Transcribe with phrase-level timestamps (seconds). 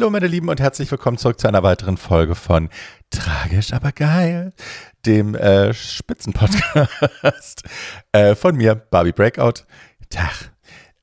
[0.00, 2.70] Hallo meine Lieben und herzlich willkommen zurück zu einer weiteren Folge von
[3.10, 4.54] Tragisch aber geil,
[5.04, 7.64] dem äh, Spitzenpodcast
[8.12, 9.66] äh, von mir, Barbie Breakout.
[10.08, 10.52] Tag.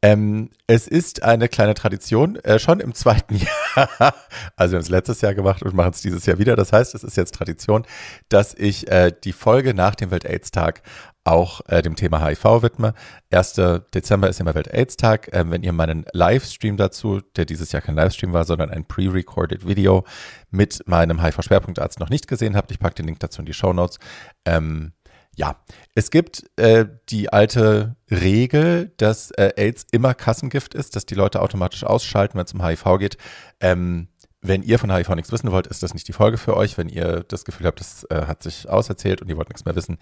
[0.01, 3.35] Ähm, es ist eine kleine Tradition, äh, schon im zweiten
[3.75, 4.15] Jahr,
[4.55, 6.55] also wir haben es letztes Jahr gemacht und machen es dieses Jahr wieder.
[6.55, 7.85] Das heißt, es ist jetzt Tradition,
[8.29, 10.81] dass ich äh, die Folge nach dem Welt-Aids-Tag
[11.27, 12.93] auch äh, dem Thema HIV widme.
[13.31, 13.53] 1.
[13.93, 15.29] Dezember ist immer Welt-AIDS-Tag.
[15.33, 19.67] Ähm, wenn ihr meinen Livestream dazu, der dieses Jahr kein Livestream war, sondern ein pre-recorded
[19.67, 20.05] Video
[20.49, 23.73] mit meinem HIV-Schwerpunktarzt noch nicht gesehen habt, ich packe den Link dazu in die Show
[23.73, 23.99] Notes.
[24.45, 24.93] Ähm,
[25.35, 25.57] ja,
[25.93, 31.41] es gibt äh, die alte Regel, dass äh, AIDS immer Kassengift ist, dass die Leute
[31.41, 33.17] automatisch ausschalten, wenn es um HIV geht.
[33.59, 34.07] Ähm,
[34.41, 36.77] wenn ihr von HIV nichts wissen wollt, ist das nicht die Folge für euch.
[36.77, 39.75] Wenn ihr das Gefühl habt, das äh, hat sich auserzählt und ihr wollt nichts mehr
[39.75, 39.97] wissen,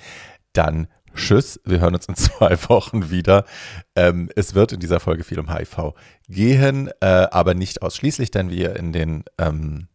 [0.53, 3.45] dann Tschüss, wir hören uns in zwei Wochen wieder.
[3.95, 5.93] Ähm, es wird in dieser Folge viel um HIV
[6.27, 9.87] gehen, äh, aber nicht ausschließlich, denn wie ihr in den ähm,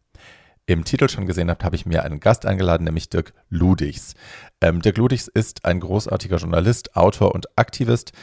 [0.65, 4.13] im Titel schon gesehen habt, habe ich mir einen Gast eingeladen, nämlich Dirk Ludichs.
[4.61, 8.13] Ähm, Dirk Ludichs ist ein großartiger Journalist, Autor und Aktivist,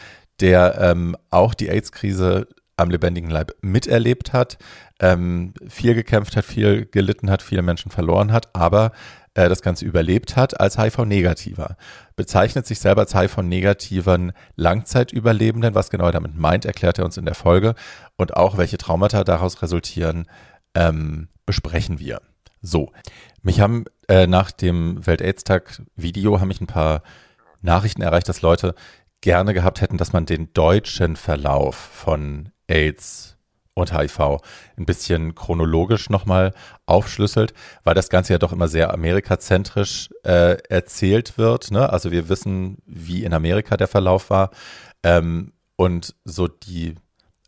[0.41, 4.57] der ähm, auch die AIDS-Krise am lebendigen Leib miterlebt hat,
[5.01, 8.93] ähm, viel gekämpft hat, viel gelitten hat, viele Menschen verloren hat, aber
[9.39, 11.77] äh, das Ganze überlebt hat als HIV-Negativer.
[12.17, 15.77] Bezeichnet sich selber als HIV-negativen Langzeitüberlebenden.
[15.77, 17.77] Was genau er damit meint, erklärt er uns in der Folge.
[18.17, 20.27] Und auch welche Traumata daraus resultieren,
[20.75, 22.21] ähm, besprechen wir.
[22.63, 22.91] So,
[23.43, 27.03] mich haben äh, nach dem Welt-Aids-Tag-Video haben mich ein paar
[27.63, 28.75] Nachrichten erreicht, dass Leute
[29.21, 33.38] gerne gehabt hätten, dass man den deutschen Verlauf von AIDS
[33.79, 34.39] und HIV
[34.77, 36.53] ein bisschen chronologisch nochmal
[36.87, 41.71] aufschlüsselt, weil das Ganze ja doch immer sehr amerikazentrisch äh, erzählt wird.
[41.71, 41.91] Ne?
[41.91, 44.51] Also wir wissen, wie in Amerika der Verlauf war.
[45.03, 46.97] Ähm, und so die,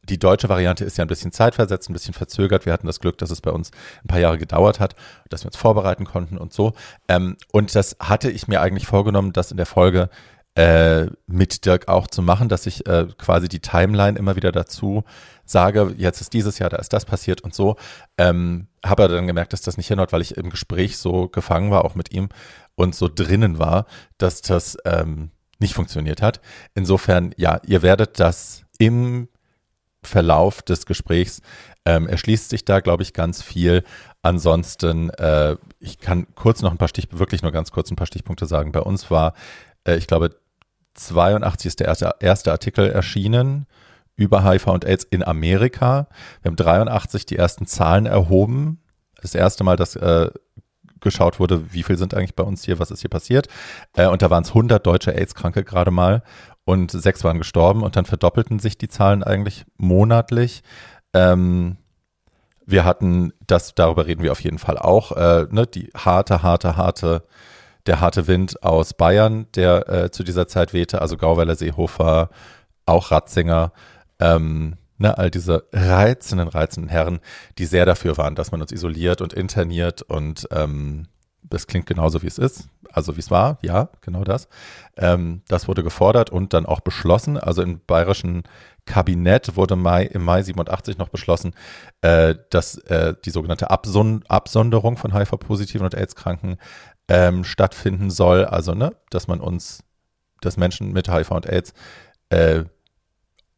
[0.05, 2.65] die deutsche Variante ist ja ein bisschen zeitversetzt, ein bisschen verzögert.
[2.65, 3.71] Wir hatten das Glück, dass es bei uns
[4.05, 4.95] ein paar Jahre gedauert hat,
[5.29, 6.75] dass wir uns vorbereiten konnten und so.
[7.09, 10.11] Ähm, und das hatte ich mir eigentlich vorgenommen, das in der Folge
[10.55, 15.05] äh, mit Dirk auch zu machen, dass ich äh, quasi die Timeline immer wieder dazu
[15.50, 17.77] sage, jetzt ist dieses Jahr, da ist das passiert und so.
[18.19, 21.71] Ähm, habe aber dann gemerkt, dass das nicht hinhaut, weil ich im Gespräch so gefangen
[21.71, 22.28] war, auch mit ihm
[22.75, 23.87] und so drinnen war,
[24.19, 26.41] dass das ähm, nicht funktioniert hat.
[26.75, 29.28] Insofern, ja, ihr werdet das im
[30.03, 31.43] Verlauf des Gesprächs
[31.84, 33.84] ähm, erschließt sich da, glaube ich, ganz viel.
[34.22, 38.06] Ansonsten, äh, ich kann kurz noch ein paar Stich, wirklich nur ganz kurz ein paar
[38.06, 38.72] Stichpunkte sagen.
[38.72, 39.34] Bei uns war,
[39.84, 40.37] äh, ich glaube,
[40.94, 43.66] 82 ist der erste, erste Artikel erschienen
[44.21, 46.07] über HIV und AIDS in Amerika.
[46.43, 48.81] Wir haben 83 die ersten Zahlen erhoben.
[49.21, 50.31] Das erste Mal, dass äh,
[51.01, 53.49] geschaut wurde, wie viel sind eigentlich bei uns hier, was ist hier passiert.
[53.95, 56.23] Äh, und da waren es 100 deutsche AIDS-Kranke gerade mal
[56.65, 60.63] und sechs waren gestorben und dann verdoppelten sich die Zahlen eigentlich monatlich.
[61.15, 61.79] Ähm,
[62.67, 66.77] wir hatten, das, darüber reden wir auf jeden Fall auch, äh, ne, die harte, harte,
[66.77, 67.25] harte,
[67.87, 72.29] der harte Wind aus Bayern, der äh, zu dieser Zeit wehte, also Gauweiler, Seehofer,
[72.85, 73.73] auch Ratzinger,
[74.21, 77.21] ähm, ne, all diese reizenden, reizenden Herren,
[77.59, 81.09] die sehr dafür waren, dass man uns isoliert und interniert und ähm,
[81.43, 84.49] das klingt genauso, wie es ist, also wie es war, ja, genau das.
[84.97, 87.37] Ähm, das wurde gefordert und dann auch beschlossen.
[87.39, 88.45] Also im bayerischen
[88.87, 91.55] Kabinett wurde Mai, im Mai 87 noch beschlossen,
[92.03, 96.57] äh, dass äh, die sogenannte Abson Absonderung von HIV-Positiven und AIDS-Kranken
[97.09, 98.45] ähm, stattfinden soll.
[98.45, 99.83] Also, ne, dass man uns,
[100.41, 101.75] dass Menschen mit HIV und AIDS
[102.31, 102.65] äh,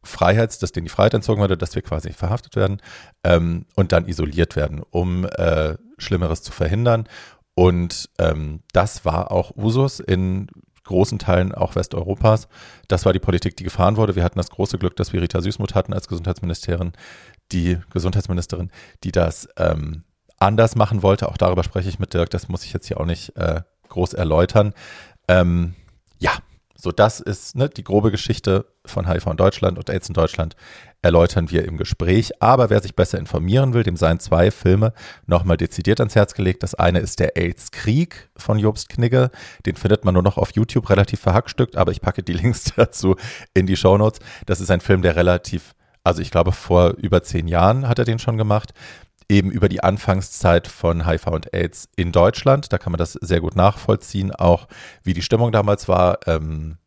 [0.03, 2.81] Freiheits, dass denen die Freiheit entzogen wurde, dass wir quasi verhaftet werden
[3.23, 7.07] ähm, und dann isoliert werden, um äh, Schlimmeres zu verhindern.
[7.55, 10.47] Und ähm, das war auch Usus in
[10.83, 12.47] großen Teilen auch Westeuropas.
[12.87, 14.15] Das war die Politik, die gefahren wurde.
[14.15, 16.93] Wir hatten das große Glück, dass wir Rita Süßmuth hatten als Gesundheitsministerin,
[17.51, 18.71] die Gesundheitsministerin,
[19.03, 20.03] die das ähm,
[20.39, 21.29] anders machen wollte.
[21.29, 22.29] Auch darüber spreche ich mit Dirk.
[22.31, 24.73] Das muss ich jetzt hier auch nicht äh, groß erläutern.
[25.27, 25.75] Ähm,
[26.19, 26.31] ja,
[26.83, 30.57] so, das ist ne, die grobe Geschichte von HIV in Deutschland und AIDS in Deutschland
[31.01, 32.41] erläutern wir im Gespräch.
[32.41, 34.91] Aber wer sich besser informieren will, dem seien zwei Filme
[35.25, 36.61] nochmal dezidiert ans Herz gelegt.
[36.61, 39.31] Das eine ist der AIDS-Krieg von Jobst Knigge.
[39.65, 43.15] Den findet man nur noch auf YouTube relativ verhackstückt, aber ich packe die Links dazu
[43.53, 44.19] in die Shownotes.
[44.45, 45.75] Das ist ein Film, der relativ
[46.05, 48.73] also ich glaube vor über zehn Jahren hat er den schon gemacht,
[49.29, 52.71] eben über die Anfangszeit von HIV und AIDS in Deutschland.
[52.73, 54.67] Da kann man das sehr gut nachvollziehen, auch
[55.03, 56.19] wie die Stimmung damals war.
[56.27, 56.77] Ähm,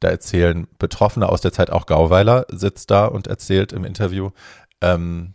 [0.00, 4.30] da erzählen Betroffene aus der Zeit, auch Gauweiler sitzt da und erzählt im Interview,
[4.80, 5.34] ähm,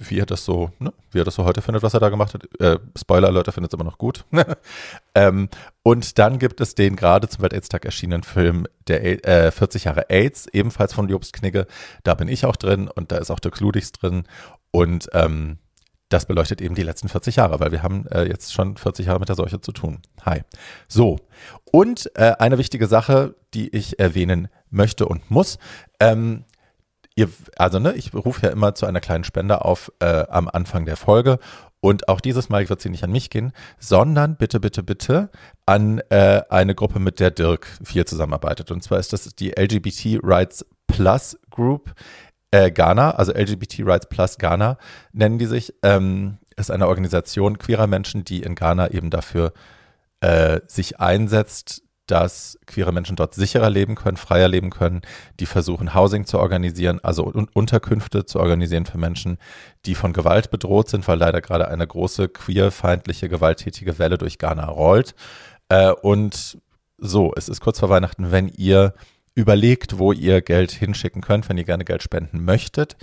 [0.00, 2.34] wie er das so, ne, wie er das so heute findet, was er da gemacht
[2.34, 2.60] hat.
[2.60, 4.24] Äh, Spoiler Alert, er findet es immer noch gut.
[5.14, 5.48] ähm,
[5.82, 10.46] und dann gibt es den gerade zum Welt-AIDS-Tag erschienenen Film der äh, 40 Jahre AIDS,
[10.52, 11.66] ebenfalls von Jobst Knigge.
[12.02, 14.24] Da bin ich auch drin und da ist auch Dirk Ludigs drin.
[14.70, 15.58] Und ähm,
[16.08, 19.20] das beleuchtet eben die letzten 40 Jahre, weil wir haben äh, jetzt schon 40 Jahre
[19.20, 20.00] mit der Seuche zu tun.
[20.24, 20.42] Hi.
[20.88, 21.18] So.
[21.70, 25.58] Und äh, eine wichtige Sache, die ich erwähnen möchte und muss.
[26.00, 26.44] Ähm,
[27.20, 30.86] ihr, also ne, ich rufe ja immer zu einer kleinen Spende auf äh, am Anfang
[30.86, 31.38] der Folge.
[31.82, 35.30] Und auch dieses Mal wird sie nicht an mich gehen, sondern bitte, bitte, bitte
[35.64, 38.70] an äh, eine Gruppe, mit der Dirk viel zusammenarbeitet.
[38.70, 41.94] Und zwar ist das die LGBT Rights Plus Group
[42.50, 44.76] äh, Ghana, also LGBT Rights Plus Ghana
[45.12, 45.72] nennen die sich.
[45.82, 49.54] Ähm, ist eine Organisation queerer Menschen, die in Ghana eben dafür
[50.20, 55.02] äh, sich einsetzt, dass queere Menschen dort sicherer leben können, freier leben können,
[55.38, 59.38] die versuchen, Housing zu organisieren, also un Unterkünfte zu organisieren für Menschen,
[59.86, 64.66] die von Gewalt bedroht sind, weil leider gerade eine große queerfeindliche, gewalttätige Welle durch Ghana
[64.66, 65.14] rollt.
[65.68, 66.58] Äh, und
[66.98, 68.94] so, es ist kurz vor Weihnachten, wenn ihr
[69.34, 72.96] überlegt, wo ihr Geld hinschicken könnt, wenn ihr gerne Geld spenden möchtet,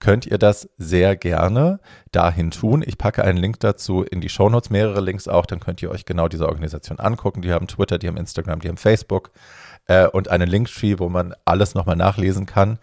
[0.00, 2.82] könnt ihr das sehr gerne dahin tun.
[2.86, 6.04] Ich packe einen Link dazu in die Shownotes, mehrere Links auch, dann könnt ihr euch
[6.04, 7.42] genau diese Organisation angucken.
[7.42, 9.30] Die haben Twitter, die haben Instagram, die haben Facebook
[9.86, 12.78] äh, und einen Linktree, wo man alles nochmal nachlesen kann.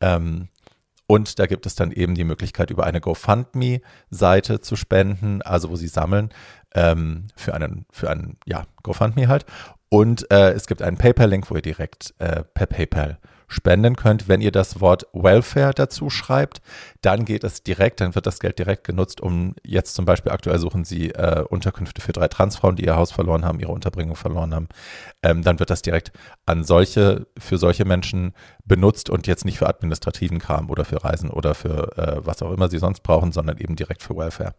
[0.00, 0.48] Ähm,
[1.06, 5.76] und da gibt es dann eben die Möglichkeit, über eine GoFundMe-Seite zu spenden, also wo
[5.76, 6.28] sie sammeln
[6.74, 9.46] ähm, für einen, für einen, ja, GoFundMe halt.
[9.90, 13.18] Und äh, es gibt einen PayPal-Link, wo ihr direkt äh, per PayPal
[13.48, 14.28] spenden könnt.
[14.28, 16.60] Wenn ihr das Wort Welfare dazu schreibt,
[17.00, 20.58] dann geht es direkt, dann wird das Geld direkt genutzt, um jetzt zum Beispiel aktuell
[20.58, 24.54] suchen Sie äh, Unterkünfte für drei Transfrauen, die ihr Haus verloren haben, ihre Unterbringung verloren
[24.54, 24.68] haben.
[25.22, 26.12] Ähm, dann wird das direkt
[26.44, 28.34] an solche, für solche Menschen
[28.64, 32.52] benutzt und jetzt nicht für administrativen Kram oder für Reisen oder für äh, was auch
[32.52, 34.54] immer Sie sonst brauchen, sondern eben direkt für Welfare,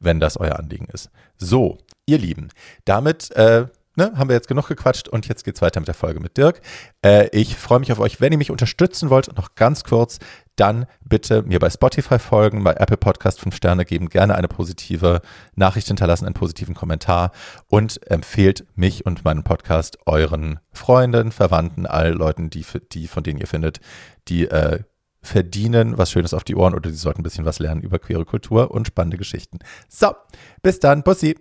[0.00, 1.10] wenn das euer Anliegen ist.
[1.38, 2.50] So, ihr Lieben,
[2.84, 6.20] damit äh, ne, haben wir jetzt genug gequatscht und jetzt geht's weiter mit der Folge
[6.20, 6.60] mit Dirk.
[7.04, 8.20] Äh, ich freue mich auf euch.
[8.20, 10.18] Wenn ihr mich unterstützen wollt, noch ganz kurz,
[10.56, 15.20] dann bitte mir bei Spotify folgen, bei Apple Podcast 5 Sterne geben, gerne eine positive
[15.54, 17.32] Nachricht hinterlassen, einen positiven Kommentar
[17.68, 23.40] und empfehlt mich und meinen Podcast euren Freunden, Verwandten, all Leuten, die, die von denen
[23.40, 23.80] ihr findet,
[24.28, 24.80] die äh,
[25.22, 28.24] verdienen was Schönes auf die Ohren oder sie sollten ein bisschen was lernen über queere
[28.24, 29.58] Kultur und spannende Geschichten.
[29.88, 30.14] So,
[30.62, 31.34] bis dann, Bussi.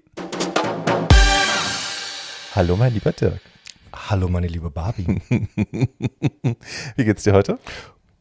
[2.56, 3.42] Hallo, mein lieber Dirk.
[3.92, 5.20] Hallo, meine liebe Barbie.
[6.96, 7.58] Wie geht's dir heute?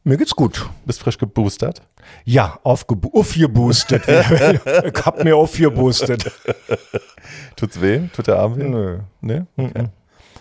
[0.03, 0.67] Mir geht's gut.
[0.85, 1.83] Bist frisch geboostert?
[2.25, 4.07] Ja, aufgeboostet.
[4.07, 6.31] ich hab mir aufgeboostet.
[7.55, 8.07] Tut's weh?
[8.11, 8.63] Tut der Arm weh?
[8.63, 8.99] Nö.
[9.21, 9.43] Nee?
[9.55, 9.89] Okay.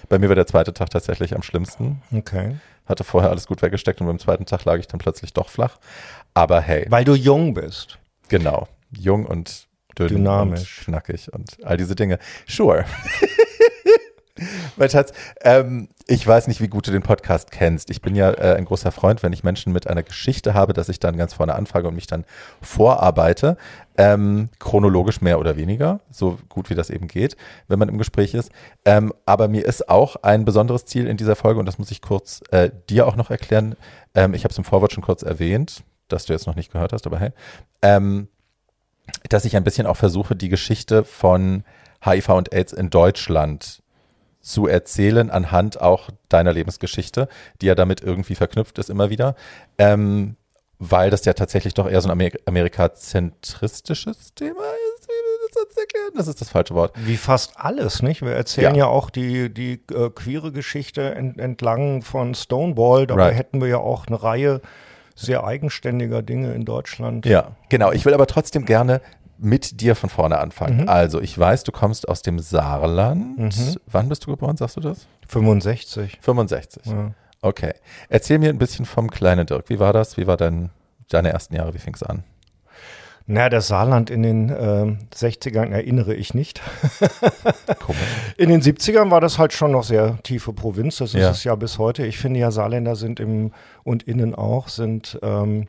[0.08, 2.00] Bei mir war der zweite Tag tatsächlich am schlimmsten.
[2.14, 2.56] Okay.
[2.86, 5.76] Hatte vorher alles gut weggesteckt und beim zweiten Tag lag ich dann plötzlich doch flach.
[6.32, 6.86] Aber hey.
[6.88, 7.98] Weil du jung bist.
[8.28, 8.68] Genau.
[8.90, 9.68] Jung und
[9.98, 10.78] dünn Dynamisch.
[10.78, 12.18] und knackig und all diese Dinge.
[12.48, 12.86] Sure.
[14.76, 15.12] mein Schatz,
[15.42, 17.90] ähm, ich weiß nicht, wie gut du den Podcast kennst.
[17.90, 20.88] Ich bin ja äh, ein großer Freund, wenn ich Menschen mit einer Geschichte habe, dass
[20.88, 22.24] ich dann ganz vorne anfrage und mich dann
[22.60, 23.56] vorarbeite.
[23.96, 27.36] Ähm, chronologisch mehr oder weniger, so gut wie das eben geht,
[27.68, 28.50] wenn man im Gespräch ist.
[28.86, 32.00] Ähm, aber mir ist auch ein besonderes Ziel in dieser Folge, und das muss ich
[32.00, 33.76] kurz äh, dir auch noch erklären.
[34.14, 36.92] Ähm, ich habe es im Vorwort schon kurz erwähnt, dass du jetzt noch nicht gehört
[36.92, 37.30] hast, aber hey.
[37.82, 38.28] Ähm,
[39.28, 41.64] dass ich ein bisschen auch versuche, die Geschichte von
[42.04, 43.81] HIV und AIDS in Deutschland
[44.42, 47.28] zu erzählen anhand auch deiner Lebensgeschichte,
[47.60, 49.34] die ja damit irgendwie verknüpft ist immer wieder.
[49.78, 50.36] Ähm,
[50.84, 54.62] weil das ja tatsächlich doch eher so ein Amer amerikazentristisches Thema
[54.96, 55.06] ist.
[55.06, 56.10] Wie will das erklären?
[56.16, 56.92] Das ist das falsche Wort.
[56.96, 58.22] Wie fast alles, nicht?
[58.22, 58.80] Wir erzählen Ja.
[58.80, 63.06] ja, auch die, die äh, queere Geschichte ent, entlang von Stonewall.
[63.06, 63.36] Dabei Right.
[63.36, 64.60] hätten wir ja auch eine Reihe
[65.14, 67.26] sehr eigenständiger Dinge in Deutschland.
[67.26, 67.92] Ja, genau.
[67.92, 69.00] Ich will aber trotzdem gerne
[69.42, 70.88] mit dir von vorne anfangen.
[70.88, 73.76] Also, ich weiß, du kommst aus dem Saarland.
[73.86, 75.06] Wann bist du geboren, sagst du das?
[75.28, 76.18] 65.
[76.20, 76.86] 65.
[76.86, 77.10] Ja.
[77.40, 77.72] Okay.
[78.08, 79.68] Erzähl mir ein bisschen vom kleinen Dirk.
[79.68, 80.16] Wie war das?
[80.16, 80.70] Wie war dein,
[81.08, 81.74] deine ersten Jahre?
[81.74, 82.22] Wie fing es an?
[83.26, 86.60] Na, das Saarland in den ähm, 60ern erinnere ich nicht.
[88.36, 90.96] In den 70ern war das halt schon noch sehr tiefe Provinz.
[90.96, 91.30] Das ist Ja.
[91.30, 92.04] es ja bis heute.
[92.04, 93.52] Ich finde ja, Saarländer sind im
[93.84, 95.68] und innen auch, sind ähm,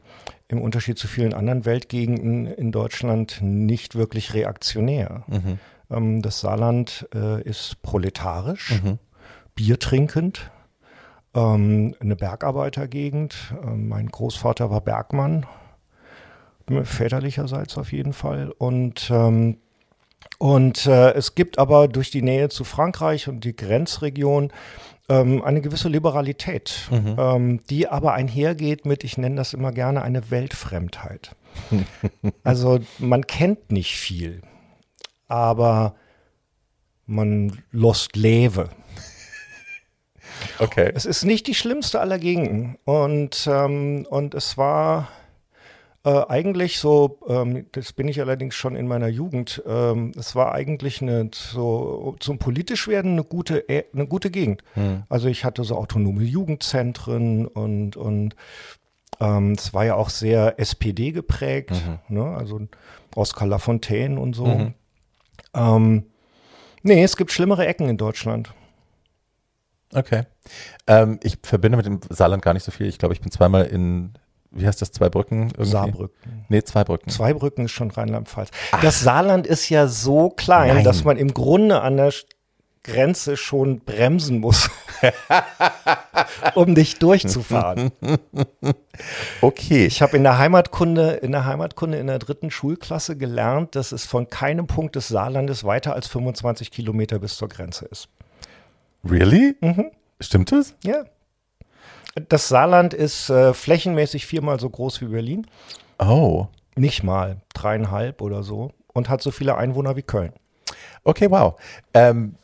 [0.54, 5.24] im Unterschied zu vielen anderen Weltgegenden in Deutschland nicht wirklich reaktionär.
[5.28, 5.60] Mhm.
[5.90, 8.82] Ähm, das Saarland äh, ist proletarisch,
[9.56, 10.52] biertrinkend,
[11.36, 13.54] ähm, eine Bergarbeitergegend.
[13.64, 15.46] Ähm, mein Großvater war Bergmann,
[16.84, 18.54] väterlicherseits auf jeden Fall.
[18.58, 19.12] Und
[20.38, 24.52] und äh, es gibt aber durch die Nähe zu Frankreich und die Grenzregion
[25.10, 27.16] ähm, eine gewisse Liberalität, mhm.
[27.18, 31.36] ähm, die aber einhergeht mit, ich nenne das immer gerne, eine Weltfremdheit.
[32.44, 34.42] also man kennt nicht viel,
[35.28, 35.96] aber
[37.06, 38.70] man lost leve.
[40.60, 40.92] Okay.
[40.96, 42.78] Es ist nicht die schlimmste aller Gegenden.
[42.86, 45.10] Und, ähm, und es war
[46.06, 50.54] äh, eigentlich so, ähm, das bin ich allerdings schon in meiner Jugend, ähm, es war
[50.54, 54.64] eigentlich eine, so zum politisch werden eine gute, äh, eine gute Gegend.
[54.74, 55.04] Hm.
[55.08, 58.36] Also ich hatte so autonome Jugendzentren und, und
[59.22, 62.00] ähm, es war ja auch sehr SPD geprägt, mhm.
[62.16, 62.36] ne?
[62.36, 62.60] also
[63.16, 64.46] Oskar Lafontaine und so.
[64.46, 64.74] Mhm.
[65.54, 66.04] Ähm,
[66.82, 68.54] nee, es gibt schlimmere Ecken in Deutschland.
[69.94, 70.24] Okay.
[70.88, 72.88] Ähm, ich verbinde mit dem Saarland gar nicht so viel.
[72.88, 74.14] Ich glaube, ich bin zweimal in
[74.54, 75.50] wie heißt das, zwei Brücken?
[75.52, 75.66] Irgendwie?
[75.66, 76.46] Saarbrücken.
[76.50, 77.10] Nee, zwei Brücken.
[77.10, 78.50] Zwei Brücken ist schon Rheinland-Pfalz.
[78.82, 80.84] Das Saarland ist ja so klein, Nein.
[80.84, 82.14] dass man im Grunde an der
[82.84, 84.70] Grenze schon bremsen muss,
[86.56, 87.92] um dich durchzufahren.
[89.42, 89.88] Okay.
[89.88, 94.06] Ich habe in der Heimatkunde, in der Heimatkunde in der dritten Schulklasse gelernt, dass es
[94.06, 98.08] von keinem Punkt des Saarlandes weiter als 25 Kilometer bis zur Grenze ist.
[99.04, 99.56] Really?
[99.62, 99.92] Mhm.
[100.20, 100.76] Stimmt das?
[100.84, 101.06] Ja.
[102.30, 105.48] Das Saarland ist äh, flächenmäßig viermal so groß wie Berlin.
[106.00, 106.48] Oh.
[106.76, 108.72] Nicht mal, dreieinhalb oder so.
[108.94, 110.34] Und hat so viele Einwohner wie Köln.
[111.04, 111.60] Okay, wow.
[111.94, 112.36] Ähm,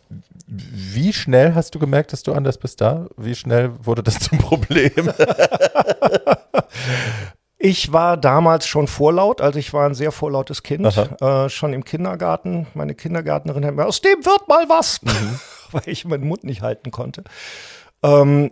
[0.48, 3.08] wie schnell hast du gemerkt, dass du anders bist da?
[3.18, 5.14] Wie schnell wurde das zum Problem?
[7.62, 10.86] Ich war damals schon vorlaut, also ich war ein sehr vorlautes Kind,
[11.22, 12.68] äh, schon im Kindergarten.
[12.74, 15.40] Meine Kindergärtnerin hat mir, aus dem wird mal was, mhm.
[15.74, 17.26] weil ich meinen Mund nicht halten konnte.
[18.02, 18.50] Ähm,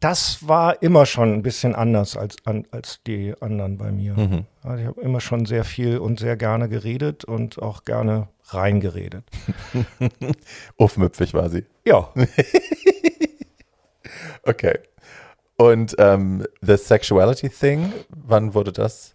[0.00, 4.14] das war immer schon ein bisschen anders als, an, als die anderen bei mir.
[4.14, 4.46] Mhm.
[4.62, 9.24] Also ich habe immer schon sehr viel und sehr gerne geredet und auch gerne reingeredet.
[10.76, 11.66] Uffmüpfig war sie.
[11.84, 12.08] Ja.
[14.44, 14.78] okay.
[15.56, 19.14] Und ähm, The Sexuality Thing, wann wurde das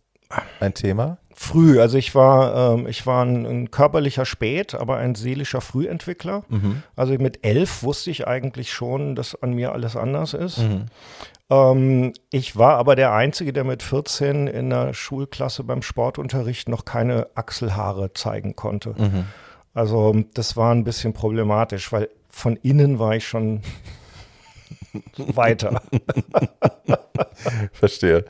[0.60, 1.18] ein Thema?
[1.36, 1.80] Früh.
[1.82, 6.44] Also ich war, ähm, ich war ein, ein, körperlicher Spät, aber ein seelischer Frühentwickler.
[6.48, 6.82] Mhm.
[6.96, 10.60] Also mit elf wusste ich eigentlich schon, dass an mir alles anders ist.
[10.60, 10.86] Mhm.
[11.50, 16.86] Ähm, ich war aber der Einzige, der mit 14 in der Schulklasse beim Sportunterricht noch
[16.86, 18.96] keine Achselhaare zeigen konnte.
[18.98, 19.26] Mhm.
[19.74, 23.62] Also das war ein bisschen problematisch, weil von innen war ich schon
[25.18, 25.82] weiter.
[27.72, 28.26] Verstehe.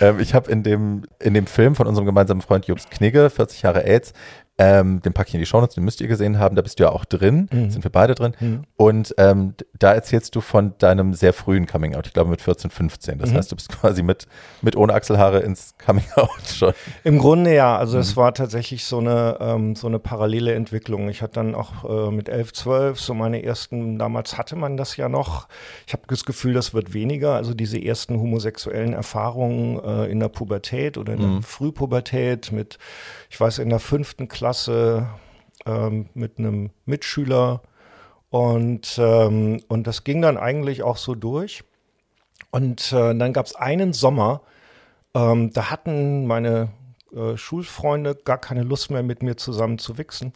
[0.00, 3.62] Ähm, ich habe in dem, in dem Film von unserem gemeinsamen Freund Jobst Knigge, 40
[3.62, 4.12] Jahre AIDS,
[4.60, 6.84] ähm, den packe ich in die Shownotes, den müsst ihr gesehen haben, da bist du
[6.84, 7.70] ja auch drin, mhm.
[7.70, 8.34] sind wir beide drin.
[8.38, 8.64] Mhm.
[8.76, 12.70] Und ähm, da erzählst du von deinem sehr frühen Coming Out, ich glaube mit 14,
[12.70, 13.18] 15.
[13.18, 13.36] Das mhm.
[13.36, 14.26] heißt, du bist quasi mit,
[14.60, 16.74] mit ohne Achselhaare ins Coming Out schon.
[17.04, 18.20] Im Grunde ja, also es mhm.
[18.20, 21.08] war tatsächlich so eine, ähm, so eine parallele Entwicklung.
[21.08, 24.98] Ich hatte dann auch äh, mit 11, 12 so meine ersten, damals hatte man das
[24.98, 25.48] ja noch,
[25.86, 30.28] ich habe das Gefühl, das wird weniger, also diese ersten homosexuellen Erfahrungen äh, in der
[30.28, 31.42] Pubertät oder in der mhm.
[31.42, 32.78] Frühpubertät mit,
[33.30, 35.06] ich weiß, in der fünften Klasse Klasse
[35.64, 37.62] ähm, mit einem Mitschüler
[38.30, 41.62] und, ähm, und das ging dann eigentlich auch so durch.
[42.50, 44.40] Und äh, dann gab es einen Sommer,
[45.14, 46.70] ähm, da hatten meine
[47.14, 50.32] äh, Schulfreunde gar keine Lust mehr mit mir zusammen zu wichsen.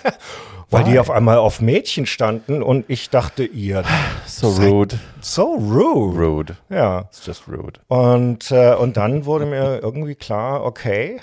[0.70, 3.84] Weil die auf einmal auf Mädchen standen und ich dachte, ihr.
[4.26, 4.98] So rude.
[5.20, 6.24] So rude.
[6.24, 6.56] Rude.
[6.70, 7.00] Ja.
[7.00, 7.80] It's just rude.
[7.88, 11.20] Und, äh, und dann wurde mir irgendwie klar, okay,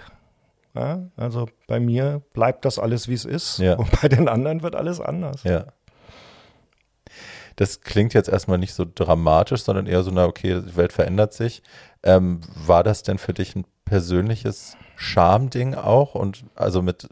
[0.75, 3.59] ja, also bei mir bleibt das alles, wie es ist.
[3.59, 3.75] Ja.
[3.75, 5.43] Und bei den anderen wird alles anders.
[5.43, 5.65] Ja.
[7.55, 11.33] Das klingt jetzt erstmal nicht so dramatisch, sondern eher so, na okay, die Welt verändert
[11.33, 11.61] sich.
[12.03, 16.15] Ähm, war das denn für dich ein persönliches Schamding auch?
[16.15, 17.09] Und also mit,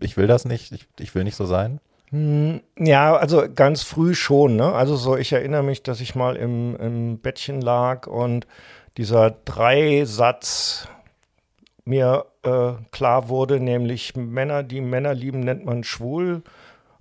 [0.00, 1.80] ich will das nicht, ich, ich will nicht so sein?
[2.10, 4.56] Hm, ja, also ganz früh schon.
[4.56, 4.72] Ne?
[4.72, 8.46] Also so, ich erinnere mich, dass ich mal im, im Bettchen lag und
[8.96, 10.88] dieser Dreisatz
[11.86, 16.42] mir äh, klar wurde, nämlich Männer, die Männer lieben, nennt man schwul.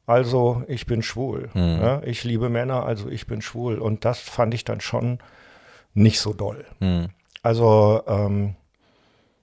[0.06, 1.50] Also ich bin schwul.
[1.54, 1.80] Mhm.
[1.82, 2.02] Ja?
[2.04, 3.80] Ich liebe Männer, also ich bin schwul.
[3.80, 5.20] Und das fand ich dann schon
[5.94, 6.66] nicht so doll.
[6.80, 7.08] Mhm.
[7.42, 8.56] Also ähm,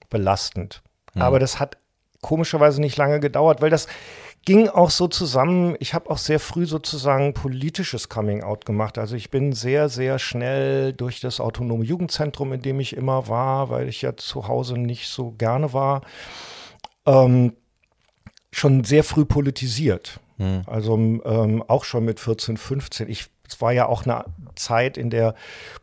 [0.09, 0.81] belastend.
[1.13, 1.21] Mhm.
[1.21, 1.77] Aber das hat
[2.21, 3.87] komischerweise nicht lange gedauert, weil das
[4.45, 5.75] ging auch so zusammen.
[5.79, 8.97] Ich habe auch sehr früh sozusagen politisches Coming-out gemacht.
[8.97, 13.69] Also ich bin sehr, sehr schnell durch das autonome Jugendzentrum, in dem ich immer war,
[13.69, 16.01] weil ich ja zu Hause nicht so gerne war,
[17.05, 17.53] ähm,
[18.51, 20.19] schon sehr früh politisiert.
[20.37, 20.63] Hm.
[20.65, 23.09] Also ähm, auch schon mit 14, 15.
[23.09, 25.35] Ich, es war ja auch eine Zeit, in der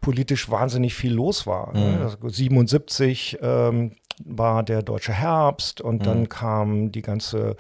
[0.03, 1.73] politisch wahnsinnig viel los war.
[1.73, 1.97] Ne?
[1.97, 2.03] Mhm.
[2.03, 3.93] Also 77 ähm,
[4.25, 7.57] war der deutsche Herbst und dann kam die ganze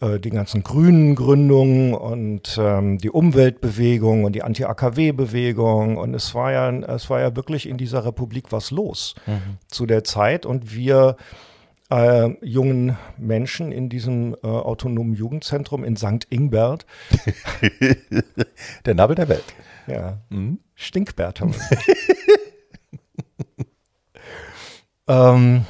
[0.00, 6.52] äh, die ganzen grünen Gründungen und ähm, die Umweltbewegung und die Anti-AKW-Bewegung und es war
[6.52, 9.14] ja es war ja wirklich in dieser Republik was los
[9.68, 11.16] zu der Zeit und wir
[11.90, 16.26] äh, jungen Menschen in diesem äh, autonomen Jugendzentrum in St.
[16.30, 16.86] Ingbert,
[18.86, 19.44] Der Nabel der Welt.
[19.86, 20.60] ja, Mhm.
[20.76, 21.78] Stinkbert haben wir.
[25.34, 25.66] ähm,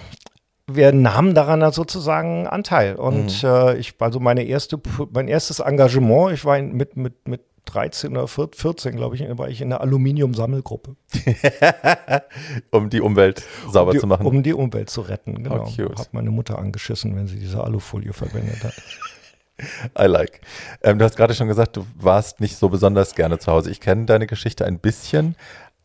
[0.75, 2.97] wir nahmen daran also sozusagen Anteil.
[2.97, 4.81] Und äh, ich, also meine erste,
[5.13, 9.49] mein erstes Engagement, ich war in, mit, mit, mit 13 oder 14, glaube ich, war
[9.49, 10.97] ich in der Aluminium-Sammelgruppe.
[12.71, 14.27] Um die Umwelt sauber die, zu machen.
[14.27, 15.67] Um die Umwelt zu retten, genau.
[15.67, 15.99] Oh, cute.
[15.99, 18.75] Hat meine Mutter angeschissen, wenn sie diese Alufolie verwendet hat.
[19.99, 20.41] I like.
[20.83, 23.71] Ähm, du hast gerade schon gesagt, du warst nicht so besonders gerne zu Hause.
[23.71, 25.37] Ich kenne deine Geschichte ein bisschen,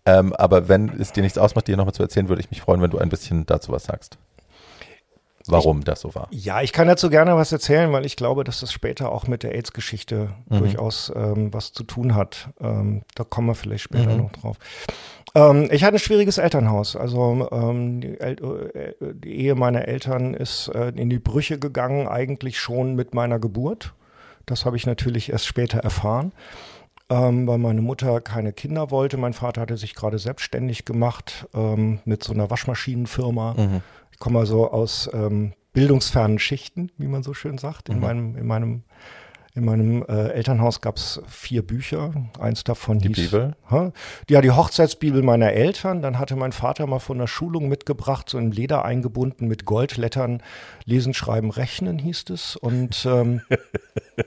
[0.05, 2.81] ähm, aber wenn es dir nichts ausmacht, dir nochmal zu erzählen, würde ich mich freuen,
[2.81, 4.17] wenn du ein bisschen dazu was sagst.
[5.47, 6.27] Warum das so war.
[6.31, 9.43] Ja, ich kann dazu gerne was erzählen, weil ich glaube, dass das später auch mit
[9.43, 12.49] der AIDS-Geschichte durchaus ähm, was zu tun hat.
[12.59, 14.57] Ähm, da kommen wir vielleicht später noch drauf.
[15.35, 16.95] Ähm, ich hatte ein schwieriges Elternhaus.
[16.95, 18.35] Also ähm, die, El
[18.73, 23.37] äh, die Ehe meiner Eltern ist äh, in die Brüche gegangen, eigentlich schon mit meiner
[23.37, 23.93] Geburt.
[24.45, 26.31] Das habe ich natürlich erst später erfahren.
[27.07, 29.17] Ähm, weil meine Mutter keine Kinder wollte.
[29.17, 33.53] Mein Vater hatte sich gerade selbstständig gemacht ähm, mit so einer Waschmaschinenfirma.
[34.15, 37.89] Ich komme also aus ähm, bildungsfernen Schichten, wie man so schön sagt.
[37.89, 38.83] In meinem, in meinem,
[39.55, 42.13] in meinem äh, Elternhaus gab es vier Bücher.
[42.39, 43.31] Eins davon Die hieß.
[43.31, 43.57] Bibel?
[43.67, 43.91] Hä?
[44.29, 46.01] Ja, die Hochzeitsbibel meiner Eltern.
[46.01, 50.41] Dann hatte mein Vater mal von der Schulung mitgebracht, so in Leder eingebunden mit Goldlettern.
[50.85, 52.55] Lesen, Schreiben, Rechnen hieß es.
[52.55, 53.41] Und, ähm,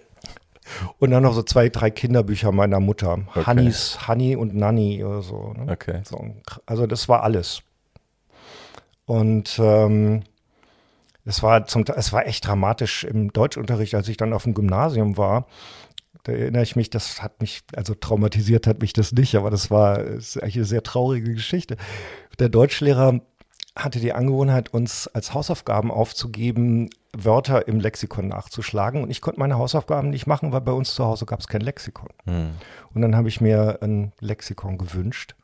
[0.99, 3.21] und dann noch so zwei, drei Kinderbücher meiner Mutter.
[3.30, 3.45] Okay.
[3.47, 5.54] Hannis, Hanni und Nanni oder so.
[5.57, 5.73] Ne?
[5.73, 6.02] Okay.
[6.04, 6.26] So,
[6.66, 7.62] also das war alles.
[9.08, 10.22] Und ähm,
[11.24, 15.16] es war zum es war echt dramatisch im Deutschunterricht, als ich dann auf dem Gymnasium
[15.16, 15.47] war.
[16.25, 19.71] Da erinnere ich mich, das hat mich, also traumatisiert hat mich das nicht, aber das
[19.71, 21.78] war das ist eigentlich eine sehr traurige Geschichte.
[22.38, 23.23] Der Deutschlehrer
[23.75, 29.02] hatte die Angewohnheit, uns als Hausaufgaben aufzugeben, Wörter im Lexikon nachzuschlagen.
[29.02, 31.62] Und ich konnte meine Hausaufgaben nicht machen, weil bei uns zu Hause gab es kein
[31.62, 32.10] Lexikon.
[32.25, 32.50] Hm.
[32.92, 35.34] Und dann habe ich mir ein Lexikon gewünscht.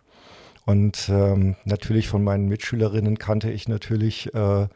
[0.67, 4.67] Und ähm, natürlich von meinen Mitschülerinnen kannte ich natürlich äh,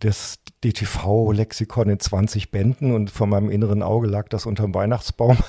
[0.00, 5.38] das DTV-Lexikon in 20 Bänden und von meinem inneren Auge lag das unterm Weihnachtsbaum.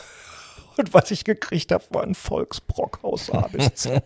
[0.77, 4.01] Und was ich gekriegt habe, war ein Volksbrock aus A bis Z.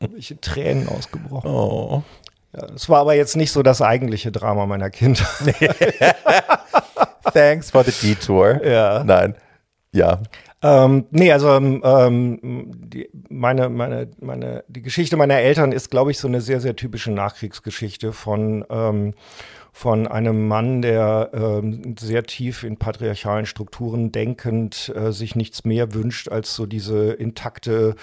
[0.00, 1.50] Habe ich in Tränen ausgebrochen.
[1.50, 2.04] Oh.
[2.52, 5.56] Ja, das war aber jetzt nicht so das eigentliche Drama meiner Kindheit.
[7.32, 8.64] Thanks for the detour.
[8.64, 9.02] Ja.
[9.02, 9.34] Nein.
[9.92, 10.22] Ja.
[10.60, 16.10] Ähm, nee, also ähm, ähm, die, meine, meine, meine, die Geschichte meiner Eltern ist, glaube
[16.10, 19.14] ich, so eine sehr, sehr typische Nachkriegsgeschichte von, ähm,
[19.72, 25.94] von einem Mann, der ähm, sehr tief in patriarchalen Strukturen denkend äh, sich nichts mehr
[25.94, 27.94] wünscht als so diese intakte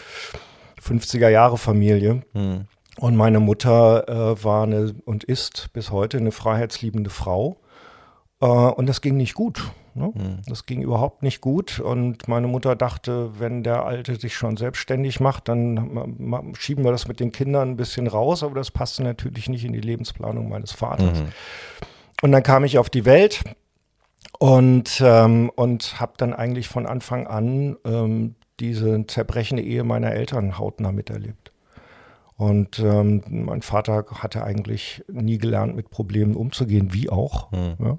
[0.82, 2.22] 50er-Jahre-Familie.
[2.34, 2.66] Hm.
[2.98, 7.58] Und meine Mutter äh, war eine und ist bis heute eine freiheitsliebende Frau.
[8.40, 9.62] Äh, und das ging nicht gut.
[9.96, 10.42] Ne?
[10.46, 11.80] Das ging überhaupt nicht gut.
[11.80, 17.08] Und meine Mutter dachte, wenn der Alte sich schon selbstständig macht, dann schieben wir das
[17.08, 18.44] mit den Kindern ein bisschen raus.
[18.44, 21.24] Aber das passte natürlich nicht in die Lebensplanung meines Vaters.
[22.22, 23.44] Und dann kam ich auf die Welt
[24.40, 30.58] und, ähm, und habe dann eigentlich von Anfang an ähm, diese zerbrechende Ehe meiner Eltern
[30.58, 31.52] hautnah miterlebt.
[32.38, 37.52] Und ähm, mein Vater hatte eigentlich nie gelernt, mit Problemen umzugehen, wie auch.
[37.52, 37.76] Hm.
[37.80, 37.98] Ja.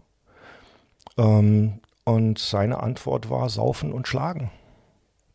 [1.17, 4.51] Ähm, und seine Antwort war Saufen und Schlagen.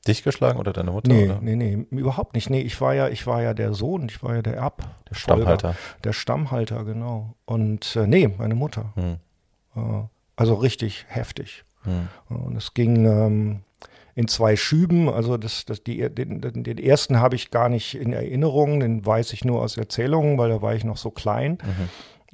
[0.08, 1.12] Dich geschlagen oder deine Mutter?
[1.12, 1.40] Nee, oder?
[1.42, 2.50] nee, nee, überhaupt nicht.
[2.50, 4.82] Nee, ich war ja, ich war ja der Sohn, ich war ja der Erb.
[5.10, 5.76] Der Stammhalter.
[6.04, 7.36] Der Stammhalter, genau.
[7.46, 8.94] Und äh, nee, meine Mutter.
[8.96, 9.18] Hm.
[9.76, 10.08] Äh,
[10.38, 11.66] also richtig heftig.
[11.84, 12.08] Hm.
[12.30, 13.60] Und es ging ähm,
[14.16, 15.08] in zwei Schüben.
[15.08, 19.34] Also das, das, die, den, den, ersten habe ich gar nicht in Erinnerung, den weiß
[19.34, 21.60] ich nur aus Erzählungen, weil da war ich noch so klein.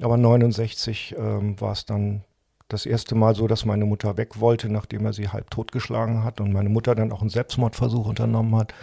[0.00, 2.22] Aber 69 ähm, war es dann
[2.68, 6.40] das erste Mal so, dass meine Mutter weg wollte, nachdem er sie halb totgeschlagen hat
[6.40, 8.74] und meine Mutter dann auch einen Selbstmordversuch unternommen hat.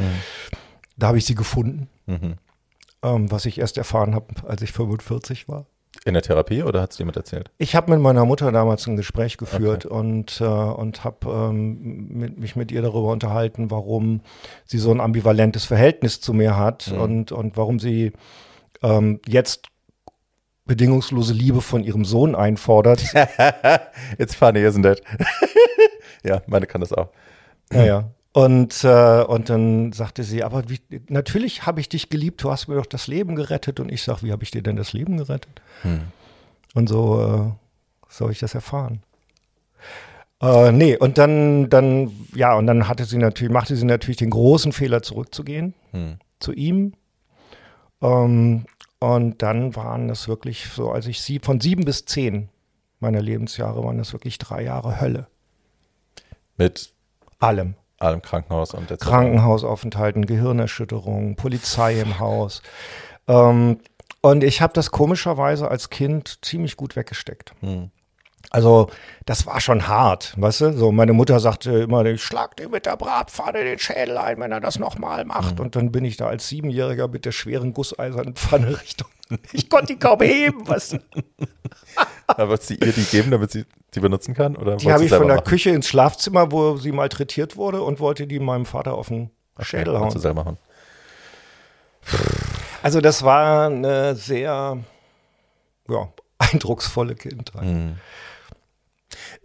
[0.97, 2.35] Da habe ich sie gefunden, Mhm.
[3.03, 5.65] ähm, was ich erst erfahren habe, als ich 45 war.
[6.03, 7.49] In der Therapie oder hat es jemand erzählt?
[7.57, 12.55] Ich habe mit meiner Mutter damals ein Gespräch geführt und, äh, und habe ähm, mich
[12.55, 14.21] mit ihr darüber unterhalten, warum
[14.65, 16.99] sie so ein ambivalentes Verhältnis zu mir hat Mhm.
[17.01, 18.11] und, und warum sie
[18.83, 19.67] ähm, jetzt
[20.65, 23.03] bedingungslose Liebe von ihrem Sohn einfordert.
[24.17, 25.01] It's funny, isn't it?
[26.23, 27.09] ja, meine kann das auch.
[27.71, 28.09] Naja.
[28.33, 32.67] Und, äh, und dann sagte sie, aber wie, natürlich habe ich dich geliebt, du hast
[32.67, 33.79] mir doch das Leben gerettet.
[33.79, 35.61] Und ich sage, wie habe ich dir denn das Leben gerettet?
[35.83, 36.01] Hm.
[36.73, 39.01] Und so äh, soll ich das erfahren.
[40.41, 44.31] Äh, nee, und dann, dann, ja, und dann hatte sie natürlich, machte sie natürlich den
[44.31, 46.17] großen Fehler, zurückzugehen Hm.
[46.39, 46.93] zu ihm.
[48.01, 48.65] Ähm,
[48.99, 52.49] und dann waren das wirklich so, als ich sie von sieben bis zehn
[52.99, 55.27] meiner Lebensjahre waren das wirklich drei Jahre Hölle.
[56.57, 56.93] Mit
[57.39, 57.75] Allem.
[57.99, 62.61] allem Krankenhaus und der Krankenhausaufenthalten, Gehirnerschütterung, Polizei im Haus.
[63.27, 63.79] Ähm,
[64.21, 67.53] und ich habe das komischerweise als Kind ziemlich gut weggesteckt.
[67.59, 67.91] Hm.
[68.55, 68.87] Also,
[69.25, 70.71] das war schon hart, weißt du?
[70.77, 74.53] So, meine Mutter sagte immer, ich schlag dir mit der Bratpfanne den Schädel ein, wenn
[74.53, 75.59] er das nochmal macht.
[75.59, 79.09] Und dann bin ich da als Siebenjähriger mit der schweren gusseisernen Pfanne Richtung.
[79.51, 80.99] Ich konnte die kaum heben, weißt du?
[82.27, 84.55] Aber sie ihr die geben, damit sie die benutzen kann?
[84.55, 85.47] Oder Die habe ich von der machen?
[85.49, 89.95] Küche ins Schlafzimmer, wo sie malträtiert wurde und wollte die meinem Vater auf den Schädel
[89.95, 90.17] Okay, hauen.
[90.19, 90.57] selber machen.
[92.83, 94.77] Also das war eine sehr
[95.89, 97.63] ja, eindrucksvolle Kindheit.
[97.63, 97.95] Hm.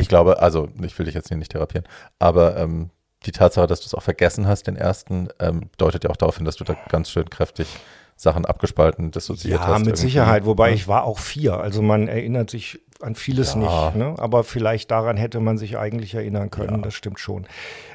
[0.01, 1.87] Ich glaube, also ich will dich jetzt hier nicht therapieren,
[2.19, 2.91] aber ähm,
[3.27, 6.37] die Tatsache, dass du es auch vergessen hast, den ersten, ähm, deutet ja auch darauf
[6.37, 7.69] hin, dass du da ganz schön kräftig
[8.17, 9.79] Sachen abgespalten, dissoziiert Ja, hast.
[9.81, 10.03] mit irgendwie.
[10.03, 10.75] Sicherheit, wobei Ja.
[10.75, 11.59] ich war auch vier.
[11.59, 13.61] Also man erinnert sich an vieles Ja.
[13.61, 14.15] nicht, ne?
[14.19, 17.47] aber vielleicht daran hätte man sich eigentlich erinnern können, das stimmt schon.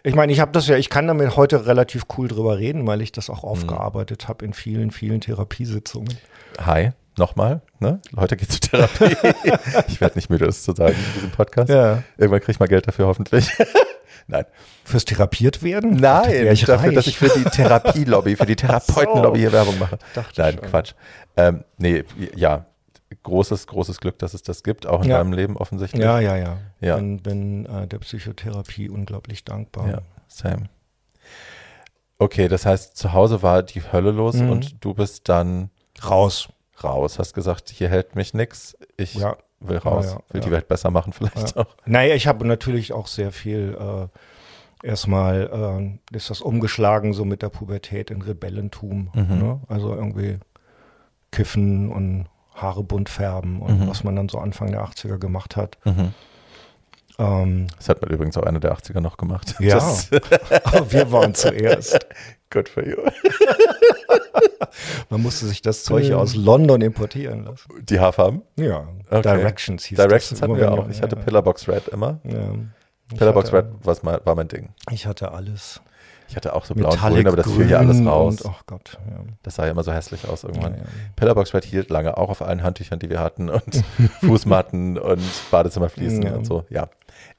[0.04, 3.02] Ich meine, ich habe das ja, ich kann damit heute relativ cool drüber reden, weil
[3.02, 6.18] ich das auch aufgearbeitet habe in vielen, vielen Therapiesitzungen.
[6.60, 8.00] Hi, nochmal, ne?
[8.16, 9.16] Heute geht's zur Therapie.
[9.88, 11.70] ich werde nicht müde, das zu sagen in diesem Podcast.
[11.70, 12.04] Ja.
[12.18, 13.50] Irgendwann kriege ich mal Geld dafür, hoffentlich.
[14.28, 14.46] Nein.
[14.84, 15.98] Fürs therapiert werden?
[15.98, 16.96] Nein, ich dafür, reich.
[16.96, 20.00] dass ich für die Therapielobby, für die Therapeutenlobby hier Werbung mache.
[20.16, 20.70] Dachte Nein, schon.
[20.70, 20.94] Quatsch.
[21.38, 22.04] Ähm, nee,
[22.36, 22.66] ja,
[23.24, 25.18] großes, großes Glück, dass es das gibt, auch in Ja.
[25.18, 26.04] deinem Leben offensichtlich.
[26.04, 26.58] Ja, ja, ja.
[26.82, 26.96] Ja.
[26.98, 29.90] Bin, bin äh, der Psychotherapie unglaublich dankbar.
[29.90, 30.70] Ja, same.
[32.18, 34.50] Okay, das heißt, zu Hause war die Hölle los Mhm.
[34.50, 35.70] und du bist dann
[36.08, 36.50] Raus.
[36.84, 39.38] raus, hast gesagt, hier hält mich nix, ich Ja.
[39.60, 40.52] will raus, Ja, will die.
[40.52, 41.76] Welt besser machen vielleicht auch.
[41.86, 47.42] Naja, ich habe natürlich auch sehr viel äh, erstmal äh, ist das umgeschlagen so mit
[47.42, 49.10] der Pubertät in Rebellentum.
[49.14, 49.40] Mhm.
[49.40, 49.62] Ne?
[49.68, 50.38] Also irgendwie
[51.32, 53.88] kiffen und Haare bunt färben und Mhm.
[53.90, 55.78] was man dann so Anfang der 80er gemacht hat.
[55.86, 56.14] Mhm.
[57.18, 59.56] Ähm, Das hat man übrigens auch einer der 80er noch gemacht.
[59.60, 59.78] Ja.
[60.64, 62.06] Aber wir waren zuerst.
[62.52, 62.98] good for you.
[65.10, 67.70] Man musste sich das Zeug aus London importieren lassen.
[67.86, 68.42] Die Haarfarben?
[68.58, 69.22] Ja, Okay.
[69.22, 70.42] Directions hieß Directions das.
[70.42, 70.88] hatten wir auch.
[70.90, 72.20] ich- Ich hatte ja, Pillarbox Red immer.
[72.24, 72.54] ja.
[73.18, 74.70] Pillarbox hatte- Red mein, war mein Ding.
[74.92, 75.80] Ich hatte alles.
[76.28, 78.42] Ich hatte auch so blau und grün, aber das fiel ja alles raus.
[78.42, 79.20] Und, oh Gott, ja.
[79.44, 80.74] Das sah ja immer so hässlich aus irgendwann.
[80.74, 80.86] Ja, ja.
[81.16, 83.84] Pillarbox Red hielt lange, auch auf allen Handtüchern, die wir hatten und
[84.22, 86.34] Fußmatten und Badezimmerfliesen Ja.
[86.36, 86.66] und so.
[86.70, 86.90] Ja,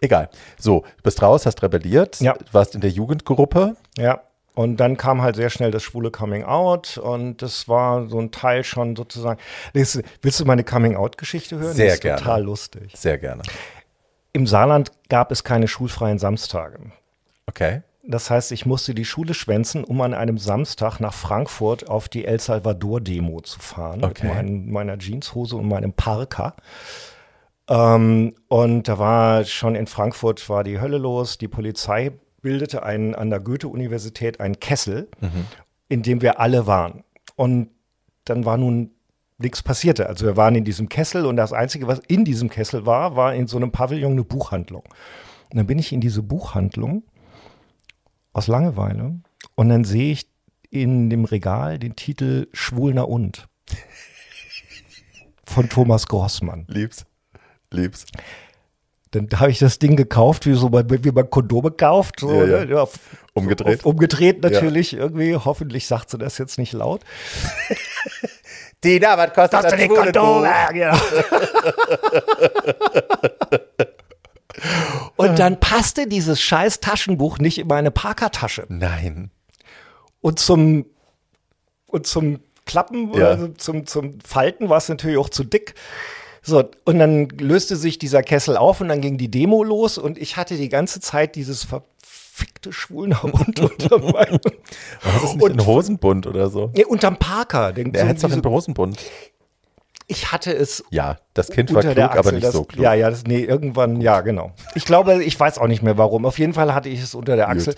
[0.00, 0.28] egal.
[0.58, 2.34] So, du bist raus, hast rebelliert, Ja.
[2.52, 3.76] warst in der Jugendgruppe.
[3.98, 4.20] Ja,
[4.54, 8.30] und dann kam halt sehr schnell das schwule Coming Out und das war so ein
[8.30, 9.38] Teil schon sozusagen.
[9.72, 11.74] Willst du, willst du meine Coming Out-Geschichte hören?
[11.74, 12.18] Sehr Die ist gerne.
[12.22, 12.92] total lustig.
[12.96, 13.42] Sehr gerne.
[14.32, 16.78] Im Saarland gab es keine schulfreien Samstage.
[17.46, 17.82] Okay.
[18.08, 22.24] Das heißt, ich musste die Schule schwänzen, um an einem Samstag nach Frankfurt auf die
[22.24, 24.04] El Salvador-Demo zu fahren.
[24.04, 24.26] Okay.
[24.26, 26.54] Mit mein, meiner Jeanshose und meinem Parker.
[27.68, 31.38] Ähm, und da war schon in Frankfurt war die Hölle los.
[31.38, 35.08] Die Polizei bildete einen, an der Goethe-Universität einen Kessel,
[35.88, 37.02] in dem wir alle waren.
[37.34, 37.70] Und
[38.24, 38.92] dann war nun
[39.38, 40.08] nichts passierte.
[40.08, 43.34] Also wir waren in diesem Kessel und das Einzige, was in diesem Kessel war, war
[43.34, 44.84] in so einem Pavillon eine Buchhandlung.
[45.50, 47.02] Und dann bin ich in diese Buchhandlung
[48.36, 49.14] aus Langeweile
[49.54, 50.28] und dann sehe ich
[50.70, 53.48] in dem Regal den Titel Schwulner und
[55.44, 56.66] von Thomas Grossmann.
[56.68, 57.06] Lieb's.
[57.70, 58.04] Lieb's.
[59.12, 62.20] Dann habe ich das Ding gekauft, wie so man, wie man Kondome kauft.
[62.20, 62.64] So, Ja, ja.
[62.64, 62.74] ne?
[62.74, 62.86] Ja,
[63.32, 63.80] Umgedreht.
[63.80, 65.34] Auf, umgedreht natürlich irgendwie.
[65.36, 67.00] Hoffentlich sagt sie das jetzt nicht laut.
[68.84, 69.72] Dina, was kostet das?
[70.44, 70.96] Ja, genau.
[75.16, 78.66] Und dann passte dieses scheiß Taschenbuch nicht in meine Parkertasche.
[78.68, 79.30] Nein.
[80.20, 80.86] Und zum,
[81.86, 83.28] und zum Klappen, Ja.
[83.28, 85.74] also zum, zum Falten war es natürlich auch zu dick.
[86.42, 90.16] So, und dann löste sich dieser Kessel auf und dann ging die Demo los und
[90.18, 94.38] ich hatte die ganze Zeit dieses verfickte Schwulen und unter meinem,
[95.02, 96.70] Was ist nicht Und- ein Hosenbund oder so?
[96.76, 97.72] nee, unterm Parker.
[97.72, 98.98] Der so hätte doch einen Hosenbund.
[100.06, 102.18] Ich hatte es Ja, das Kind war klug, Achsel.
[102.18, 102.82] aber nicht das, so klug.
[102.82, 104.52] Ja, ja, das, nee, irgendwann, ja, genau.
[104.74, 106.24] Ich glaube, ich weiß auch nicht mehr warum.
[106.26, 107.74] Auf jeden Fall hatte ich es unter der Achsel.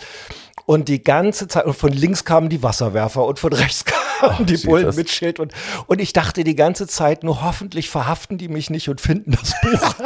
[0.66, 3.84] Und die ganze Zeit, und von links kamen die Wasserwerfer und von rechts
[4.40, 4.66] die Jesus.
[4.68, 5.52] Bullen mit Schild und,
[5.86, 9.54] und ich dachte die ganze Zeit nur, hoffentlich verhaften die mich nicht und finden das
[9.62, 9.94] Buch.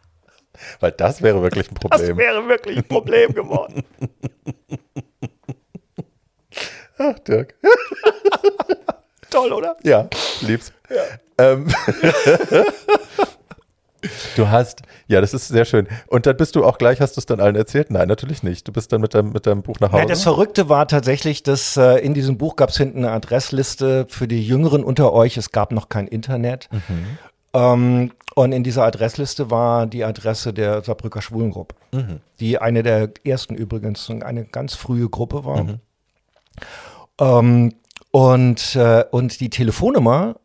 [0.80, 2.16] Weil das wäre wirklich ein Das Problem.
[2.16, 3.84] wäre wirklich ein Problem geworden.
[6.98, 7.54] Ach, Dirk.
[9.34, 9.76] Toll, oder?
[9.82, 10.08] Ja,
[10.42, 10.72] lieb's.
[11.38, 11.66] Ähm,
[14.36, 15.88] du hast, ja, das ist sehr schön.
[16.06, 17.90] Und dann bist du auch gleich, hast du es dann allen erzählt?
[17.90, 18.68] Nein, natürlich nicht.
[18.68, 20.02] Du bist dann mit deinem, mit deinem Buch nach Hause.
[20.02, 24.06] Ja, das Verrückte war tatsächlich, dass äh, in diesem Buch gab es hinten eine Adressliste
[24.08, 25.36] für die Jüngeren unter euch.
[25.36, 26.68] Es gab noch kein Internet.
[27.52, 31.74] Ähm, und in dieser Adressliste war die Adresse der Saarbrücker Schwulengruppe,
[32.38, 35.66] die eine der ersten übrigens, eine ganz frühe Gruppe war.
[37.20, 37.74] Ähm,
[38.14, 40.36] und, äh, und die Telefonnummer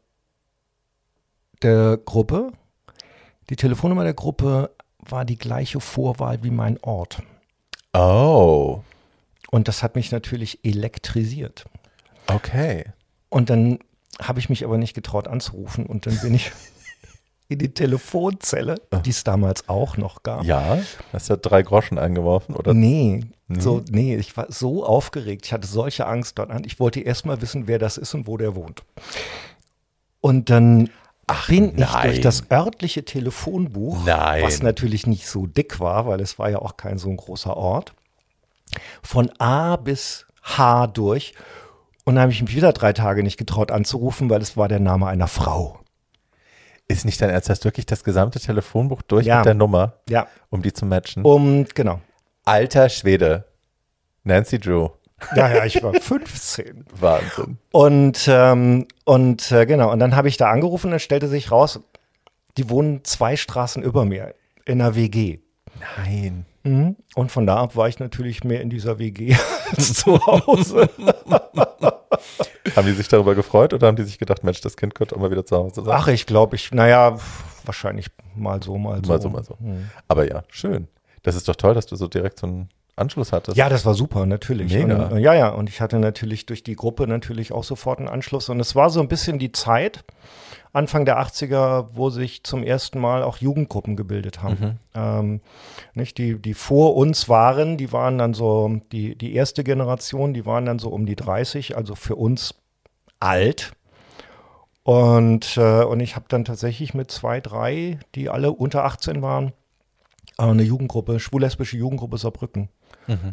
[1.62, 2.51] der Gruppe,
[3.51, 7.21] die Telefonnummer der Gruppe war die gleiche Vorwahl wie mein Ort.
[7.93, 8.82] oh,
[9.51, 11.65] Und das hat mich natürlich elektrisiert.
[12.25, 12.86] okay.
[13.29, 13.77] Und dann
[14.19, 16.51] habe ich mich aber nicht getraut anzurufen und dann bin ich
[17.49, 20.43] in die Telefonzelle, die es damals auch noch gab.
[20.43, 20.77] Ja,
[21.12, 22.75] hast ja drei Groschen eingeworfen, oder?
[22.75, 23.25] Nee,
[23.57, 25.47] so, nee, ich war so aufgeregt.
[25.47, 26.63] Ich hatte solche Angst dort an.
[26.63, 28.83] Ich wollte erst mal wissen, wer das ist und wo der wohnt.
[30.21, 30.91] Und dann
[31.47, 32.03] bin ich nein.
[32.03, 34.43] durch das örtliche Telefonbuch, Nein.
[34.43, 37.57] was natürlich nicht so dick war, weil es war ja auch kein so ein großer
[37.57, 37.93] Ort,
[39.01, 41.33] von A bis H durch.
[42.05, 44.79] Und dann habe ich mich wieder drei Tage nicht getraut anzurufen, weil es war der
[44.79, 45.79] Name einer Frau.
[46.91, 49.38] Ist nicht dein Ernst, hast du wirklich das gesamte Telefonbuch durch Ja.
[49.38, 51.23] mit der Nummer, Ja, um die zu matchen?
[51.23, 52.02] um, genau.
[52.45, 53.45] Alter Schwede.
[54.23, 54.89] Nancy Drew.
[55.36, 56.86] Ja, ja, ich war 15.
[56.99, 57.58] Wahnsinn.
[57.71, 61.80] Und, ähm, und äh, genau, und dann habe ich da angerufen, dann stellte sich raus,
[62.58, 64.34] die wohnen zwei Straßen über mir
[64.65, 65.39] in einer WG.
[65.97, 66.45] Nein.
[66.69, 66.95] Mhm.
[67.15, 69.36] Und von da ab war ich natürlich mehr in dieser WG
[69.75, 70.89] als zu Hause.
[72.75, 75.19] Haben die sich darüber gefreut oder haben die sich gedacht, Mensch, das Kind könnte auch
[75.19, 75.93] mal wieder zu Hause sein?
[75.95, 77.17] Ach, ich glaube, ich, naja,
[77.65, 79.12] wahrscheinlich mal so, mal so.
[79.12, 79.58] mal so, mal so.
[80.08, 80.88] Aber ja, schön.
[81.23, 83.58] Das ist doch toll, dass du so direkt so einen Anschluss hattest.
[83.58, 84.73] Ja, das war super, natürlich.
[84.73, 85.08] Mega.
[85.08, 88.08] Und, äh, ja, ja, und ich hatte natürlich durch die Gruppe natürlich auch sofort einen
[88.08, 88.49] Anschluss.
[88.49, 90.03] Und es war so ein bisschen die Zeit,
[90.71, 94.79] Anfang der 80er, wo sich zum ersten Mal auch Jugendgruppen gebildet haben.
[94.93, 95.41] Ähm,
[95.95, 100.45] nicht, die, die vor uns waren, die waren dann so, die, die erste Generation, die
[100.45, 102.55] waren dann so um die 30, also für uns
[103.19, 103.73] alt.
[104.84, 109.53] Und, äh, und ich habe dann tatsächlich mit zwei, drei, die alle unter 18 waren,
[110.38, 112.69] äh, eine Jugendgruppe, schwul-lesbische Jugendgruppe Saarbrücken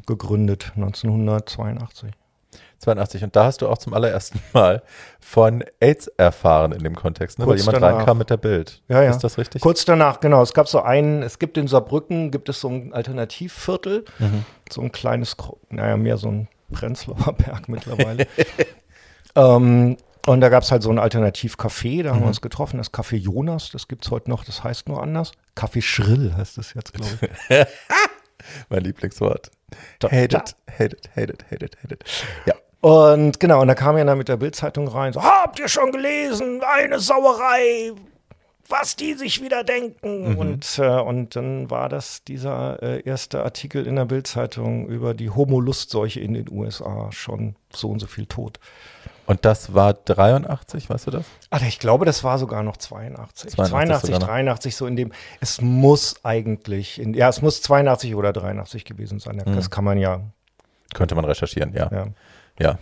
[0.06, 2.10] gegründet, 1982.
[2.78, 3.24] 82.
[3.24, 4.82] Und da hast du auch zum allerersten Mal
[5.20, 7.46] von AIDS erfahren in dem Kontext, ne?
[7.46, 7.98] weil Kurz jemand danach.
[7.98, 8.82] reinkam mit der Bild.
[8.88, 9.10] Ja, ja.
[9.10, 9.62] Ist das richtig?
[9.62, 10.42] Kurz danach, genau.
[10.42, 14.04] Es gab so einen, es gibt in Saarbrücken, gibt es so ein Alternativviertel,
[14.70, 15.36] so ein kleines,
[15.70, 18.26] naja, mehr so ein Prenzlauer Berg mittlerweile.
[19.34, 22.92] ähm, und da gab es halt so ein Alternativcafé, da haben wir uns getroffen, das
[22.92, 25.30] Café Jonas, das gibt es heute noch, das heißt nur anders.
[25.56, 27.12] Café Schrill heißt das jetzt, glaube
[27.48, 27.66] ich.
[28.68, 29.52] Mein Lieblingswort.
[30.02, 32.04] Hate it, hate it, hate it, hate it, hate it.
[32.46, 32.54] Ja.
[32.80, 35.90] Und genau, und da kam er dann mit der Bildzeitung rein, so, habt ihr schon
[35.90, 37.92] gelesen, eine Sauerei,
[38.68, 40.36] was die sich wieder denken.
[40.36, 45.30] Und, äh, und dann war das dieser äh, erste Artikel in der Bildzeitung über die
[45.30, 48.58] Homo-Lustseuche in den USA, schon so und so viel tot.
[49.26, 51.24] Und das war 83, weißt du das?
[51.50, 53.50] Ach, ich glaube, das war sogar noch 82.
[53.50, 54.26] 82 82, sogar noch.
[54.28, 59.18] 83, so in dem, es muss eigentlich, in, ja, es muss 82 oder 83 gewesen
[59.18, 59.42] sein.
[59.44, 59.56] Mhm.
[59.56, 60.20] Das kann man ja,
[60.94, 61.90] Könnte man recherchieren, ja.
[61.92, 62.06] ja.
[62.58, 62.78] Ja.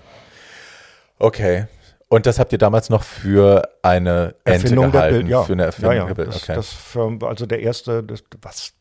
[1.19, 1.67] Okay.
[2.09, 5.19] Und das habt ihr damals noch für eine Ente Erfindung gehalten?
[5.19, 5.43] Bild, ja.
[5.43, 6.07] Für eine Erfindung ja, ja.
[6.07, 6.55] der Bild, Das, okay.
[6.55, 8.73] das für, also der erste, das, was,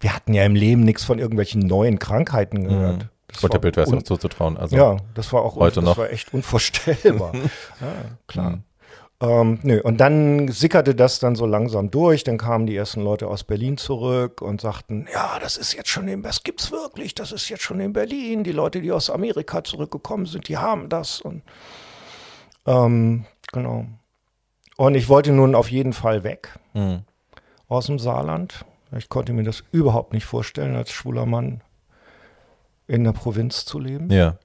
[0.00, 3.08] wir hatten ja im Leben nichts von irgendwelchen neuen Krankheiten gehört.
[3.28, 4.56] Das Und der Bild wäre es auch zuzutrauen.
[4.56, 5.98] Also, Ja, das war auch Heute das noch.
[5.98, 7.32] war echt unvorstellbar.
[7.80, 8.58] ja, klar.
[9.20, 12.24] Ähm, nö, und dann sickerte das dann so langsam durch.
[12.24, 16.08] Dann kamen die ersten Leute aus Berlin zurück und sagten, ja, das ist jetzt schon
[16.08, 18.44] in, das gibt's wirklich, das ist jetzt schon in Berlin.
[18.44, 21.20] Die Leute, die aus Amerika zurückgekommen sind, die haben das.
[21.20, 21.42] Und
[22.66, 23.86] ähm, genau.
[24.76, 27.02] Und ich wollte nun auf jeden Fall weg Mhm.
[27.68, 28.64] aus dem Saarland.
[28.96, 31.62] Ich konnte mir das überhaupt nicht vorstellen, als schwuler Mann
[32.86, 34.10] in der Provinz zu leben.
[34.10, 34.36] Ja.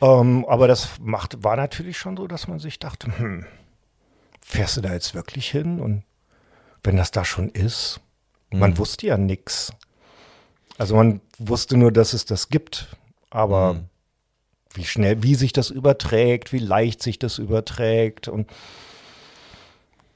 [0.00, 3.46] Ähm, aber das macht, war natürlich schon so, dass man sich dachte, hm,
[4.40, 5.80] fährst du da jetzt wirklich hin?
[5.80, 6.02] Und
[6.84, 8.00] wenn das da schon ist,
[8.50, 9.72] man wusste ja nichts.
[10.78, 12.94] Also man wusste nur, dass es das gibt,
[13.30, 13.84] aber Mhm.
[14.76, 18.48] Wie schnell, wie sich das überträgt, wie leicht sich das überträgt und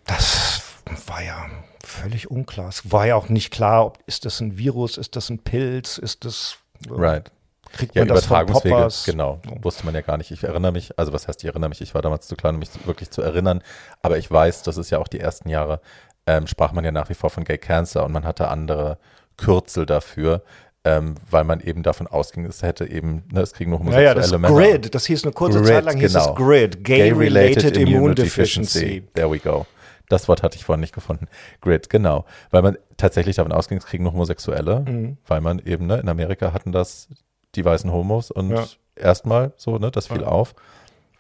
[0.07, 0.63] das
[1.07, 1.47] war ja
[1.85, 2.69] völlig unklar.
[2.69, 5.99] Es war ja auch nicht klar, ob ist das ein Virus, ist das ein Pilz,
[5.99, 6.57] ist das
[6.89, 7.31] Right.
[7.73, 9.05] kriegt Ja, man das von Übertragungswege, Poppers.
[9.05, 10.31] genau, wusste man ja gar nicht.
[10.31, 12.61] Ich erinnere mich, also was heißt, ich erinnere mich, ich war damals zu klein, um
[12.61, 13.63] mich wirklich zu erinnern,
[14.03, 15.81] aber ich weiß, das ist ja auch die ersten Jahre,
[16.27, 18.99] ähm, sprach man ja nach wie vor von Gay Cancer und man hatte andere
[19.37, 20.43] Kürzel dafür,
[20.85, 24.09] ähm, weil man eben davon ausging, es hätte eben, ne, es kriegen nur Ja, homosexuelle
[24.09, 24.55] ja, das Männer.
[24.55, 26.31] GRID, das hieß eine kurze GRID, Zeit lang, hieß genau.
[26.31, 29.03] es GRID, Gay-Related Immunodeficiency.
[29.15, 29.67] There we go.
[30.09, 31.29] Das Wort hatte ich vorhin nicht gefunden.
[31.61, 32.25] Grid, genau.
[32.51, 35.19] Weil man tatsächlich davon ausging, es kriegen nur Homosexuelle, Mhm.
[35.27, 37.09] weil man eben, ne, in Amerika hatten das
[37.55, 38.65] die weißen Homos und Ja.
[38.97, 40.55] erstmal so, ne, das fiel auf.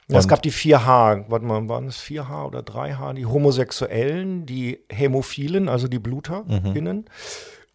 [0.08, 3.12] Ja, es gab die 4H, warte mal, waren es 4H oder 3H?
[3.12, 7.04] Die Homosexuellen, die Hämophilen, also die BluterInnen,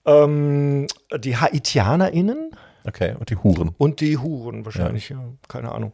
[0.05, 0.87] ähm,
[1.17, 2.51] die HaitianerInnen
[2.87, 3.73] Okay, und die Huren.
[3.77, 5.91] und die Huren wahrscheinlich, ja, keine Ahnung.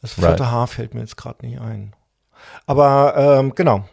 [0.00, 0.52] Das vierte Right.
[0.52, 1.94] H fällt mir jetzt gerade nicht ein.
[2.66, 3.84] Aber ähm, genau,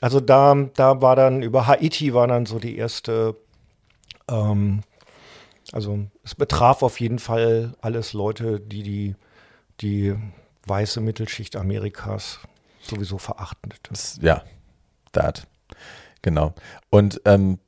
[0.00, 3.36] also da, da war dann über Haiti war dann so die erste,
[4.30, 4.82] ähm,
[5.72, 9.16] also es betraf auf jeden Fall alles Leute, die die,
[9.80, 10.14] die
[10.66, 12.40] weiße Mittelschicht Amerikas
[12.82, 13.80] sowieso verachtet.
[14.20, 14.42] Ja,
[15.12, 15.46] that.
[16.22, 16.54] Genau.
[16.90, 17.58] Und ähm,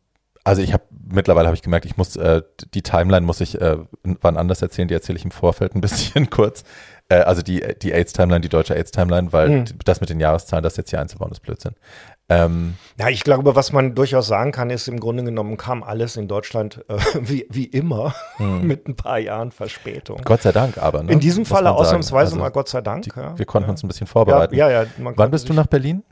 [0.44, 2.42] also ich habe mittlerweile habe ich gemerkt, ich muss äh,
[2.74, 6.30] die Timeline muss ich äh, wann anders erzählen, die erzähle ich im Vorfeld ein bisschen
[6.30, 6.64] kurz.
[7.08, 9.64] Äh, also die, die AIDS-Timeline, die deutsche AIDS-Timeline, weil Mhm.
[9.84, 11.74] das mit den Jahreszahlen, das jetzt hier einzubauen, ist Blödsinn.
[12.28, 16.16] Ähm, Ja, ich glaube, was man durchaus sagen kann, ist im Grunde genommen kam alles
[16.16, 20.20] in Deutschland äh, wie, wie immer mit ein paar Jahren Verspätung.
[20.24, 21.02] Gott sei Dank aber.
[21.02, 21.12] Ne?
[21.12, 21.66] In diesem sagen.
[21.66, 23.02] ausnahmsweise Also, mal Gott sei Dank.
[23.02, 23.36] die, ja.
[23.36, 23.72] Wir konnten ja.
[23.72, 24.54] uns ein bisschen vorbereiten.
[24.54, 26.04] Ja, ja, ja, Wann bist du nach Berlin?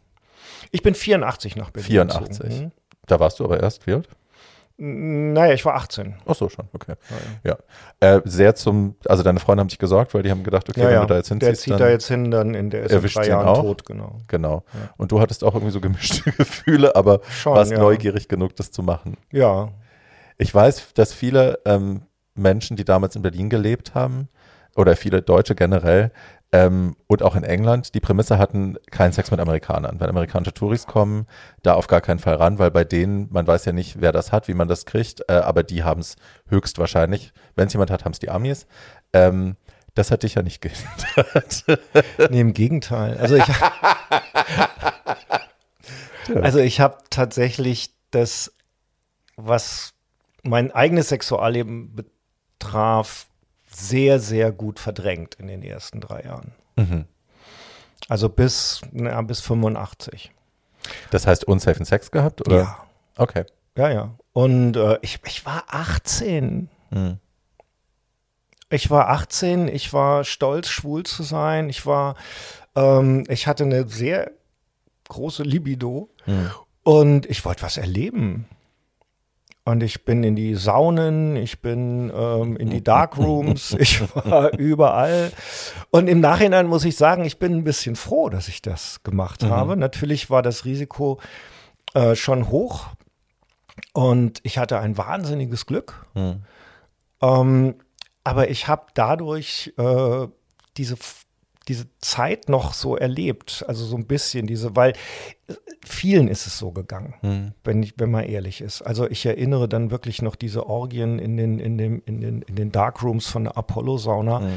[0.72, 1.86] Ich bin 84 nach Berlin.
[1.88, 2.28] 84.
[2.28, 2.64] gezogen.
[2.64, 2.72] Mhm.
[3.06, 4.08] Da warst du aber erst, wie alt?
[4.80, 6.14] Naja, ich war 18.
[6.24, 6.94] Ach so, schon, okay.
[7.42, 7.56] Ja.
[7.98, 10.86] Äh, sehr zum, also deine Freunde haben sich gesorgt, weil die haben gedacht, okay, Ja,
[10.86, 11.00] wenn ja.
[11.00, 12.98] du da jetzt Der hinziehst, zieht dann da jetzt hin, dann in der ist in
[12.98, 13.62] erwischt drei ihn Jahren auch.
[13.62, 14.20] tot, genau.
[14.28, 14.62] Genau.
[14.96, 17.78] Und du hattest auch irgendwie so gemischte Gefühle, aber Schon, warst ja.
[17.78, 19.16] neugierig genug, das zu machen.
[19.32, 19.70] Ja,
[20.36, 22.02] Ich weiß, dass viele ähm,
[22.36, 24.28] Menschen, die damals in Berlin gelebt haben,
[24.76, 26.12] oder viele Deutsche generell,
[26.50, 30.00] ähm, und auch in England, die Prämisse hatten, keinen Sex mit Amerikanern.
[30.00, 31.26] Wenn amerikanische Touris kommen,
[31.62, 34.32] da auf gar keinen Fall ran, weil bei denen, man weiß ja nicht, wer das
[34.32, 36.16] hat, wie man das kriegt, äh, aber die haben es
[36.48, 37.32] höchstwahrscheinlich.
[37.54, 38.66] Wenn es jemand hat, haben es die Amis.
[39.12, 39.56] Ähm,
[39.94, 41.64] das hat dich ja nicht gehindert.
[42.30, 43.18] nee, im Gegenteil.
[43.18, 43.44] Also ich,
[46.34, 48.54] also ich habe tatsächlich das,
[49.36, 49.92] was
[50.42, 53.27] mein eigenes Sexualleben betraf,
[53.78, 56.52] sehr, sehr gut verdrängt in den ersten drei Jahren.
[56.76, 57.04] Mhm.
[58.08, 60.32] Also bis, na, bis 85.
[61.10, 62.46] Das heißt, unsafen Sex gehabt?
[62.46, 62.56] Oder?
[62.56, 62.78] Ja.
[63.16, 63.44] Okay.
[63.76, 64.14] Ja, ja.
[64.32, 66.68] Und äh, ich, ich war 18.
[66.90, 67.18] Mhm.
[68.70, 71.68] Ich war 18, ich war stolz, schwul zu sein.
[71.70, 72.16] Ich war,
[72.74, 74.30] ähm, ich hatte eine sehr
[75.08, 76.50] große Libido Mhm.
[76.82, 78.46] und ich wollte was erleben.
[79.68, 85.30] Und ich bin in die Saunen, ich bin ähm, in die Darkrooms, ich war überall.
[85.90, 89.44] Und im Nachhinein muss ich sagen, ich bin ein bisschen froh, dass ich das gemacht
[89.44, 89.76] habe.
[89.76, 91.20] Natürlich war das Risiko
[91.92, 92.86] äh, schon hoch
[93.92, 96.06] und ich hatte ein wahnsinniges Glück.
[96.14, 96.44] Mhm.
[97.20, 97.74] Ähm,
[98.24, 100.28] aber ich habe dadurch äh,
[100.78, 100.96] diese,
[101.68, 104.94] diese Zeit noch so erlebt, also so ein bisschen diese, weil
[105.88, 107.52] vielen ist es so gegangen, Mhm.
[107.64, 108.82] wenn, ich, wenn man ehrlich ist.
[108.82, 112.54] Also ich erinnere dann wirklich noch diese Orgien in den, in dem, in den, in
[112.56, 114.52] den Darkrooms von der Apollo-Sauna, Mhm.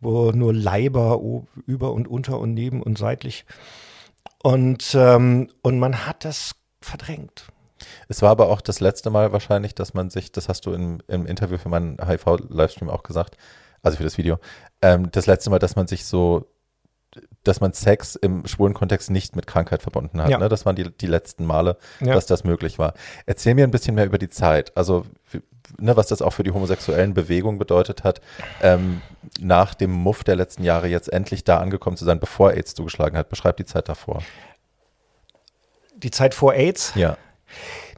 [0.00, 1.20] wo nur Leiber
[1.66, 3.44] über und unter und neben und seitlich.
[4.42, 7.44] Und, ähm, und man hat das verdrängt.
[8.08, 11.00] Es war aber auch das letzte Mal wahrscheinlich, dass man sich, das hast du im,
[11.08, 13.36] im Interview für meinen HIV-Livestream auch gesagt,
[13.82, 14.38] also für das Video,
[14.82, 16.46] ähm, das letzte Mal, dass man sich so,
[17.42, 20.30] dass man Sex im schwulen Kontext nicht mit Krankheit verbunden hat.
[20.30, 20.38] Ja.
[20.38, 20.48] Ne?
[20.48, 22.14] Das waren die, die letzten Male, Ja.
[22.14, 22.94] dass das möglich war.
[23.26, 24.76] Erzähl mir ein bisschen mehr über die Zeit.
[24.76, 25.04] Also,
[25.78, 28.20] ne, was das auch für die homosexuellen Bewegungen bedeutet hat,
[28.62, 29.00] ähm,
[29.40, 33.16] nach dem Muff der letzten Jahre jetzt endlich da angekommen zu sein, bevor AIDS zugeschlagen
[33.16, 33.28] hat.
[33.28, 34.22] Beschreib die Zeit davor.
[35.96, 36.92] Die Zeit vor AIDS.
[36.94, 37.16] Ja.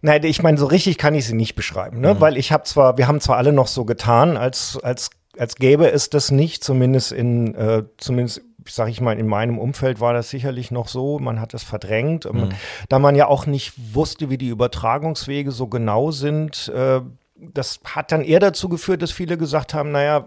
[0.01, 2.21] Nein, ich meine, so richtig kann ich sie nicht beschreiben, ne?
[2.21, 5.91] Weil ich habe zwar, wir haben zwar alle noch so getan, als, als, als gäbe
[5.93, 10.31] es das nicht, zumindest in, äh, zumindest, sag ich mal, in meinem Umfeld war das
[10.31, 12.33] sicherlich noch so, man hat es verdrängt.
[12.33, 12.55] Man,
[12.89, 17.01] da man ja auch nicht wusste, wie die Übertragungswege so genau sind, äh,
[17.37, 20.27] das hat dann eher dazu geführt, dass viele gesagt haben, naja,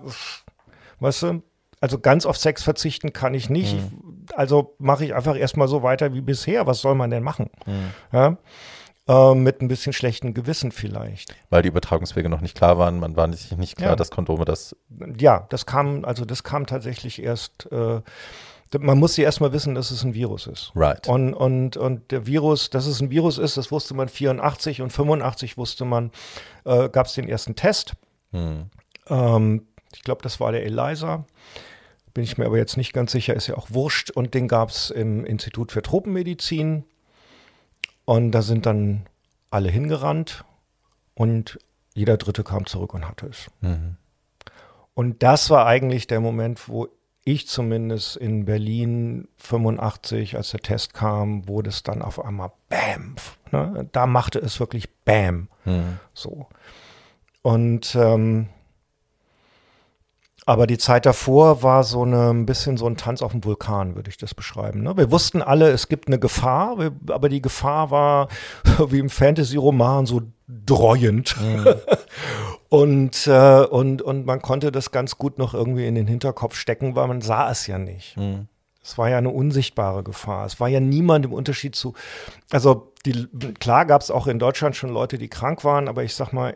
[1.00, 1.44] weißt du,
[1.81, 3.75] also ganz auf Sex verzichten kann ich nicht.
[3.75, 6.67] Ich, also mache ich einfach erstmal so weiter wie bisher.
[6.67, 7.50] Was soll man denn machen?
[8.12, 8.38] Ja?
[9.08, 11.35] Äh, mit ein bisschen schlechtem Gewissen vielleicht.
[11.51, 12.99] Weil die Übertragungswege noch nicht klar waren.
[12.99, 13.95] Man war sich nicht klar, Ja.
[13.95, 14.75] dass Kondome das
[15.19, 18.01] Ja, das kam, also das kam tatsächlich erst, äh,
[18.79, 20.71] man musste erstmal wissen, dass es ein Virus ist.
[20.75, 21.08] Right.
[21.08, 24.89] Und, und, und der Virus, dass es ein Virus ist, das wusste man 84 und
[24.89, 26.12] 85 wusste man,
[26.65, 27.93] äh, gab es den ersten Test.
[28.31, 28.71] Hm.
[29.08, 31.25] Ähm, Ich glaube, das war der Eliza.
[32.15, 34.10] Bin ich mir aber jetzt nicht ganz sicher, ist ja auch wurscht.
[34.10, 36.85] Und den gab es im Institut für Tropenmedizin.
[38.06, 39.08] Und da sind dann
[39.49, 40.45] alle hingerannt
[41.15, 41.60] und
[41.93, 43.47] jeder Dritte kam zurück und hatte es.
[43.62, 43.97] Mhm.
[44.93, 46.87] Und das war eigentlich der Moment, wo
[47.25, 53.15] ich zumindest in Berlin 85, als der Test kam, wurde es dann auf einmal Bam.
[53.51, 53.89] Ne?
[53.91, 55.49] Da machte es wirklich Bam.
[55.65, 55.99] Mhm.
[56.13, 56.47] So.
[57.41, 58.49] Und ähm,
[60.46, 63.96] aber die Zeit davor war so eine, ein bisschen so ein Tanz auf dem Vulkan,
[63.96, 64.83] würde ich das beschreiben.
[64.83, 64.96] Ne?
[64.96, 66.77] Wir wussten alle, es gibt eine Gefahr,
[67.08, 68.27] aber die Gefahr war
[68.89, 71.35] wie im Fantasy-Roman so dreuend.
[71.41, 71.67] Mhm.
[72.69, 76.96] und, äh, und, und man konnte das ganz gut noch irgendwie in den Hinterkopf stecken,
[76.96, 78.15] weil man sah es ja nicht.
[78.15, 78.48] Mhm.
[78.83, 80.46] Es war ja eine unsichtbare Gefahr.
[80.46, 81.96] Es war ja niemand im Unterschied zu,
[82.52, 83.27] also die,
[83.60, 86.56] klar gab es auch in Deutschland schon Leute, die krank waren, aber ich sag mal,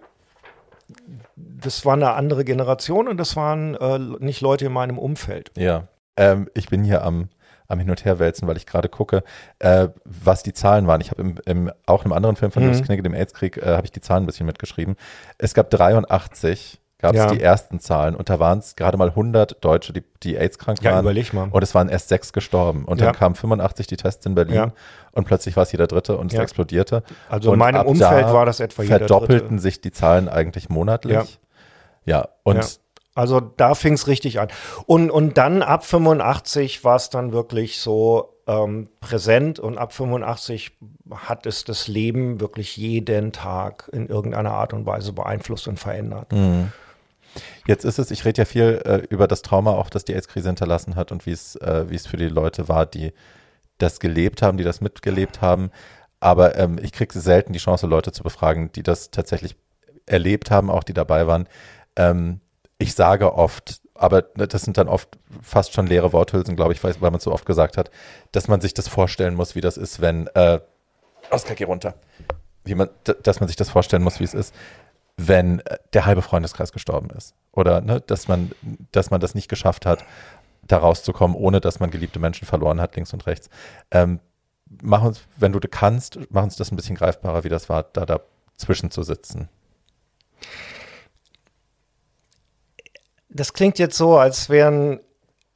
[1.36, 5.52] das war eine andere Generation und das waren äh, nicht Leute in meinem Umfeld.
[5.56, 5.88] Ja,
[6.18, 7.30] ähm, ich bin hier am,
[7.68, 9.24] am Hin- und Herwälzen, weil ich gerade gucke,
[9.60, 11.02] äh, was die Zahlen waren.
[11.02, 12.72] Ich habe im, im, auch in einem anderen Film von mhm.
[12.72, 14.96] Lutz Knigge, dem AIDS-Krieg, äh, habe ich die Zahlen ein bisschen mitgeschrieben.
[15.38, 17.28] Es gab 83 gab es ja.
[17.28, 20.94] die ersten Zahlen und da waren es gerade mal 100 Deutsche, die, die AIDS-krank waren.
[20.94, 21.48] Ja, überleg mal.
[21.50, 22.86] Und es waren erst sechs gestorben.
[22.86, 23.08] Und ja.
[23.08, 24.74] dann kamen 85 die Tests in Berlin
[25.14, 27.04] und plötzlich war es jeder Dritte und es explodierte.
[27.30, 29.62] Also und in meinem Umfeld war das etwa jeder verdoppelten Dritte.
[29.62, 31.40] sich die Zahlen eigentlich monatlich.
[32.06, 32.80] Ja, und
[33.16, 34.50] Also da fing es richtig an.
[34.86, 40.72] Und, und dann ab 85 war es dann wirklich so ähm, präsent und ab 85
[41.16, 46.32] hat es das Leben wirklich jeden Tag in irgendeiner Art und Weise beeinflusst und verändert.
[46.32, 46.72] Mhm.
[47.68, 50.50] Jetzt ist es, ich rede ja viel äh, über das Trauma auch, das die AIDS-Krise
[50.50, 53.14] hinterlassen hat und wie es, äh, wie es für die Leute war, die
[53.78, 55.72] das gelebt haben, die das mitgelebt haben.
[56.20, 59.56] Aber ähm, ich kriege selten die Chance, Leute zu befragen, die das tatsächlich
[60.06, 61.48] erlebt haben, auch die dabei waren.
[61.96, 62.42] Ähm,
[62.78, 65.10] ich sage oft, aber das sind dann oft
[65.42, 67.92] fast schon leere Worthülsen, glaube ich, weil, man so oft gesagt hat,
[68.32, 70.60] dass man sich das vorstellen muss, wie das ist, wenn äh,
[71.32, 71.96] Oskar, geh runter.
[72.64, 72.90] Wie man,
[73.24, 74.54] dass man sich das vorstellen muss, wie es ist,
[75.28, 77.36] wenn äh, der halbe Freundeskreis gestorben ist.
[77.52, 78.52] Oder ne, dass, man,
[78.92, 80.06] dass man das nicht geschafft hat,
[80.64, 83.50] da rauszukommen, ohne dass man geliebte Menschen verloren hat, links und rechts.
[83.92, 84.20] Ähm,
[84.82, 88.06] mach uns, wenn du kannst, mach uns das ein bisschen greifbarer, wie das war, da
[88.06, 89.50] dazwischen zu sitzen.
[93.30, 95.00] Das klingt jetzt so, als wären,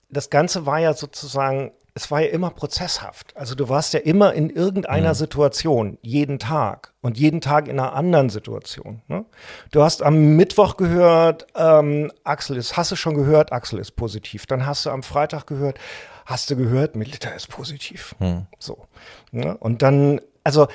[0.09, 3.35] das Ganze war ja sozusagen es war ja immer prozesshaft.
[3.37, 5.15] Also du warst ja immer in irgendeiner mhm.
[5.15, 9.01] Situation, jeden Tag und jeden Tag in einer anderen Situation.
[9.07, 9.25] Ne?
[9.71, 14.47] Du hast am Mittwoch gehört, ähm, Axel ist, hast du schon gehört, Axel ist positiv.
[14.47, 15.79] Dann hast du am Freitag gehört,
[16.25, 18.15] hast du gehört, Milita ist positiv.
[18.19, 18.47] Mhm.
[18.57, 18.87] So.
[19.31, 19.55] Ne?
[19.57, 20.67] Und dann, also,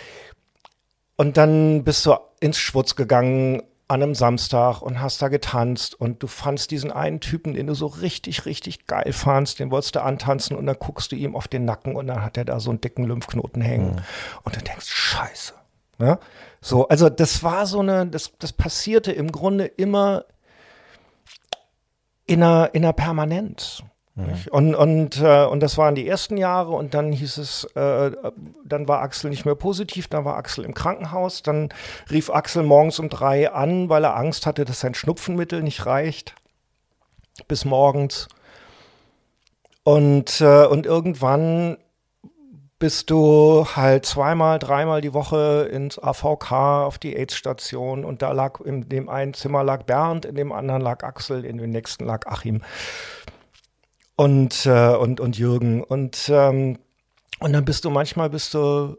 [1.17, 6.23] und dann bist du ins Schwutz gegangen an einem Samstag und hast da getanzt und
[6.23, 10.03] du fandst diesen einen Typen, den du so richtig, richtig geil fandst, den wolltest du
[10.03, 12.69] antanzen und dann guckst du ihm auf den Nacken und dann hat er da so
[12.69, 14.03] einen dicken Lymphknoten hängen mhm.
[14.45, 15.55] und du denkst, scheiße.
[16.01, 16.19] Ja?
[16.61, 20.27] So, also das war so eine, das, das passierte im Grunde immer
[22.27, 23.83] in einer, in einer Permanenz.
[24.19, 24.35] Mhm.
[24.51, 28.11] Und, und, äh, und das waren die ersten Jahre und dann hieß es, äh,
[28.65, 31.69] dann war Axel nicht mehr positiv, dann war Axel im Krankenhaus, dann
[32.11, 36.35] rief Axel morgens um drei an, weil er Angst hatte, dass sein Schnupfenmittel nicht reicht
[37.47, 38.29] bis morgens.
[39.85, 41.79] Und, äh, und irgendwann
[42.81, 46.53] bist du halt zweimal, dreimal die Woche ins AVK
[46.85, 50.83] auf die AIDS-Station und da lag in dem einen Zimmer lag Bernd, in dem anderen
[50.83, 52.63] lag Axel, in dem nächsten lag Achim
[54.19, 55.83] und, äh, und, und Jürgen.
[55.83, 56.79] Und, ähm,
[57.39, 58.99] und dann bist du manchmal, bist du,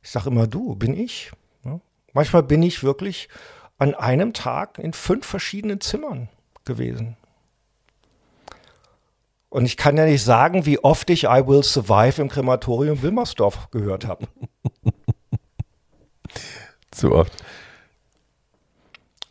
[0.00, 1.32] ich sage immer du, bin ich.
[1.64, 1.80] Ne?
[2.12, 3.28] Manchmal bin ich wirklich
[3.78, 6.28] an einem Tag in fünf verschiedenen Zimmern
[6.64, 7.16] gewesen.
[9.48, 13.70] Und ich kann ja nicht sagen, wie oft ich I Will Survive im Krematorium Wilmersdorf
[13.72, 14.28] gehört habe.
[16.92, 17.32] Zu oft.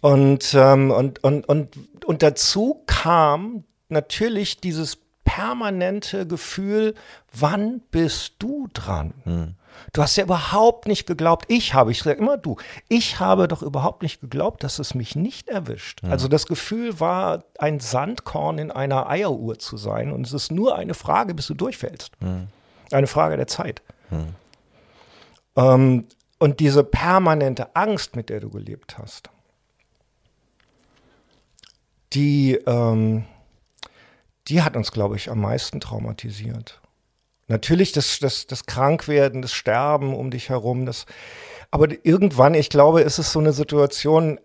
[0.01, 6.95] Und, ähm, und, und, und, und dazu kam natürlich dieses permanente Gefühl,
[7.33, 9.13] wann bist du dran?
[9.23, 9.55] Hm.
[9.93, 12.55] Du hast ja überhaupt nicht geglaubt, ich habe, ich sage immer du,
[12.87, 16.01] ich habe doch überhaupt nicht geglaubt, dass es mich nicht erwischt.
[16.01, 16.11] Hm.
[16.11, 20.75] Also das Gefühl war, ein Sandkorn in einer Eieruhr zu sein und es ist nur
[20.75, 22.11] eine Frage, bis du durchfällst.
[22.21, 22.47] Hm.
[22.91, 23.81] Eine Frage der Zeit.
[24.09, 24.35] Hm.
[25.57, 26.07] Ähm,
[26.39, 29.29] und diese permanente Angst, mit der du gelebt hast,
[32.13, 33.25] die, ähm,
[34.47, 36.81] die hat uns, glaube ich, am meisten traumatisiert.
[37.47, 41.05] Natürlich das, das, das Krankwerden, das Sterben um dich herum, das,
[41.71, 44.39] aber irgendwann, ich glaube, ist es so eine Situation,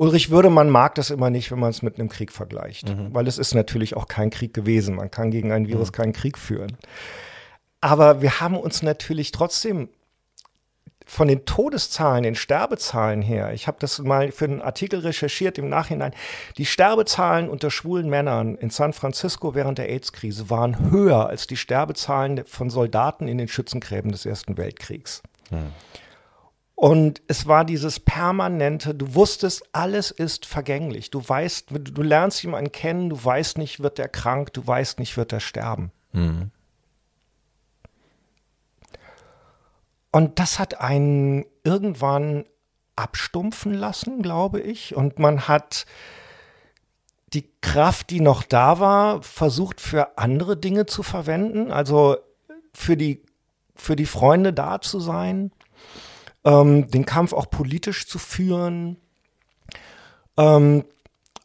[0.00, 3.12] Ulrich Würdemann mag das immer nicht, wenn man es mit einem Krieg vergleicht, mhm.
[3.12, 4.96] weil es ist natürlich auch kein Krieg gewesen.
[4.96, 5.94] Man kann gegen ein Virus mhm.
[5.94, 6.78] keinen Krieg führen.
[7.82, 9.90] Aber wir haben uns natürlich trotzdem
[11.10, 15.68] von den Todeszahlen, den Sterbezahlen her, ich habe das mal für einen Artikel recherchiert im
[15.68, 16.14] Nachhinein,
[16.56, 21.56] die Sterbezahlen unter schwulen Männern in San Francisco während der AIDS-Krise waren höher als die
[21.56, 25.20] Sterbezahlen von Soldaten in den Schützengräben des Ersten Weltkriegs.
[25.48, 25.72] Hm.
[26.76, 31.10] Und es war dieses permanente, du wusstest, alles ist vergänglich.
[31.10, 35.16] Du weißt, du lernst jemanden kennen, du weißt nicht, wird er krank, du weißt nicht,
[35.16, 35.90] wird er sterben.
[36.12, 36.52] Mhm.
[40.12, 42.44] Und das hat einen irgendwann
[42.96, 44.94] abstumpfen lassen, glaube ich.
[44.94, 45.86] Und man hat
[47.32, 51.70] die Kraft, die noch da war, versucht für andere Dinge zu verwenden.
[51.70, 52.16] Also
[52.72, 53.22] für die,
[53.74, 55.52] für die Freunde da zu sein,
[56.44, 58.96] ähm, den Kampf auch politisch zu führen.
[60.36, 60.84] Ähm,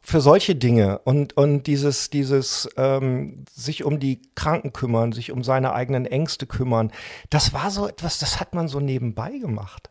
[0.06, 5.42] für solche Dinge und, und dieses, dieses ähm, sich um die Kranken kümmern, sich um
[5.42, 6.92] seine eigenen Ängste kümmern,
[7.28, 9.90] das war so etwas, das hat man so nebenbei gemacht.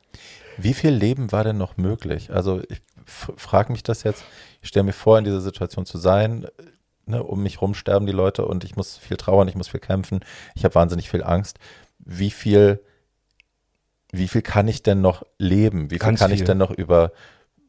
[0.56, 2.32] Wie viel Leben war denn noch möglich?
[2.32, 4.24] Also ich frage mich das jetzt,
[4.62, 6.48] ich stelle mir vor, in dieser Situation zu sein,
[7.06, 9.82] ne, um mich rum sterben die Leute und ich muss viel trauern, ich muss viel
[9.82, 10.22] kämpfen,
[10.56, 11.60] ich habe wahnsinnig viel Angst.
[12.00, 12.82] Wie viel,
[14.14, 15.92] wie viel kann ich denn noch leben?
[15.92, 16.40] Wie viel Ganz kann viel.
[16.40, 17.12] ich denn noch über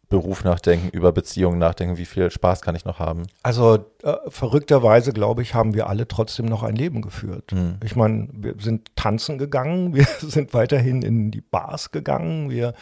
[0.09, 3.25] Beruf nachdenken, über Beziehungen nachdenken, wie viel Spaß kann ich noch haben?
[3.43, 7.51] Also äh, verrückterweise, glaube ich, haben wir alle trotzdem noch ein Leben geführt.
[7.53, 7.79] Mhm.
[7.85, 12.75] Ich meine, wir sind tanzen gegangen, wir sind weiterhin in die Bars gegangen, wir,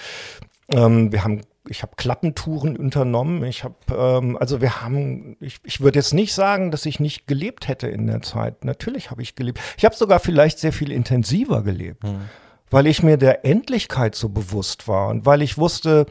[0.71, 3.43] ähm, wir haben ich habe Klappentouren unternommen.
[3.45, 7.27] Ich habe, ähm, also wir haben, ich, ich würde jetzt nicht sagen, dass ich nicht
[7.27, 8.65] gelebt hätte in der Zeit.
[8.65, 9.61] Natürlich habe ich gelebt.
[9.79, 12.29] Ich habe sogar vielleicht sehr viel intensiver gelebt, mhm.
[12.71, 16.07] weil ich mir der Endlichkeit so bewusst war und weil ich wusste,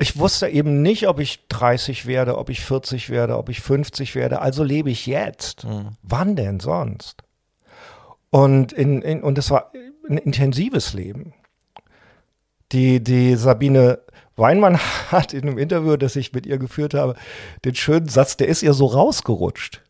[0.00, 4.14] ich wusste eben nicht, ob ich 30 werde, ob ich 40 werde, ob ich 50
[4.14, 4.40] werde.
[4.40, 5.64] Also lebe ich jetzt.
[5.64, 5.96] Mhm.
[6.02, 7.24] Wann denn sonst?
[8.30, 9.72] Und, in, in, und es war
[10.08, 11.34] ein intensives Leben.
[12.70, 13.98] Die, die Sabine
[14.36, 14.78] Weinmann
[15.10, 17.16] hat in einem Interview, das ich mit ihr geführt habe,
[17.64, 19.82] den schönen Satz, der ist ihr so rausgerutscht.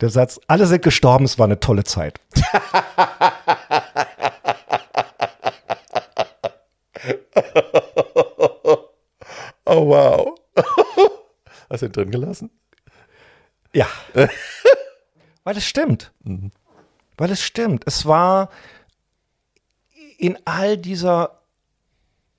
[0.00, 2.20] Der Satz, alle sind gestorben, es war eine tolle Zeit.
[9.68, 10.34] Oh, wow.
[11.70, 12.50] Hast du ihn drin gelassen?
[13.74, 13.86] Ja.
[15.44, 16.10] Weil es stimmt.
[16.24, 16.50] Mhm.
[17.18, 17.84] Weil es stimmt.
[17.86, 18.48] Es war
[20.16, 21.42] in all dieser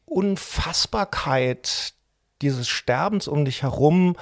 [0.06, 1.94] Unfassbarkeit
[2.42, 4.16] dieses Sterbens um dich herum,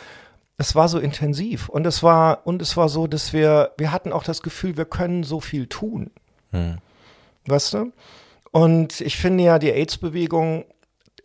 [0.58, 4.12] es war so intensiv und es war und es war so, dass wir wir hatten
[4.12, 6.12] auch das Gefühl, wir können so viel tun.
[6.52, 6.80] Hm.
[7.46, 7.94] Weißt du?
[8.52, 10.66] Und ich finde ja die AIDS Bewegung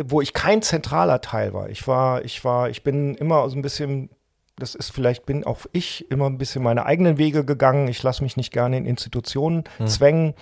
[0.07, 1.69] wo ich kein zentraler Teil war.
[1.69, 4.11] Ich war, ich war, ich bin immer so ein bisschen,
[4.57, 7.89] das ist vielleicht, bin auch ich immer ein bisschen meine eigenen Wege gegangen.
[7.89, 9.87] Ich lasse mich nicht gerne in Institutionen hm.
[9.87, 10.35] zwängen.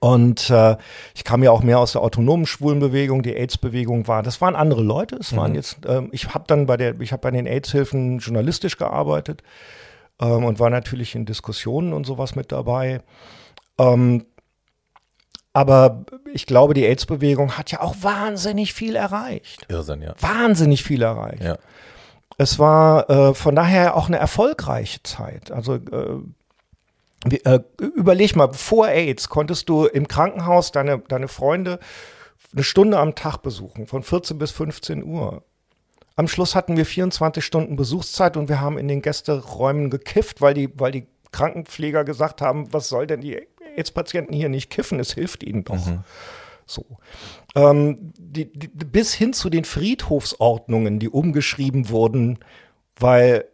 [0.00, 0.76] Und äh,
[1.14, 4.22] ich kam ja auch mehr aus der autonomen Schwulenbewegung, die AIDS-Bewegung war.
[4.22, 5.16] Das waren andere Leute.
[5.16, 5.56] Es waren mhm.
[5.56, 9.42] jetzt, ähm, ich habe dann bei der, ich habe bei den AIDS-Hilfen journalistisch gearbeitet
[10.20, 13.02] ähm, und war natürlich in Diskussionen und sowas mit dabei.
[13.78, 14.24] Ähm,
[15.52, 19.66] aber ich glaube, die AIDS-Bewegung hat ja auch wahnsinnig viel erreicht.
[19.68, 20.14] Irrsinn, ja.
[20.20, 21.42] Wahnsinnig viel erreicht.
[21.42, 21.58] Ja.
[22.38, 25.50] Es war äh, von daher auch eine erfolgreiche Zeit.
[25.50, 26.20] Also äh,
[27.24, 31.78] wie, äh, überleg mal, vor AIDS konntest du im Krankenhaus deine, deine Freunde
[32.52, 35.42] eine Stunde am Tag besuchen, von 14 bis 15 Uhr.
[36.16, 40.52] Am Schluss hatten wir 24 Stunden Besuchszeit und wir haben in den Gästeräumen gekifft, weil
[40.52, 43.46] die, weil die Krankenpfleger gesagt haben, was soll denn die
[43.76, 45.86] AIDS-Patienten hier nicht kiffen, es hilft ihnen doch.
[45.86, 46.04] Mhm.
[46.66, 46.84] So.
[47.54, 52.38] Ähm, die, die, bis hin zu den Friedhofsordnungen, die umgeschrieben wurden,
[52.98, 53.46] weil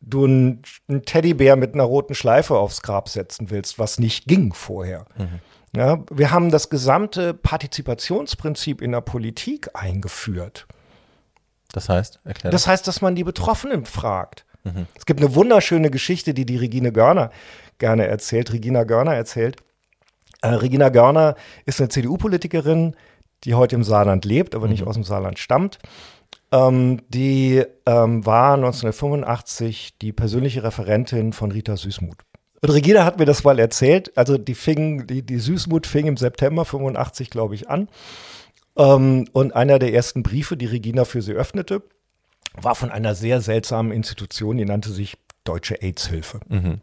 [0.00, 0.62] du einen,
[1.04, 5.06] Teddybär mit einer roten Schleife aufs Grab setzen willst, was nicht ging vorher.
[5.16, 5.40] Mhm.
[5.76, 10.66] Ja, wir haben das gesamte Partizipationsprinzip in der Politik eingeführt.
[11.72, 12.62] Das heißt, erklär das.
[12.62, 14.46] das heißt, dass man die Betroffenen fragt.
[14.64, 14.86] Mhm.
[14.96, 17.30] Es gibt eine wunderschöne Geschichte, die die Regine Görner
[17.78, 19.56] gerne erzählt, Regina Görner erzählt.
[20.42, 21.36] Äh, Regina Görner
[21.66, 22.96] ist eine CDU-Politikerin,
[23.44, 24.72] die heute im Saarland lebt, aber mhm.
[24.72, 25.78] nicht aus dem Saarland stammt.
[26.52, 32.24] Ähm, die ähm, war 1985 die persönliche Referentin von Rita Süßmuth.
[32.62, 34.16] Und Regina hat mir das mal erzählt.
[34.16, 37.88] Also die fing, die, die Süßmuth fing im September 85, glaube ich, an.
[38.76, 41.82] Ähm, und einer der ersten Briefe, die Regina für sie öffnete,
[42.54, 46.40] war von einer sehr seltsamen Institution, die nannte sich Deutsche AIDS-Hilfe.
[46.48, 46.80] Mhm.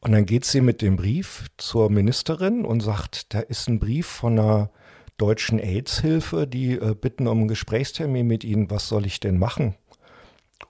[0.00, 4.06] Und dann geht sie mit dem Brief zur Ministerin und sagt, da ist ein Brief
[4.06, 4.70] von einer
[5.16, 8.70] deutschen AIDS-Hilfe, die äh, bitten um einen Gesprächstermin mit ihnen.
[8.70, 9.76] Was soll ich denn machen?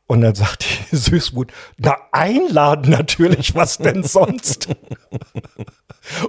[0.06, 4.68] Und dann sagt die Süßmut, na einladen natürlich, was denn sonst?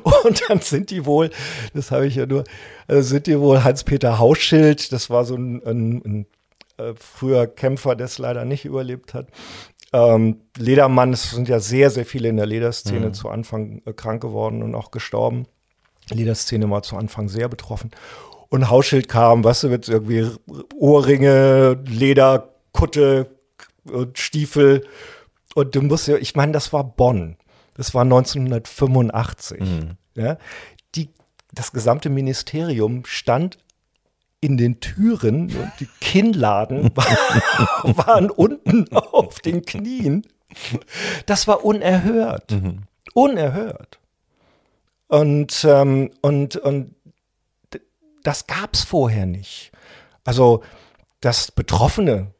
[0.04, 1.30] Und dann sind die wohl,
[1.74, 2.46] das habe ich ja nur,
[2.88, 6.26] äh, sind die wohl Hans-Peter Hauschild, das war so ein, ein, ein
[6.78, 9.28] äh, früher Kämpfer, der es leider nicht überlebt hat.
[9.92, 13.14] Ähm, Ledermann, es sind ja sehr, sehr viele in der Lederszene mhm.
[13.14, 15.46] zu Anfang äh, krank geworden und auch gestorben.
[16.10, 17.92] Lederszene war zu Anfang sehr betroffen.
[18.50, 20.30] Und Hauschild kam, weißt du, mit irgendwie
[20.76, 23.30] Ohrringe, Lederkutte,
[23.86, 24.86] und Stiefel.
[25.56, 27.38] Und du musst ja, ich meine, das war Bonn.
[27.76, 29.60] Das war 1985.
[29.60, 29.98] Mhm.
[30.16, 30.38] Ja.
[30.96, 31.10] Die,
[31.52, 33.58] das gesamte Ministerium stand
[34.44, 36.92] in den Türen und die Kinnladen
[37.84, 40.28] waren unten auf den Knien.
[41.26, 42.52] Das war unerhört.
[42.52, 42.82] Mhm.
[43.14, 44.00] Unerhört.
[45.08, 46.94] Und, ähm, und, und
[48.24, 49.72] das gab es vorher nicht.
[50.26, 50.62] Also,
[51.22, 52.32] dass Betroffene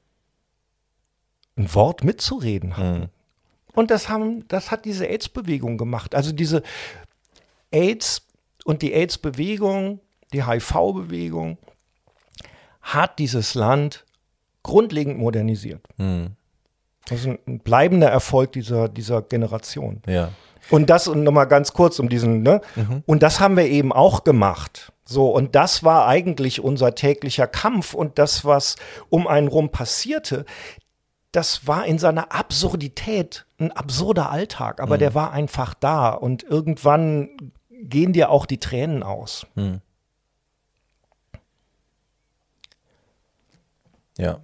[1.56, 3.00] ein Wort mitzureden haben.
[3.00, 3.10] Mhm.
[3.76, 6.16] Und das haben, das hat diese AIDS-Bewegung gemacht.
[6.16, 6.64] Also diese
[7.72, 8.24] AIDS
[8.66, 10.02] und die AIDS-Bewegung,
[10.34, 11.58] die HIV-Bewegung
[12.84, 14.06] hat dieses Land
[14.62, 15.82] grundlegend modernisiert.
[15.98, 16.36] Mhm.
[17.08, 20.02] Das ist ein bleibender Erfolg dieser, dieser Generation.
[20.08, 20.30] Ja.
[20.70, 22.62] Und das, und nochmal ganz kurz um diesen, ne?
[22.76, 23.04] Mhm.
[23.06, 24.94] Und das haben wir eben auch gemacht.
[25.04, 28.78] So, und das war eigentlich unser täglicher Kampf und das, was
[29.10, 30.46] um einen rum passierte,
[31.34, 35.00] das war in seiner Absurdität ein absurder Alltag, aber mhm.
[35.00, 37.30] der war einfach da und irgendwann
[37.70, 39.46] gehen dir auch die Tränen aus.
[39.56, 39.82] Mhm.
[44.18, 44.40] Ja.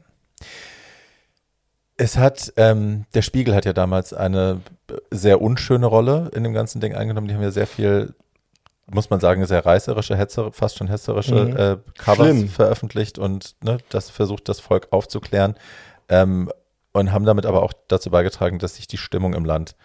[1.98, 4.62] Es hat, ähm, der Spiegel hat ja damals eine
[5.12, 7.28] sehr unschöne Rolle in dem ganzen Ding eingenommen.
[7.28, 8.14] Die haben ja sehr viel,
[8.90, 11.58] muss man sagen, sehr reißerische, hetzer, fast schon hetzerische mhm.
[11.58, 12.50] äh, Covers Schlimm.
[12.50, 15.56] veröffentlicht und ne, das versucht, das Volk aufzuklären.
[16.08, 16.50] Ähm,
[16.92, 19.76] und haben damit aber auch dazu beigetragen, dass sich die Stimmung im Land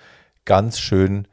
[0.45, 1.29] ganz schön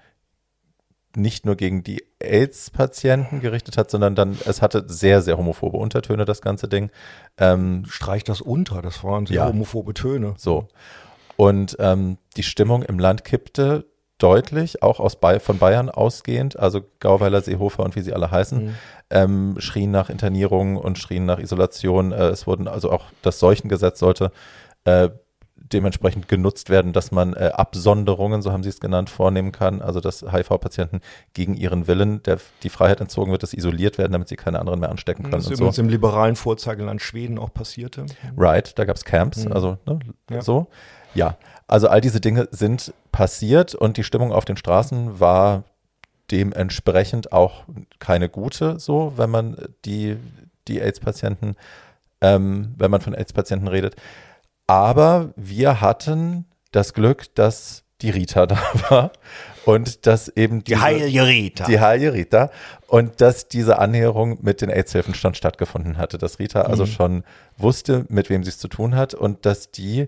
[1.16, 6.26] nicht nur gegen die AIDS-Patienten gerichtet hat, sondern dann, es hatte sehr, sehr homophobe Untertöne,
[6.26, 6.90] das ganze Ding.
[7.38, 10.34] Ähm, Streich das unter, das waren sehr ja, homophobe Töne.
[10.38, 10.68] So.
[11.38, 13.86] Und ähm, die Stimmung im Land kippte
[14.18, 18.66] deutlich, auch aus ba von Bayern ausgehend, also Gauweiler, Seehofer und wie sie alle heißen,
[18.66, 18.76] mhm.
[19.10, 22.12] ähm, schrien nach Internierung und schrien nach Isolation.
[22.12, 24.32] Äh, es wurden also auch das Seuchengesetz sollte
[24.84, 25.10] äh,
[25.72, 29.82] dementsprechend genutzt werden, dass man äh, Absonderungen, so haben sie es genannt, vornehmen kann.
[29.82, 31.02] Also dass HIV-Patienten
[31.34, 34.80] gegen ihren Willen der, die Freiheit entzogen wird, dass isoliert werden, damit sie keine anderen
[34.80, 35.34] mehr anstecken können.
[35.34, 35.82] Das ist übrigens so.
[35.82, 38.06] im liberalen Vorzeigeland Schweden auch passierte.
[38.38, 39.52] Right, da gab es Camps, mhm.
[39.52, 40.00] also ne,
[40.30, 40.42] ja.
[40.42, 40.68] so.
[41.14, 41.38] Ja,
[41.68, 45.64] also all diese Dinge sind passiert und die Stimmung auf den Straßen war
[46.32, 47.66] dementsprechend auch
[48.00, 50.18] keine gute, so, wenn man die,
[50.68, 51.56] die AIDS-Patienten,
[52.22, 53.96] ähm, wenn man von AIDS-Patienten redet.
[54.72, 58.58] Aber wir hatten das Glück, dass die Rita da
[58.88, 59.12] war
[59.66, 61.66] und dass eben diese, die heilige Rita.
[61.66, 62.52] Die heilige Rita
[62.88, 66.90] und dass diese Annäherung mit den AIDS-Hilfenstand stattgefunden hatte, dass Rita also mhm.
[66.90, 67.24] schon
[67.58, 70.08] wusste, mit wem sie es zu tun hat und dass die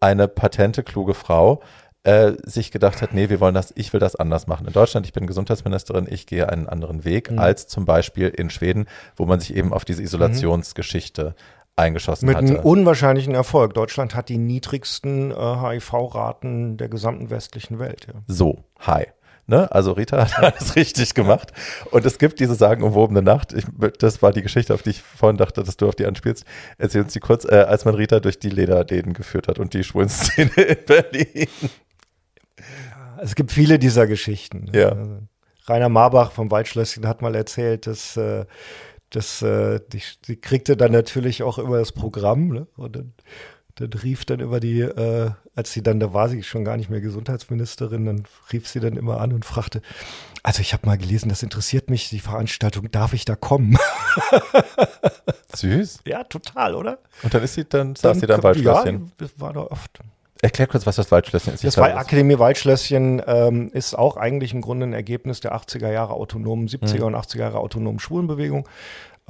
[0.00, 1.62] eine patente, kluge Frau
[2.02, 4.66] äh, sich gedacht hat, nee, wir wollen das, ich will das anders machen.
[4.66, 7.38] In Deutschland, ich bin Gesundheitsministerin, ich gehe einen anderen Weg mhm.
[7.38, 10.06] als zum Beispiel in Schweden, wo man sich eben auf diese mhm.
[10.06, 11.36] Isolationsgeschichte
[11.76, 12.46] eingeschossen Mit hatte.
[12.46, 13.74] Mit einem unwahrscheinlichen Erfolg.
[13.74, 18.06] Deutschland hat die niedrigsten äh, HIV-Raten der gesamten westlichen Welt.
[18.08, 18.20] Ja.
[18.26, 19.06] So, hi.
[19.50, 19.70] Ne?
[19.72, 21.52] Also Rita hat alles richtig gemacht.
[21.90, 23.52] Und es gibt diese sagenumwobene Nacht.
[23.52, 23.64] Ich,
[23.98, 26.44] das war die Geschichte, auf die ich vorhin dachte, dass du auf die anspielst.
[26.78, 29.82] Erzähl uns die kurz, äh, als man Rita durch die Lederläden geführt hat und die
[29.82, 31.48] Schwulenszene in Berlin.
[33.20, 34.70] Es gibt viele dieser Geschichten.
[34.72, 34.90] Ja.
[34.90, 35.18] Also,
[35.66, 38.44] Rainer Marbach vom Waldschlösschen hat mal erzählt, dass äh,
[39.10, 42.66] das, äh, die, die kriegte dann natürlich auch immer das Programm, ne?
[42.76, 43.12] Und dann,
[43.74, 46.90] dann rief dann immer die, äh, als sie dann, da war sie schon gar nicht
[46.90, 49.82] mehr Gesundheitsministerin, dann rief sie dann immer an und fragte,
[50.42, 53.76] also ich habe mal gelesen, das interessiert mich, die Veranstaltung, darf ich da kommen?
[55.54, 56.00] Süß.
[56.06, 56.98] Ja, total, oder?
[57.22, 59.04] Und dann ist sie dann, saß dann, sie da im Waldschlösschen?
[59.06, 60.00] Ja, das war da oft.
[60.42, 61.64] Erklär kurz, was das Waldschlösschen ist.
[61.64, 66.14] Das war Akademie Waldschlösschen ähm, ist auch eigentlich im Grunde ein Ergebnis der 80er Jahre
[66.14, 67.04] autonomen, 70er mhm.
[67.04, 68.66] und 80er Jahre autonomen Schwulenbewegung.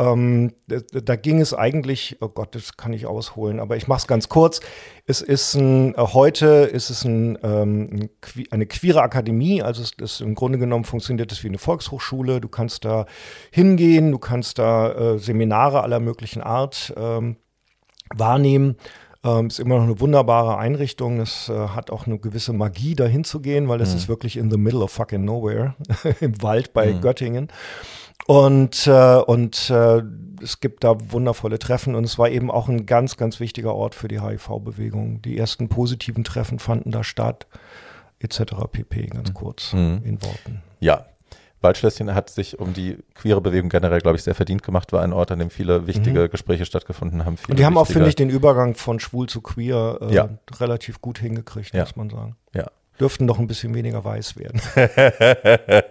[0.00, 3.98] Ähm, da, da, ging es eigentlich, oh Gott, das kann ich ausholen, aber ich mache
[3.98, 4.61] es ganz kurz.
[5.04, 8.08] Es ist ein, äh, heute ist es ein, ähm,
[8.50, 12.40] eine queere Akademie, also es ist im Grunde genommen funktioniert es wie eine Volkshochschule.
[12.40, 13.04] Du kannst da
[13.50, 17.36] hingehen, du kannst da äh, Seminare aller möglichen Art ähm,
[18.14, 18.76] wahrnehmen.
[19.23, 21.21] Ähm, ist immer noch eine wunderbare Einrichtung.
[21.21, 23.97] Es äh, hat auch eine gewisse Magie, dahin zu gehen, weil es mhm.
[23.97, 25.75] ist wirklich in the middle of fucking nowhere,
[26.21, 27.01] im Wald bei mhm.
[27.01, 27.49] Göttingen.
[28.27, 30.03] Und, äh, und äh,
[30.43, 33.95] es gibt da wundervolle Treffen und es war eben auch ein ganz, ganz wichtiger Ort
[33.95, 35.21] für die HIV-Bewegung.
[35.23, 37.47] Die ersten positiven Treffen fanden da statt,
[38.21, 38.55] etc.
[38.71, 40.03] pp, ganz kurz Mhm.
[40.05, 40.62] in Worten.
[40.79, 41.07] Ja.
[41.62, 45.12] Waldschlösschen hat sich um die queere Bewegung generell, glaube ich, sehr verdient gemacht, war ein
[45.12, 47.34] Ort, an dem viele wichtige Gespräche stattgefunden haben.
[47.34, 47.50] Mhm.
[47.50, 50.28] Und die haben auch, finde ich, den Übergang von schwul zu queer äh, Ja.
[50.58, 51.82] relativ gut hingekriegt, Ja.
[51.82, 52.36] muss man sagen.
[52.54, 52.66] Ja.
[52.98, 54.61] Dürften noch ein bisschen weniger weiß werden.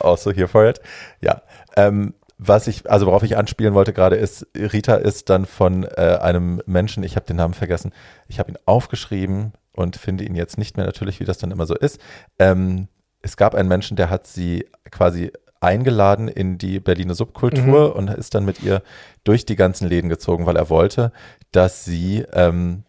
[0.00, 0.80] also here for it.
[1.20, 1.42] Ja.
[1.76, 6.18] Ähm, was ich, also worauf ich anspielen wollte gerade ist, Rita ist dann von äh,
[6.20, 7.92] einem Menschen, ich habe den Namen vergessen,
[8.28, 11.66] ich habe ihn aufgeschrieben und finde ihn jetzt nicht mehr natürlich, wie das dann immer
[11.66, 11.98] so ist.
[12.38, 12.88] Ähm,
[13.26, 18.34] es gab einen Menschen, der hat sie quasi eingeladen in die Berliner Subkultur und ist
[18.34, 18.82] dann mit ihr
[19.24, 21.12] durch die ganzen Läden gezogen, weil er wollte,
[21.50, 22.84] dass sie ähm,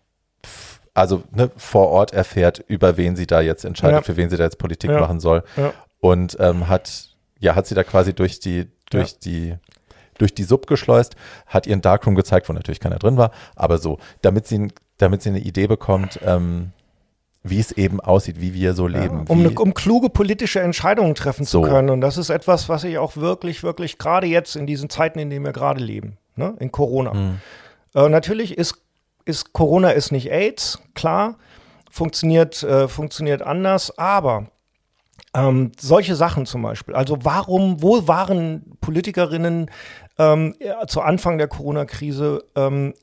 [0.94, 4.02] also ne, vor Ort erfährt, über wen sie da jetzt entscheidet, Ja.
[4.04, 5.00] für wen sie da jetzt Politik Ja.
[5.00, 5.74] machen soll Ja.
[6.00, 7.10] und ähm, hat
[7.40, 9.56] ja hat sie da quasi durch die durch die
[10.20, 11.16] durch die Sub geschleust,
[11.46, 15.30] hat ihren Darkroom gezeigt, wo natürlich keiner drin war, aber so, damit sie damit sie
[15.30, 16.72] eine Idee bekommt, ähm,
[17.50, 19.26] wie es eben aussieht, wie wir so leben.
[19.28, 21.62] um, wie, ne- um kluge politische Entscheidungen treffen So.
[21.64, 21.90] zu können.
[21.90, 25.30] Und das ist etwas, was ich auch wirklich, wirklich gerade jetzt in diesen Zeiten, in
[25.30, 27.14] denen wir gerade leben, ne, in Corona.
[27.14, 27.38] Mhm.
[27.96, 28.82] Äh, natürlich ist,
[29.26, 31.36] ist Corona ist nicht AIDS, klar,
[31.92, 34.48] funktioniert, äh, funktioniert anders, aber
[35.34, 36.96] ähm, solche Sachen zum Beispiel.
[36.96, 39.70] Also warum, wo waren Politikerinnen
[40.18, 42.44] ähm, ja, zu Anfang der Corona-Krise?
[42.56, 42.94] Ähm,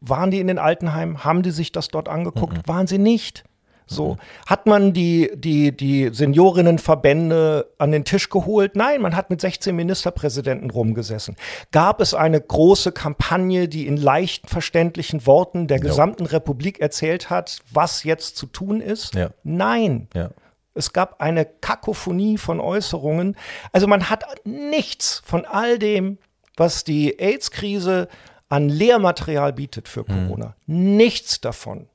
[0.00, 1.24] waren die in den Altenheimen?
[1.24, 2.66] Haben die sich das dort angeguckt?
[2.68, 3.44] Waren sie nicht?
[3.88, 4.18] So.
[4.46, 8.76] Hat man die, die, die Seniorinnenverbände an den Tisch geholt?
[8.76, 11.36] Nein, man hat mit 16 Ministerpräsidenten rumgesessen.
[11.72, 17.60] Gab es eine große Kampagne, die in leicht verständlichen Worten der gesamten Republik erzählt hat,
[17.72, 19.14] was jetzt zu tun ist?
[19.14, 19.30] Ja.
[19.42, 20.08] Nein.
[20.14, 20.30] ja.
[20.74, 23.36] Es gab eine Kakophonie von Äußerungen.
[23.72, 26.18] Also man hat nichts von all dem,
[26.56, 28.08] was die AIDS-Krise
[28.48, 30.54] an Lehrmaterial bietet für Corona.
[30.66, 31.88] Nichts davon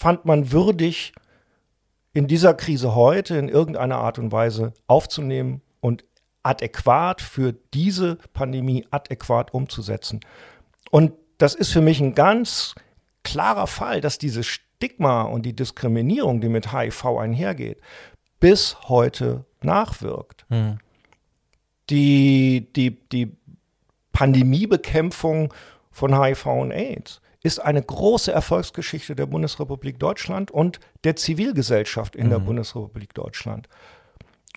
[0.00, 1.12] fand man würdig,
[2.14, 6.04] in dieser Krise heute in irgendeiner Art und Weise aufzunehmen und
[6.42, 10.20] adäquat für diese Pandemie adäquat umzusetzen.
[10.90, 12.74] Und das ist für mich ein ganz
[13.24, 17.82] klarer Fall, dass dieses Stigma und die Diskriminierung, die mit HIV einhergeht,
[18.40, 20.46] bis heute nachwirkt.
[21.90, 23.36] Die, die, die
[24.12, 25.52] Pandemiebekämpfung
[25.90, 32.28] von HIV und AIDS ist eine große Erfolgsgeschichte der Bundesrepublik Deutschland und der Zivilgesellschaft in
[32.28, 33.68] der Bundesrepublik Deutschland.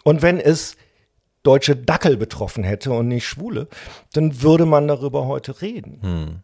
[0.04, 0.76] Und wenn es
[1.44, 3.68] deutsche Dackel betroffen hätte und nicht Schwule,
[4.14, 6.44] dann würde man darüber heute reden und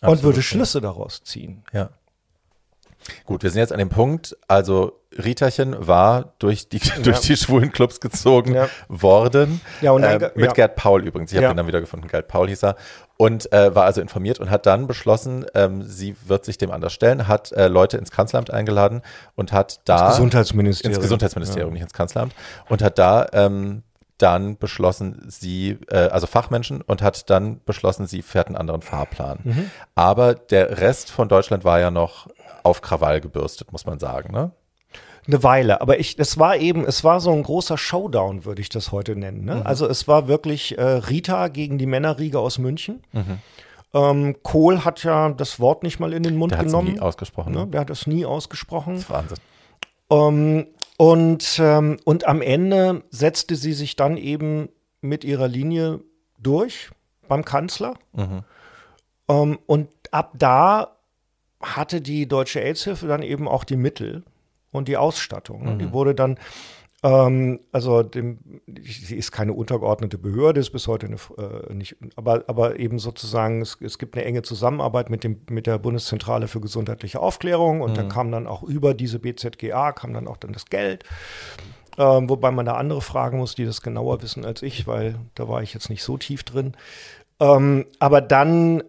[0.00, 0.42] Absolut, würde ja.
[0.42, 1.64] Schlüsse daraus ziehen.
[1.72, 1.90] Ja.
[3.24, 7.70] Gut, wir sind jetzt an dem Punkt, also Ritachen war durch die, durch die schwulen
[7.70, 8.68] Clubs gezogen Ja.
[8.88, 9.60] worden.
[9.80, 10.52] Ja, und dann äh, mit ja.
[10.52, 11.30] Gerd Paul übrigens.
[11.30, 11.50] Ich habe Ja.
[11.50, 12.08] ihn dann wieder gefunden.
[12.08, 12.76] Gerd Paul hieß er.
[13.16, 16.92] Und äh, war also informiert und hat dann beschlossen, ähm, sie wird sich dem anders
[16.92, 19.02] stellen, hat äh, Leute ins Kanzleramt eingeladen
[19.36, 20.94] und hat da Gesundheitsministerium.
[20.96, 22.34] ins Gesundheitsministerium, nicht ins Kanzleramt,
[22.68, 23.84] und hat da ähm,
[24.18, 29.38] dann beschlossen, sie, äh, also Fachmenschen, und hat dann beschlossen, sie fährt einen anderen Fahrplan.
[29.44, 29.70] Mhm.
[29.94, 32.28] Aber der Rest von Deutschland war ja noch
[32.64, 34.50] auf Krawall gebürstet, muss man sagen, ne?
[35.26, 38.68] eine Weile, aber ich, es war eben, es war so ein großer Showdown, würde ich
[38.68, 39.44] das heute nennen.
[39.46, 39.64] Ne?
[39.64, 43.02] Also es war wirklich äh, Rita gegen die Männerriege aus München.
[43.94, 46.92] Ähm, Kohl hat ja das Wort nicht mal in den Mund Der hat es genommen.
[46.94, 47.52] nie ausgesprochen.
[47.52, 47.60] ne?
[47.60, 47.66] Ne?
[47.68, 48.94] Der hat es nie ausgesprochen.
[48.94, 49.38] Das ist Wahnsinn.
[50.10, 50.66] Ähm,
[50.98, 54.68] und, ähm, und am Ende setzte sie sich dann eben
[55.00, 56.00] mit ihrer Linie
[56.38, 56.90] durch
[57.28, 57.94] beim Kanzler.
[59.28, 60.93] Ähm, und ab da
[61.64, 64.24] hatte die Deutsche AIDS-Hilfe dann eben auch die Mittel
[64.70, 65.64] und die Ausstattung.
[65.64, 65.78] ne?
[65.78, 66.38] Die wurde dann,
[67.02, 72.44] ähm, also dem, sie ist keine untergeordnete Behörde, ist bis heute eine, äh, nicht, aber,
[72.46, 76.60] aber eben sozusagen, es, es gibt eine enge Zusammenarbeit mit, dem, mit der Bundeszentrale für
[76.60, 80.66] gesundheitliche Aufklärung und da kam dann auch über diese BZGA, kam dann auch dann das
[80.66, 81.04] Geld.
[81.96, 85.48] Ähm, wobei man da andere fragen muss, die das genauer wissen als ich, weil da
[85.48, 86.72] war ich jetzt nicht so tief drin.
[87.38, 88.82] Ähm, aber dann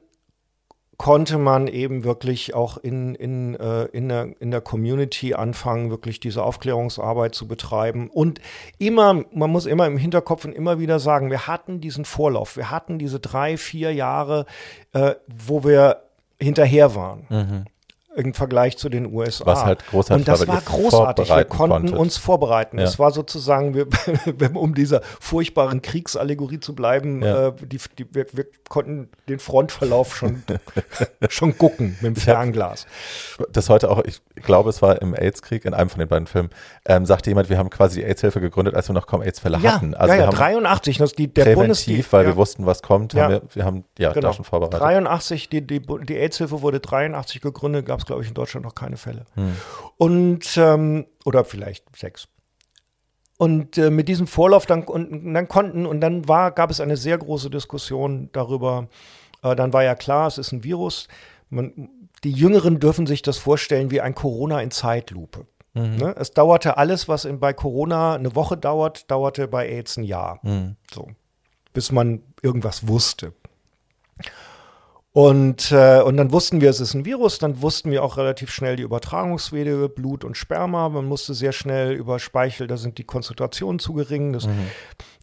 [0.97, 6.19] konnte man eben wirklich auch in, in, äh, in, der, in der Community anfangen, wirklich
[6.19, 8.09] diese Aufklärungsarbeit zu betreiben.
[8.09, 8.39] Und
[8.77, 12.71] immer, man muss immer im Hinterkopf und immer wieder sagen, wir hatten diesen Vorlauf, wir
[12.71, 14.45] hatten diese drei, vier Jahre,
[14.93, 16.03] äh, wo wir
[16.39, 17.65] hinterher waren.
[18.15, 19.45] Im Vergleich zu den USA.
[19.45, 21.29] Was halt großartig Und das war, großartig.
[21.29, 21.95] Wir konnten konntet.
[21.97, 22.77] uns vorbereiten.
[22.77, 22.85] Ja.
[22.85, 23.87] Es war sozusagen, wir,
[24.55, 27.47] um dieser furchtbaren Kriegsallegorie zu bleiben, Ja.
[27.49, 30.43] äh, die, die, wir, wir konnten den Frontverlauf schon,
[31.29, 32.87] schon gucken mit dem Fernglas.
[33.51, 36.49] das heute auch, ich glaube, es war im AIDS-Krieg, in einem von den beiden Filmen,
[36.85, 39.73] ähm, sagte jemand, wir haben quasi die AIDS-Hilfe gegründet, als wir noch kaum AIDS-Fälle Ja,
[39.75, 39.93] hatten.
[39.93, 42.81] Also ja, wir ja haben 83, das die, der präventiv, weil ja, wir wussten, was
[42.81, 43.29] kommt, haben Ja.
[43.29, 44.27] wir, wir haben ja genau.
[44.29, 44.79] da schon vorbereitet.
[44.79, 48.75] 83, die, die, die AIDS-Hilfe wurde 83 gegründet, gab es, glaube ich, in Deutschland noch
[48.75, 49.25] keine Fälle.
[49.35, 49.55] Hm.
[49.97, 52.27] Und, ähm, oder vielleicht sechs.
[53.37, 56.95] Und äh, mit diesem Vorlauf dann, und, dann konnten, und dann war, gab es eine
[56.95, 58.87] sehr große Diskussion darüber,
[59.43, 61.07] äh, dann war ja klar, es ist ein Virus.
[61.49, 61.89] Man,
[62.23, 65.45] die Jüngeren dürfen sich das vorstellen wie ein Corona in Zeitlupe.
[65.73, 65.97] Mhm.
[65.97, 66.15] Ne?
[66.17, 70.39] Es dauerte alles, was in, bei Corona eine Woche dauert, dauerte bei AIDS ein Jahr.
[70.41, 70.77] Mhm.
[70.91, 71.09] So.
[71.73, 73.33] Bis man irgendwas wusste.
[75.15, 78.51] Und, äh, und dann wussten wir, es ist ein Virus, dann wussten wir auch relativ
[78.51, 80.89] schnell die Übertragungswege, Blut und Sperma.
[80.89, 84.33] Man musste sehr schnell über Speichel, da sind die Konzentrationen zu gering.
[84.33, 84.45] Das,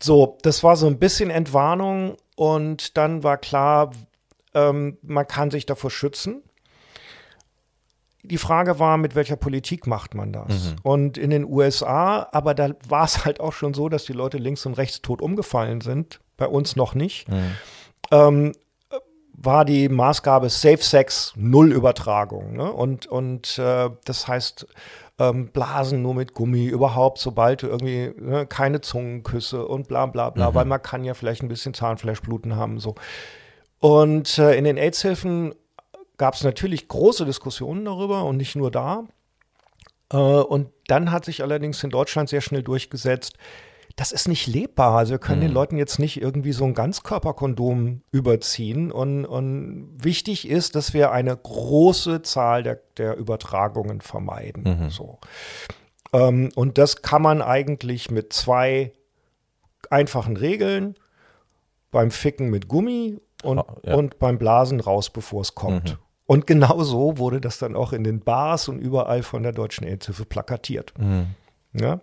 [0.00, 3.90] So, das war so ein bisschen Entwarnung und dann war klar,
[4.54, 6.42] ähm, man kann sich davor schützen.
[8.22, 10.74] Die Frage war, mit welcher Politik macht man das?
[10.82, 14.38] Und in den USA, aber da war es halt auch schon so, dass die Leute
[14.38, 16.20] links und rechts tot umgefallen sind.
[16.38, 17.26] Bei uns noch nicht.
[18.10, 18.52] Ähm,
[19.34, 22.52] war die Maßgabe Safe Sex, Null Übertragung.
[22.52, 22.72] Ne?
[22.72, 24.66] Und, und äh, das heißt,
[25.18, 30.30] ähm, Blasen nur mit Gummi, überhaupt, sobald du irgendwie ne, keine Zungenküsse und bla bla
[30.30, 32.78] bla, weil man kann ja vielleicht ein bisschen Zahnfleischbluten haben.
[32.78, 32.94] So.
[33.78, 35.54] Und äh, in den AIDS-Hilfen
[36.16, 39.04] gab es natürlich große Diskussionen darüber und nicht nur da.
[40.12, 43.36] Äh, und dann hat sich allerdings in Deutschland sehr schnell durchgesetzt,
[43.96, 44.96] das ist nicht lebbar.
[44.96, 48.90] Also wir können den Leuten jetzt nicht irgendwie so ein Ganzkörperkondom überziehen.
[48.92, 54.88] Und, und wichtig ist, dass wir eine große Zahl der, der Übertragungen vermeiden.
[54.90, 55.18] So.
[56.12, 58.92] Ähm, und das kann man eigentlich mit zwei
[59.90, 60.94] einfachen Regeln.
[61.90, 63.94] Beim Ficken mit Gummi und, Ah, ja.
[63.94, 65.98] und beim Blasen raus, bevor es kommt.
[66.24, 69.86] Und genau so wurde das dann auch in den Bars und überall von der Deutschen
[69.86, 70.94] AIDS-Hilfe plakatiert.
[71.74, 72.00] Ja?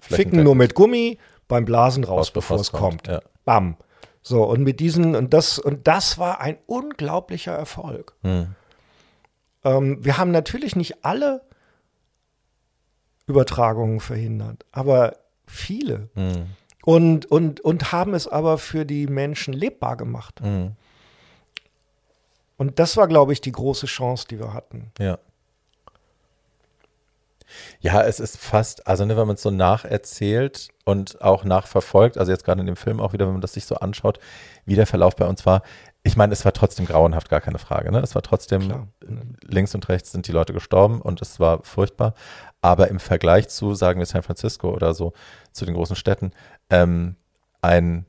[0.00, 3.06] Ficken nur mit Gummi, beim Blasen raus, bevor es kommt.
[3.06, 3.20] Ja.
[3.44, 3.76] Bam.
[4.22, 8.14] So, und mit diesen, und das, und das war ein unglaublicher Erfolg.
[8.22, 8.54] Hm.
[9.64, 11.42] Ähm, wir haben natürlich nicht alle
[13.26, 16.08] Übertragungen verhindert, aber viele.
[16.14, 16.46] Hm.
[16.84, 20.40] Und, und, und haben es aber für die Menschen lebbar gemacht.
[20.40, 20.72] Hm.
[22.56, 24.92] Und das war, glaube ich, die große Chance, die wir hatten.
[24.98, 25.18] Ja.
[27.80, 32.32] Ja, es ist fast, also ne, wenn man es so nacherzählt und auch nachverfolgt, also
[32.32, 34.18] jetzt gerade in dem Film auch wieder, wenn man das sich so anschaut,
[34.66, 35.62] wie der Verlauf bei uns war.
[36.02, 37.92] Ich meine, es war trotzdem grauenhaft, gar keine Frage.
[37.92, 38.00] Ne?
[38.00, 38.88] Es war trotzdem, Klar.
[39.42, 42.14] links und rechts sind die Leute gestorben und es war furchtbar.
[42.62, 45.12] Aber im Vergleich zu, sagen wir, San Francisco oder so,
[45.52, 46.32] zu den großen Städten,
[46.70, 47.16] ähm,
[47.60, 48.06] ein,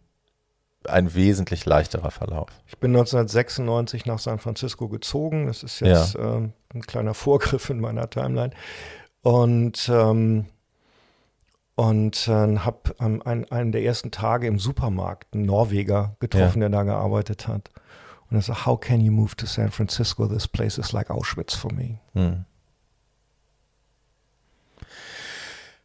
[0.87, 2.49] ein wesentlich leichterer Verlauf.
[2.67, 5.47] Ich bin 1996 nach San Francisco gezogen.
[5.47, 8.51] Das ist jetzt ähm, ein kleiner Vorgriff in meiner Timeline.
[9.23, 10.45] Und, ähm,
[11.75, 16.69] und äh, habe ähm, einen, einen der ersten Tage im Supermarkt einen Norweger getroffen, der
[16.69, 17.69] da gearbeitet hat.
[18.29, 20.27] Und er sagt, how can you move to San Francisco?
[20.27, 21.99] This place is like Auschwitz for me.
[22.13, 22.45] Hm.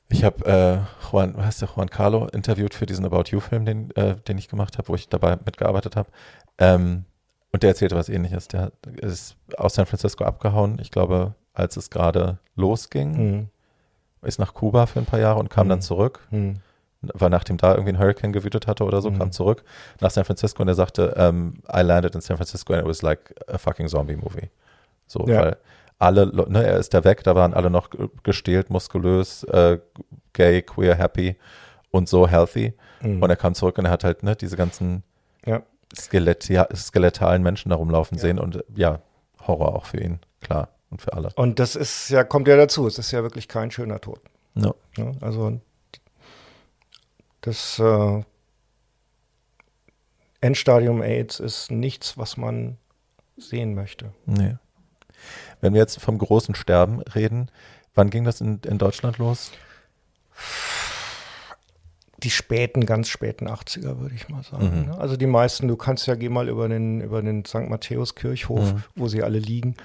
[0.09, 4.16] Ich habe äh, Juan, heißt der Juan Carlo interviewt für diesen About You-Film, den, äh,
[4.16, 6.09] den ich gemacht habe, wo ich dabei mitgearbeitet habe.
[6.59, 7.05] Ähm,
[7.53, 8.49] und der erzählte was ähnliches.
[8.49, 8.70] Der
[9.01, 13.48] ist aus San Francisco abgehauen, ich glaube, als es gerade losging, Hm.
[14.22, 15.70] ist nach Kuba für ein paar Jahre und kam Mhm.
[15.70, 16.20] dann zurück.
[16.30, 16.54] Hm.
[17.02, 19.18] War nachdem da irgendwie ein Hurricane gewütet hatte oder so, Mhm.
[19.18, 19.62] kam zurück
[20.00, 23.02] nach San Francisco und er sagte, ähm, I landed in San Francisco and it was
[23.02, 24.48] like a fucking zombie movie.
[25.07, 25.40] So, Ja.
[25.40, 25.57] weil
[25.98, 29.78] alle, Le- ne, er ist da weg, da waren alle noch ge- gestählt, muskulös, äh,
[30.32, 31.36] gay, queer, happy
[31.90, 32.74] und so healthy.
[33.00, 33.22] Mhm.
[33.22, 35.02] Und er kam zurück und er hat halt ne, diese ganzen
[35.46, 35.62] Ja.
[35.96, 38.98] Skelett, skelettalen Menschen da rumlaufen sehen und ja,
[39.46, 41.30] Horror auch für ihn, klar, und für alle.
[41.37, 42.87] Und das ist ja, kommt ja dazu.
[42.87, 44.20] Es ist ja wirklich kein schöner Tod.
[44.55, 44.74] Ja.
[44.97, 45.12] Ne?
[45.20, 45.61] Also
[47.41, 48.22] das äh,
[50.41, 52.76] Endstadium AIDS ist nichts, was man
[53.37, 54.12] sehen möchte.
[54.26, 54.57] Nee.
[55.61, 57.51] Wenn wir jetzt vom großen Sterben reden,
[57.95, 59.51] wann ging das in, in Deutschland los?
[62.22, 64.80] Die späten, ganz späten 80er, würde ich mal sagen.
[64.82, 64.87] Mhm.
[64.87, 64.99] ne?
[64.99, 67.68] Also die meisten, du kannst ja, geh mal über den, über den St.
[67.68, 68.84] Matthäus Kirchhof, Mhm.
[68.95, 69.76] wo sie alle liegen.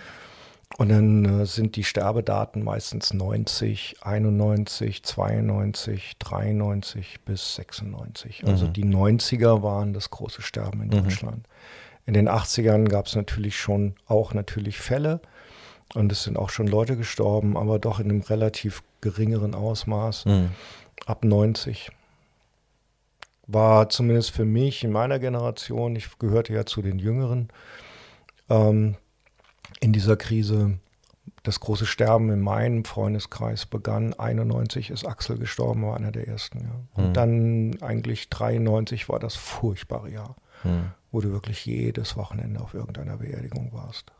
[0.77, 8.45] Und dann äh, sind die Sterbedaten meistens 90, 91, 92, 93 bis 96.
[8.47, 8.73] Also Mhm.
[8.73, 11.03] die 90er waren das große Sterben in Mhm.
[11.03, 11.47] Deutschland.
[12.05, 15.19] In den 80ern gab es natürlich schon auch natürlich Fälle.
[15.93, 20.25] Und es sind auch schon Leute gestorben, aber doch in einem relativ geringeren Ausmaß.
[20.25, 20.51] Mhm.
[21.05, 21.89] Ab 90
[23.45, 27.49] war zumindest für mich in meiner Generation, ich gehörte ja zu den Jüngeren,
[28.49, 28.95] ähm,
[29.81, 30.79] in dieser Krise
[31.43, 34.13] das große Sterben in meinem Freundeskreis begann.
[34.13, 36.59] 91 ist Axel gestorben, war einer der ersten.
[36.59, 36.75] Ja.
[36.93, 37.13] Und mhm.
[37.13, 40.91] dann eigentlich 93 war das furchtbare Jahr, mhm.
[41.11, 44.11] wo du wirklich jedes Wochenende auf irgendeiner Beerdigung warst.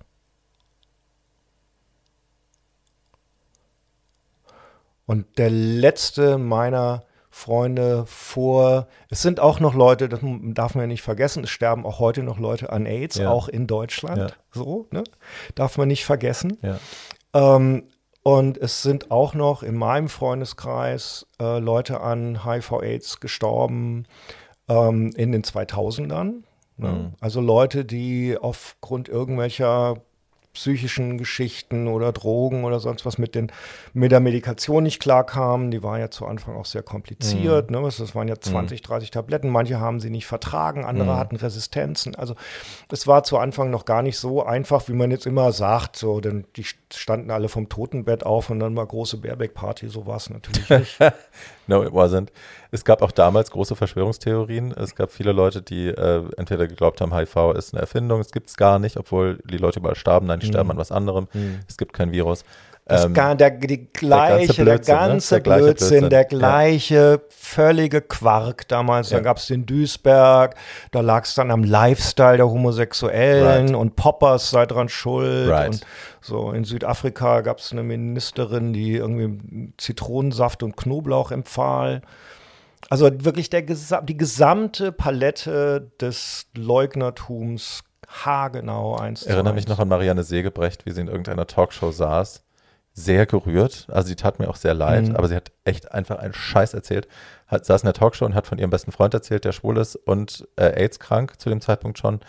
[5.06, 7.04] Und der letzte meiner
[7.34, 11.86] Freunde vor, es sind auch noch Leute, das darf man ja nicht vergessen, es sterben
[11.86, 13.32] auch heute noch Leute an AIDS, ja.
[13.32, 14.28] auch in Deutschland, ja.
[14.52, 15.04] so, ne?
[15.56, 16.58] darf man nicht vergessen.
[16.62, 16.78] Ja.
[17.34, 17.84] Ähm,
[18.24, 24.06] und es sind auch noch in meinem Freundeskreis äh, Leute an HIV-AIDS gestorben
[24.68, 26.44] ähm, in den 2000ern.
[26.78, 26.88] Ne?
[26.90, 27.14] Mhm.
[27.20, 29.96] Also Leute, die aufgrund irgendwelcher
[30.54, 33.52] psychischen Geschichten oder Drogen oder sonst was mit, den,
[33.94, 35.72] mit der Medikation nicht klarkamen.
[35.72, 37.72] Die war ja zu Anfang auch sehr kompliziert.
[37.72, 37.82] Mhm.
[37.82, 37.84] Ne?
[37.84, 38.86] Das waren ja 20, mhm.
[38.86, 39.50] 30 Tabletten.
[39.50, 41.18] Manche haben sie nicht vertragen, andere mhm.
[41.18, 42.16] hatten Resistenzen.
[42.16, 42.36] Also
[42.90, 45.96] es war zu Anfang noch gar nicht so einfach, wie man jetzt immer sagt.
[45.96, 49.88] So, denn die standen alle vom Totenbett auf und dann war große Baerbeck-Party.
[49.88, 51.00] So war es natürlich nicht.
[51.68, 52.28] no, it wasn't.
[52.74, 54.72] Es gab auch damals große Verschwörungstheorien.
[54.72, 58.50] Es gab viele Leute, die äh, entweder geglaubt haben, HIV ist eine Erfindung, es gibt
[58.50, 60.28] es gar nicht, obwohl die Leute überall starben.
[60.28, 60.52] Nein, die mhm.
[60.52, 61.28] sterben an was anderem.
[61.34, 61.60] Mhm.
[61.68, 62.46] Es gibt kein Virus.
[62.90, 65.42] Ähm, gar, der, die gleiche, der ganze Blödsinn, der, ganze ne?
[65.42, 67.20] Blödsinn, der gleiche ja.
[67.30, 69.12] völlige Quark damals.
[69.12, 69.18] Ja.
[69.18, 70.56] Da gab es den Duisberg,
[70.92, 73.76] da lag es dann am Lifestyle der Homosexuellen right.
[73.76, 75.50] und Poppers sei dran schuld.
[75.50, 75.70] Right.
[75.70, 75.86] Und
[76.22, 82.02] so in Südafrika gab es eine Ministerin, die irgendwie Zitronensaft und Knoblauch empfahl.
[82.92, 89.22] Also wirklich der, die gesamte Palette des Leugnertums haargenau eins.
[89.22, 92.44] Ich erinnere mich noch an Marianne Segebrecht, wie sie in irgendeiner Talkshow saß.
[92.92, 93.88] Sehr gerührt.
[93.90, 95.16] Also sie tat mir auch sehr leid, mhm.
[95.16, 97.08] aber sie hat echt einfach einen Scheiß erzählt.
[97.48, 99.96] Hat, saß in der Talkshow und hat von ihrem besten Freund erzählt, der schwul ist
[99.96, 102.20] und äh, AIDS krank zu dem Zeitpunkt schon.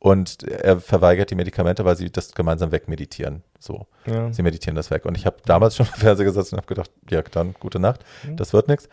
[0.00, 3.42] Und er verweigert die Medikamente, weil sie das gemeinsam wegmeditieren.
[3.58, 3.86] So.
[4.06, 4.32] Ja.
[4.32, 5.04] Sie meditieren das weg.
[5.04, 8.04] Und ich habe damals schon im Fernseher gesessen und habe gedacht, ja, dann gute Nacht.
[8.22, 8.36] Mhm.
[8.36, 8.88] Das wird nichts.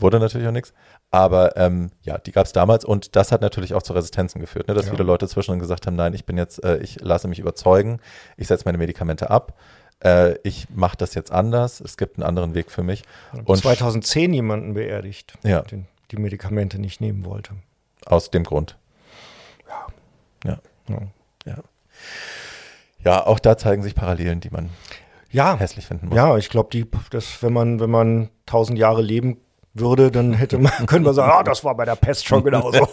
[0.00, 0.72] Wurde natürlich auch nichts.
[1.10, 4.68] Aber ähm, ja, die gab es damals und das hat natürlich auch zu Resistenzen geführt,
[4.68, 4.74] ne?
[4.74, 4.92] dass ja.
[4.92, 8.00] viele Leute zwischendrin gesagt haben, nein, ich bin jetzt, äh, ich lasse mich überzeugen,
[8.36, 9.58] ich setze meine Medikamente ab,
[10.04, 13.02] äh, ich mache das jetzt anders, es gibt einen anderen Weg für mich.
[13.44, 15.62] Und 2010 jemanden beerdigt, ja.
[15.62, 17.54] den die Medikamente nicht nehmen wollte.
[18.06, 18.76] Aus dem Grund.
[20.44, 20.58] Ja.
[20.88, 20.98] Ja.
[21.46, 21.56] Ja.
[23.04, 23.26] ja.
[23.26, 24.70] auch da zeigen sich Parallelen, die man
[25.30, 25.58] ja.
[25.58, 26.16] hässlich finden muss.
[26.16, 29.38] Ja, ich glaube, wenn man, wenn man tausend Jahre leben
[29.74, 32.88] würde, dann hätte man, können wir sagen, ah, das war bei der Pest schon genauso.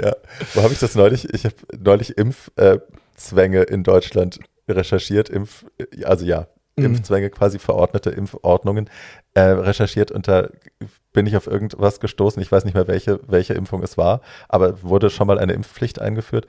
[0.00, 0.14] ja,
[0.54, 1.32] wo habe ich das neulich?
[1.32, 5.64] Ich habe neulich Impfzwänge in Deutschland recherchiert, Impf,
[6.04, 6.86] also ja, mhm.
[6.86, 8.90] Impfzwänge, quasi verordnete Impfordnungen
[9.34, 10.48] äh, recherchiert und da
[11.12, 12.40] bin ich auf irgendwas gestoßen.
[12.42, 16.00] Ich weiß nicht mehr, welche, welche Impfung es war, aber wurde schon mal eine Impfpflicht
[16.00, 16.46] eingeführt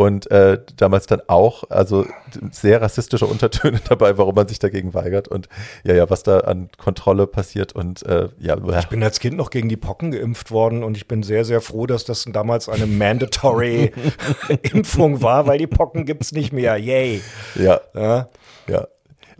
[0.00, 2.06] und äh, damals dann auch, also
[2.52, 5.48] sehr rassistische Untertöne dabei, warum man sich dagegen weigert und
[5.82, 8.56] ja, ja, was da an Kontrolle passiert und äh, ja.
[8.78, 11.60] Ich bin als Kind noch gegen die Pocken geimpft worden und ich bin sehr, sehr
[11.60, 13.90] froh, dass das damals eine mandatory
[14.72, 16.76] Impfung war, weil die Pocken gibt's nicht mehr.
[16.76, 17.20] Yay.
[17.56, 17.80] Ja.
[17.92, 18.28] Ja.
[18.68, 18.86] ja.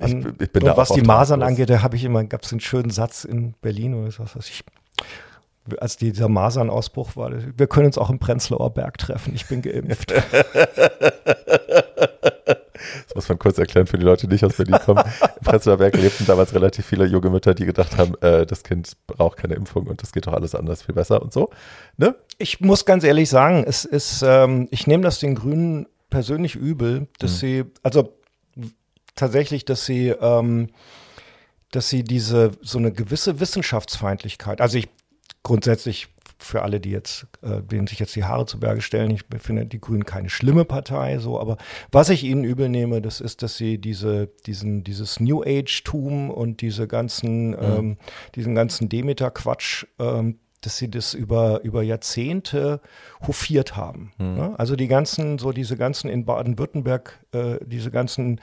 [0.04, 2.60] Ich, ich bin und was die Masern angeht, da habe ich immer, gab es einen
[2.60, 4.64] schönen Satz in Berlin oder was weiß ich
[5.78, 10.12] als dieser Masernausbruch war, wir können uns auch im Prenzlauer Berg treffen, ich bin geimpft.
[13.08, 15.02] Das muss man kurz erklären für die Leute, die nicht aus Berlin kommen.
[15.20, 18.96] Im Prenzlauer Berg lebten damals relativ viele junge Mütter, die gedacht haben, äh, das Kind
[19.06, 21.50] braucht keine Impfung und das geht doch alles anders viel besser und so.
[21.96, 22.14] Ne?
[22.38, 27.08] Ich muss ganz ehrlich sagen, es ist, ähm, ich nehme das den Grünen persönlich übel,
[27.18, 27.36] dass mhm.
[27.36, 28.12] sie, also
[29.14, 30.68] tatsächlich, dass sie, ähm,
[31.70, 34.88] dass sie diese so eine gewisse Wissenschaftsfeindlichkeit, also ich
[35.48, 39.22] grundsätzlich für alle, die jetzt, äh, denen sich jetzt die Haare zu Berge stellen, ich
[39.40, 41.56] finde die Grünen keine schlimme Partei, so, aber
[41.90, 46.60] was ich ihnen übel nehme, das ist, dass sie diese, diesen, dieses New Age-Tum und
[46.60, 47.56] diese ganzen, mhm.
[47.60, 47.96] ähm,
[48.36, 52.80] diesen ganzen Demeter-Quatsch, ähm, dass sie das über, über Jahrzehnte
[53.26, 54.12] hofiert haben.
[54.18, 54.34] Mhm.
[54.34, 54.54] Ne?
[54.58, 58.40] Also die ganzen, so diese ganzen in Baden-Württemberg, äh, diese ganzen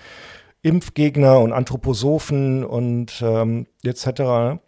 [0.64, 4.60] Impfgegner und Anthroposophen und ähm, etc.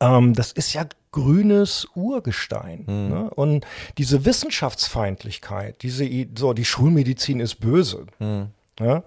[0.00, 0.84] Ähm, das ist ja
[1.16, 2.84] grünes Urgestein.
[2.86, 3.08] Mhm.
[3.08, 3.30] Ne?
[3.34, 6.06] Und diese Wissenschaftsfeindlichkeit, diese,
[6.36, 8.04] so, die Schulmedizin ist böse.
[8.18, 8.48] Mhm.
[8.78, 9.02] Ja?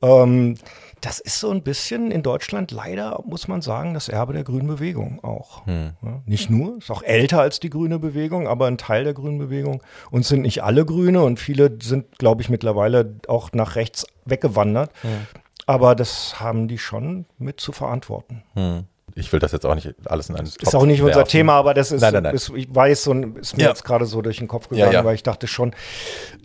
[0.00, 0.54] Ähm,
[1.00, 4.68] das ist so ein bisschen in Deutschland leider, muss man sagen, das Erbe der Grünen
[4.68, 5.66] Bewegung auch.
[5.66, 5.94] Hm.
[6.02, 9.38] Ja, nicht nur, ist auch älter als die Grüne Bewegung, aber ein Teil der Grünen
[9.38, 9.82] Bewegung.
[10.10, 14.92] Und sind nicht alle Grüne und viele sind, glaube ich, mittlerweile auch nach rechts weggewandert.
[15.02, 15.26] Hm.
[15.66, 18.42] Aber das haben die schon mit zu verantworten.
[18.54, 18.84] Hm
[19.14, 21.54] ich will das jetzt auch nicht alles in einen Topf Ist auch nicht unser Thema,
[21.54, 22.34] aber das ist, nein, nein, nein.
[22.34, 23.68] ist ich weiß so ist mir ja.
[23.70, 25.04] jetzt gerade so durch den Kopf gegangen, ja, ja.
[25.04, 25.74] weil ich dachte schon,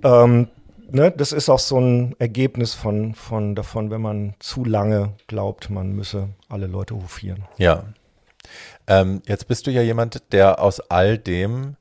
[0.04, 0.48] ähm,
[0.90, 5.70] ne, das ist auch so ein Ergebnis von, von davon, wenn man zu lange glaubt,
[5.70, 7.46] man müsse alle Leute hofieren.
[7.58, 7.84] Ja.
[8.88, 11.76] Ähm, jetzt bist du ja jemand, der aus all dem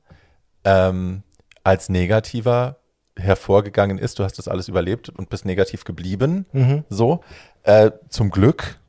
[0.63, 1.23] ähm,
[1.63, 2.77] als negativer
[3.17, 4.19] hervorgegangen ist.
[4.19, 6.45] Du hast das alles überlebt und bist negativ geblieben.
[6.51, 6.83] Mhm.
[6.89, 7.23] So.
[7.63, 8.79] Äh, zum Glück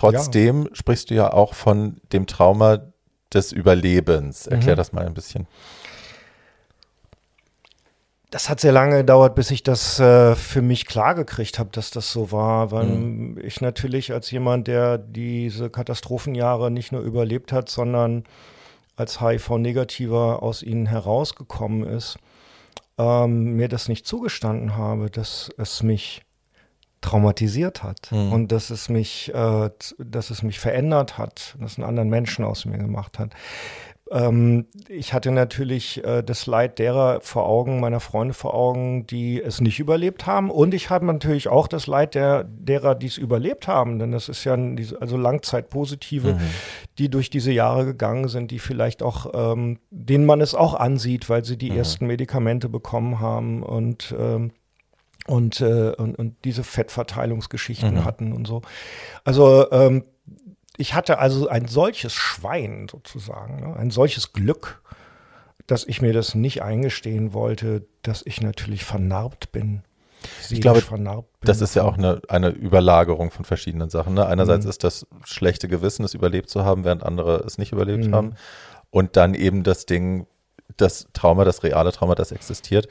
[0.00, 0.68] Trotzdem ja.
[0.72, 2.78] sprichst du ja auch von dem Trauma
[3.34, 4.46] des Überlebens.
[4.46, 4.78] Erklär mhm.
[4.78, 5.46] das mal ein bisschen.
[8.30, 12.12] Das hat sehr lange gedauert, bis ich das äh, für mich klargekriegt habe, dass das
[12.12, 13.40] so war, weil mhm.
[13.44, 18.24] ich natürlich als jemand, der diese Katastrophenjahre nicht nur überlebt hat, sondern
[18.96, 22.16] als HIV-Negativer aus ihnen herausgekommen ist,
[22.96, 26.22] ähm, mir das nicht zugestanden habe, dass es mich
[27.00, 28.32] traumatisiert hat mhm.
[28.32, 32.44] und dass es mich, äh, dass es mich verändert hat, dass es einen anderen Menschen
[32.44, 33.34] aus mir gemacht hat.
[34.10, 39.40] Ähm, ich hatte natürlich äh, das Leid derer vor Augen, meiner Freunde vor Augen, die
[39.40, 40.50] es nicht überlebt haben.
[40.50, 43.98] Und ich habe natürlich auch das Leid der, derer, die es überlebt haben.
[44.00, 46.40] Denn das ist ja diese, also Langzeitpositive, mhm.
[46.98, 51.28] die durch diese Jahre gegangen sind, die vielleicht auch, ähm, denen man es auch ansieht,
[51.28, 51.78] weil sie die mhm.
[51.78, 54.50] ersten Medikamente bekommen haben und ähm,
[55.26, 58.04] und, äh, und, und diese Fettverteilungsgeschichten mhm.
[58.04, 58.62] hatten und so.
[59.24, 60.04] Also ähm,
[60.76, 63.76] ich hatte also ein solches Schwein sozusagen, ne?
[63.76, 64.82] ein solches Glück,
[65.66, 69.82] dass ich mir das nicht eingestehen wollte, dass ich natürlich vernarbt bin.
[70.50, 70.82] Ich glaube,
[71.42, 74.14] das ist ja auch eine, eine Überlagerung von verschiedenen Sachen.
[74.14, 74.26] Ne?
[74.26, 74.70] Einerseits mhm.
[74.70, 78.14] ist das schlechte Gewissen, es überlebt zu haben, während andere es nicht überlebt mhm.
[78.14, 78.34] haben.
[78.90, 80.26] Und dann eben das Ding,
[80.76, 82.88] das Trauma, das reale Trauma, das existiert,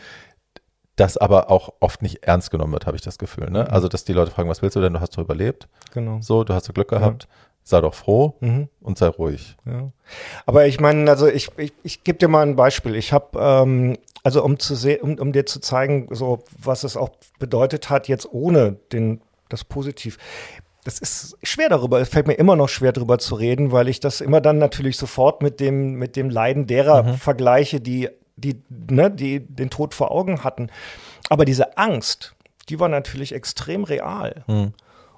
[0.99, 3.49] das aber auch oft nicht ernst genommen wird, habe ich das Gefühl.
[3.49, 3.63] Ne?
[3.63, 3.73] Mhm.
[3.73, 4.93] Also, dass die Leute fragen, was willst du denn?
[4.93, 5.67] Du hast doch überlebt.
[5.93, 6.19] Genau.
[6.21, 7.23] So, du hast doch Glück gehabt.
[7.23, 7.29] Ja.
[7.63, 8.67] Sei doch froh mhm.
[8.81, 9.55] und sei ruhig.
[9.65, 9.91] Ja.
[10.45, 12.95] Aber ich meine, also ich, ich, ich gebe dir mal ein Beispiel.
[12.95, 16.97] Ich habe, ähm, also um zu sehen, um, um dir zu zeigen, so was es
[16.97, 20.17] auch bedeutet hat, jetzt ohne den, das Positiv
[20.85, 23.99] das ist schwer darüber, es fällt mir immer noch schwer darüber zu reden, weil ich
[23.99, 27.13] das immer dann natürlich sofort mit dem, mit dem Leiden derer mhm.
[27.15, 30.69] vergleiche, die die, ne, die den Tod vor Augen hatten.
[31.29, 32.35] Aber diese Angst,
[32.69, 34.43] die war natürlich extrem real.
[34.47, 34.73] Mhm.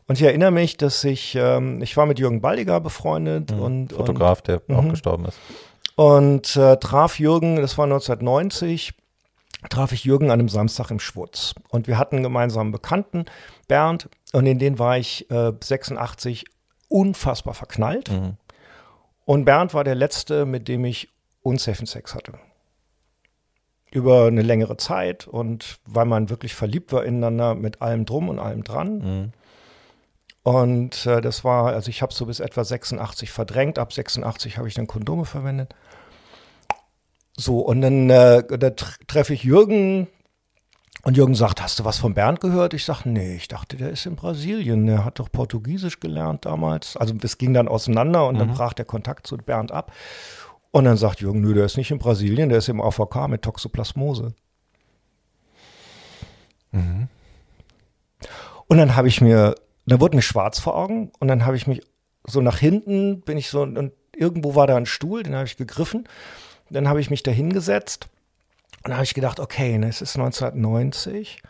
[0.08, 3.62] Und ich erinnere mich, dass ich, ähm, ich war mit Jürgen Baldiger befreundet mhm.
[3.62, 4.90] und Fotograf, und, der auch mhm.
[4.90, 5.38] gestorben ist.
[5.96, 8.94] Und äh, traf Jürgen, das war 1990,
[9.70, 11.54] traf ich Jürgen an einem Samstag im Schwutz.
[11.70, 13.26] Und wir hatten einen gemeinsamen Bekannten,
[13.68, 16.46] Bernd, und in den war ich äh, 86
[16.88, 18.12] unfassbar verknallt.
[18.12, 18.38] Mhm.
[19.26, 21.10] Und Bernd war der Letzte, mit dem ich
[21.42, 22.34] unsafen Sex hatte
[23.92, 28.40] über eine längere Zeit und weil man wirklich verliebt war ineinander mit allem drum und
[28.40, 28.98] allem dran.
[29.00, 29.32] Mhm.
[30.44, 33.78] Und äh, das war, also ich habe so bis etwa 86 verdrängt.
[33.78, 35.76] Ab 86 habe ich dann Kondome verwendet.
[37.38, 40.08] So, und dann äh, da treffe ich Jürgen
[41.04, 42.74] und Jürgen sagt, hast du was von Bernd gehört?
[42.74, 44.86] Ich sage, nee, ich dachte, der ist in Brasilien.
[44.86, 46.96] Der hat doch Portugiesisch gelernt damals.
[46.96, 48.40] Also es ging dann auseinander und mhm.
[48.40, 49.92] dann brach der Kontakt zu Bernd ab.
[50.72, 53.42] Und dann sagt Jürgen, nö, der ist nicht in Brasilien, der ist im AVK mit
[53.42, 54.34] Toxoplasmose.
[56.72, 57.10] Mhm.
[58.68, 59.56] Und dann habe ich mir,
[59.86, 61.82] dann wurde mir schwarz vor Augen und dann habe ich mich
[62.26, 65.58] so nach hinten, bin ich so, und irgendwo war da ein Stuhl, den habe ich
[65.58, 66.08] gegriffen.
[66.70, 68.08] Dann habe ich mich da hingesetzt
[68.78, 71.42] und dann habe ich gedacht, okay, ne, es ist 1990.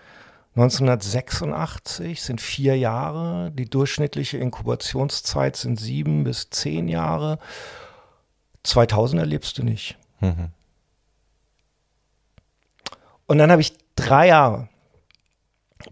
[0.55, 7.37] 1986 sind vier Jahre, die durchschnittliche Inkubationszeit sind sieben bis zehn Jahre
[8.63, 9.97] 2000 erlebst du nicht.
[10.19, 10.49] Mhm.
[13.25, 14.67] Und dann habe ich drei Jahre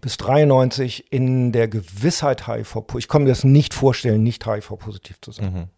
[0.00, 5.32] bis 93 in der Gewissheit HIV, ich kann mir das nicht vorstellen, nicht HIV-positiv zu
[5.32, 5.52] sein.
[5.52, 5.68] Mhm.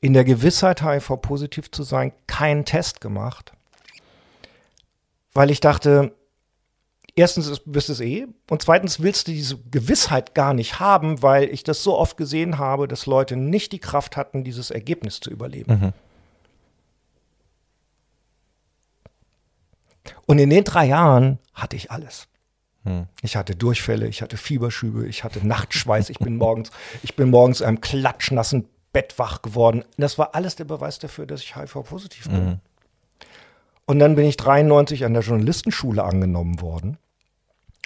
[0.00, 3.52] In der Gewissheit HIV-positiv zu sein, keinen Test gemacht,
[5.32, 6.14] weil ich dachte,
[7.16, 11.44] erstens wirst du es eh und zweitens willst du diese Gewissheit gar nicht haben, weil
[11.44, 15.30] ich das so oft gesehen habe, dass Leute nicht die Kraft hatten, dieses Ergebnis zu
[15.30, 15.72] überleben.
[15.72, 15.92] Mhm.
[20.26, 22.26] Und in den drei Jahren hatte ich alles.
[22.82, 23.06] Mhm.
[23.22, 26.70] Ich hatte Durchfälle, ich hatte Fieberschübe, ich hatte Nachtschweiß, ich bin morgens,
[27.02, 29.84] ich bin morgens in einem klatschnassen Bett wach geworden.
[29.96, 32.44] Das war alles der Beweis dafür, dass ich HIV-positiv bin.
[32.44, 32.60] Mhm.
[33.86, 36.96] Und dann bin ich 93 an der Journalistenschule angenommen worden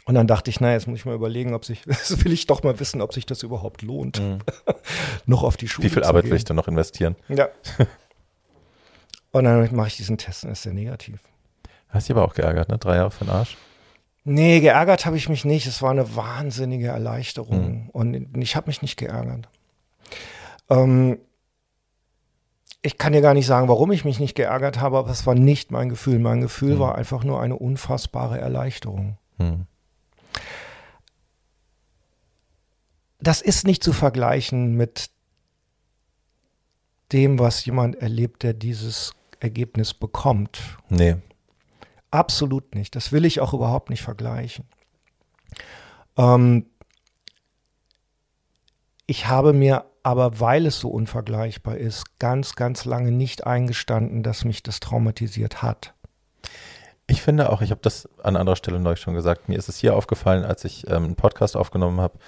[0.09, 2.47] Und dann dachte ich, naja, jetzt muss ich mal überlegen, ob sich, das will ich
[2.47, 4.39] doch mal wissen, ob sich das überhaupt lohnt, mhm.
[5.27, 7.15] noch auf die Schule Wie viel Arbeit will ich da noch investieren?
[7.29, 7.49] Ja.
[9.33, 11.21] Und dann mache ich diesen Test und ist der negativ.
[11.91, 12.79] Hast dich aber auch geärgert, ne?
[12.79, 13.59] Drei Jahre für den Arsch?
[14.25, 15.67] Nee, geärgert habe ich mich nicht.
[15.67, 17.85] Es war eine wahnsinnige Erleichterung.
[17.85, 17.91] Mhm.
[17.91, 19.51] Und ich habe mich nicht geärgert.
[20.71, 21.19] Ähm,
[22.81, 25.35] ich kann dir gar nicht sagen, warum ich mich nicht geärgert habe, aber es war
[25.35, 26.19] nicht mein Gefühl.
[26.19, 26.81] Mein Gefühl mhm.
[26.81, 29.19] war einfach nur eine unfassbare Erleichterung.
[29.37, 29.67] Mhm.
[33.21, 35.11] Das ist nicht zu vergleichen mit
[37.13, 40.61] dem, was jemand erlebt, der dieses Ergebnis bekommt.
[40.89, 41.17] Nee.
[42.11, 42.95] Absolut nicht.
[42.97, 44.65] Das will ich auch überhaupt nicht vergleichen.
[46.17, 46.67] Ähm,
[49.07, 54.45] ich habe mir aber, weil es so unvergleichbar ist, ganz, ganz lange nicht eingestanden, dass
[54.45, 55.95] mich das traumatisiert hat.
[57.07, 59.79] Ich finde auch, ich habe das an anderer Stelle neulich schon gesagt, mir ist es
[59.79, 62.19] hier aufgefallen, als ich ähm, einen Podcast aufgenommen habe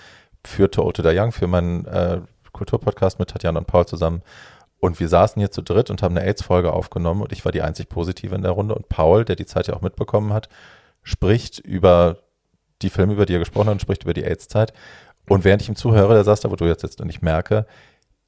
[0.44, 2.20] für To Old Young, für meinen äh,
[2.52, 4.22] Kulturpodcast mit Tatjana und Paul zusammen.
[4.80, 7.62] Und wir saßen hier zu dritt und haben eine AIDS-Folge aufgenommen und ich war die
[7.62, 8.74] einzig Positive in der Runde.
[8.74, 10.48] Und Paul, der die Zeit ja auch mitbekommen hat,
[11.02, 12.18] spricht über
[12.80, 14.72] die Filme, über die er gesprochen hat und spricht über die AIDS-Zeit.
[15.28, 17.66] Und während ich ihm zuhöre, der saß da, wo du jetzt sitzt und ich merke,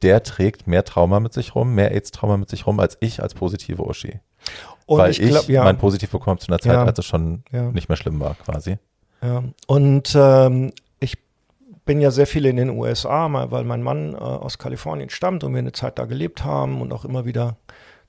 [0.03, 3.35] der trägt mehr Trauma mit sich rum, mehr AIDS-Trauma mit sich rum, als ich als
[3.35, 4.21] positive Uschi.
[4.87, 5.65] Und Weil ich, glaub, ich ja.
[5.65, 6.85] mein Positiv bekommen zu einer Zeit, ja.
[6.85, 7.71] als es schon ja.
[7.71, 8.79] nicht mehr schlimm war, quasi.
[9.23, 9.43] Ja.
[9.67, 10.73] Und ähm,
[11.85, 15.53] bin ja sehr viel in den USA, weil mein Mann äh, aus Kalifornien stammt und
[15.53, 17.57] wir eine Zeit da gelebt haben und auch immer wieder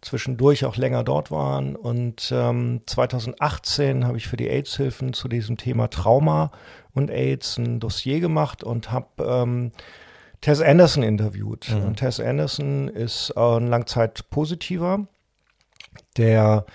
[0.02, 1.76] zwischendurch auch länger dort waren.
[1.76, 6.52] Und ähm, 2018 habe ich für die AIDS-Hilfen zu diesem Thema Trauma
[6.94, 9.72] und AIDS ein Dossier gemacht und habe ähm,
[10.42, 11.70] Tess Anderson interviewt.
[11.72, 11.86] Mhm.
[11.86, 15.08] Und Tess Anderson ist äh, ein Langzeit-Positiver,
[16.18, 16.66] der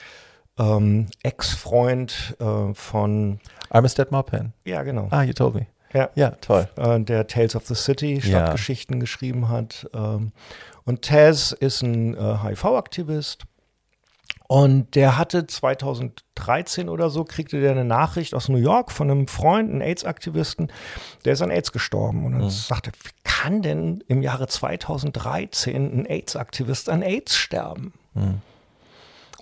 [0.59, 4.53] ähm, Ex-Freund äh, von I'm a Dead Marpan.
[4.65, 5.09] Ja, genau.
[5.11, 5.67] Ah, you told me.
[5.93, 6.69] Ja, ja toll.
[6.77, 9.01] Äh, der Tales of the City Stadtgeschichten ja.
[9.01, 9.89] geschrieben hat.
[9.95, 10.33] Ähm,
[10.85, 13.45] und Taz ist ein äh, HIV-Aktivist.
[14.47, 19.29] Und der hatte 2013 oder so, kriegte der eine Nachricht aus New York von einem
[19.29, 20.73] Freund, einem AIDS-Aktivisten,
[21.27, 22.25] der ist an AIDS gestorben.
[22.25, 22.51] Und dann mhm.
[22.51, 27.93] sagte, wie kann denn im Jahre 2013 ein AIDS-Aktivist an AIDS sterben?
[28.15, 28.41] Mhm.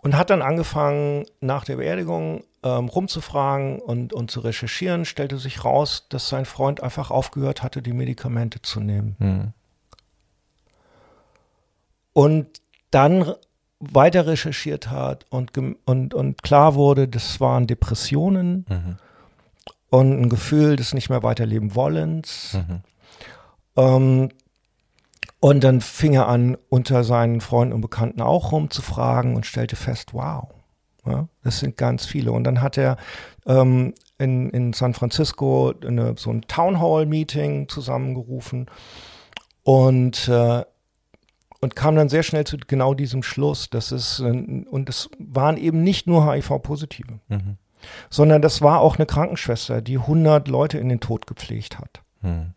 [0.02, 5.64] Und hat dann angefangen, nach der Beerdigung ähm, rumzufragen und, und zu recherchieren, stellte sich
[5.64, 9.16] raus, dass sein Freund einfach aufgehört hatte, die Medikamente zu nehmen.
[9.18, 9.52] Mhm.
[12.12, 12.60] Und
[12.90, 13.34] dann
[13.78, 15.52] weiter recherchiert hat und,
[15.84, 18.96] und, und klar wurde, das waren Depressionen mhm.
[19.90, 22.54] und ein Gefühl des nicht mehr weiterleben wollens.
[22.54, 22.80] Mhm.
[23.76, 24.28] Ähm,
[25.38, 30.14] und dann fing er an, unter seinen Freunden und Bekannten auch rumzufragen und stellte fest,
[30.14, 30.48] wow,
[31.06, 32.32] ja, das sind ganz viele.
[32.32, 32.96] Und dann hat er
[33.46, 38.66] ähm, in, in San Francisco eine, so ein Town Hall Meeting zusammengerufen
[39.62, 40.64] und äh,
[41.60, 45.82] und kam dann sehr schnell zu genau diesem Schluss, dass es, und es waren eben
[45.82, 47.56] nicht nur HIV-Positive, mhm.
[48.10, 52.02] sondern das war auch eine Krankenschwester, die 100 Leute in den Tod gepflegt hat.
[52.20, 52.52] Mhm.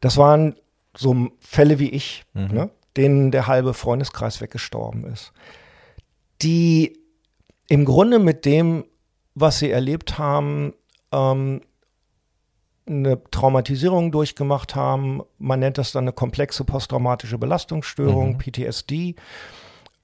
[0.00, 0.56] Das waren
[0.96, 2.48] so Fälle wie ich, mhm.
[2.48, 5.32] ne, denen der halbe Freundeskreis weggestorben ist,
[6.42, 6.98] die
[7.68, 8.84] im Grunde mit dem,
[9.34, 10.74] was sie erlebt haben,
[11.12, 11.60] ähm,
[12.88, 15.22] eine Traumatisierung durchgemacht haben.
[15.38, 18.38] Man nennt das dann eine komplexe posttraumatische Belastungsstörung, mhm.
[18.38, 19.16] PTSD.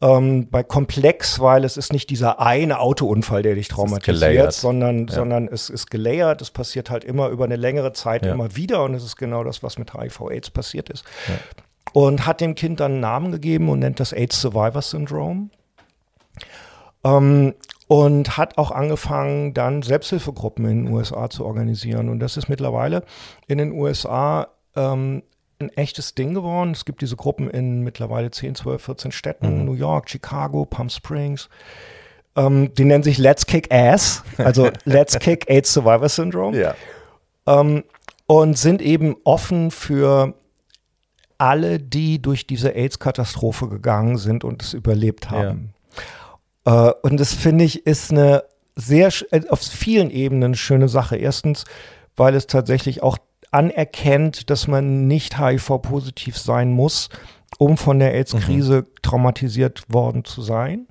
[0.01, 5.14] Ähm, bei komplex, weil es ist nicht dieser eine Autounfall, der dich traumatisiert, sondern, ja.
[5.14, 6.43] sondern es ist gelayert.
[6.43, 8.32] Es passiert halt immer über eine längere Zeit ja.
[8.32, 11.05] immer wieder und es ist genau das, was mit HIV-AIDS passiert ist.
[11.28, 11.34] Ja.
[11.93, 15.51] Und hat dem Kind dann einen Namen gegeben und nennt das AIDS Survivor Syndrome.
[17.05, 17.55] Ähm,
[17.89, 22.09] und hat auch angefangen, dann Selbsthilfegruppen in den USA zu organisieren.
[22.09, 23.05] Und das ist mittlerweile
[23.49, 25.23] in den USA ähm,
[25.61, 26.70] ein echtes Ding geworden.
[26.70, 29.65] Es gibt diese Gruppen in mittlerweile 10, 12, 14 Städten, mhm.
[29.65, 31.49] New York, Chicago, Palm Springs.
[32.35, 36.59] Ähm, die nennen sich Let's Kick Ass, also Let's Kick AIDS Survivor Syndrome.
[36.59, 36.74] Ja.
[37.47, 37.85] Ähm,
[38.27, 40.35] und sind eben offen für
[41.37, 45.74] alle, die durch diese AIDS-Katastrophe gegangen sind und es überlebt haben.
[46.64, 48.44] Äh, und das finde ich ist eine
[48.74, 51.16] sehr, äh, auf vielen Ebenen schöne Sache.
[51.16, 51.64] Erstens,
[52.16, 53.18] weil es tatsächlich auch
[53.51, 57.10] anerkennt, dass man nicht HIV-positiv sein muss,
[57.59, 58.86] um von der AIDS-Krise mhm.
[59.02, 60.86] traumatisiert worden zu sein.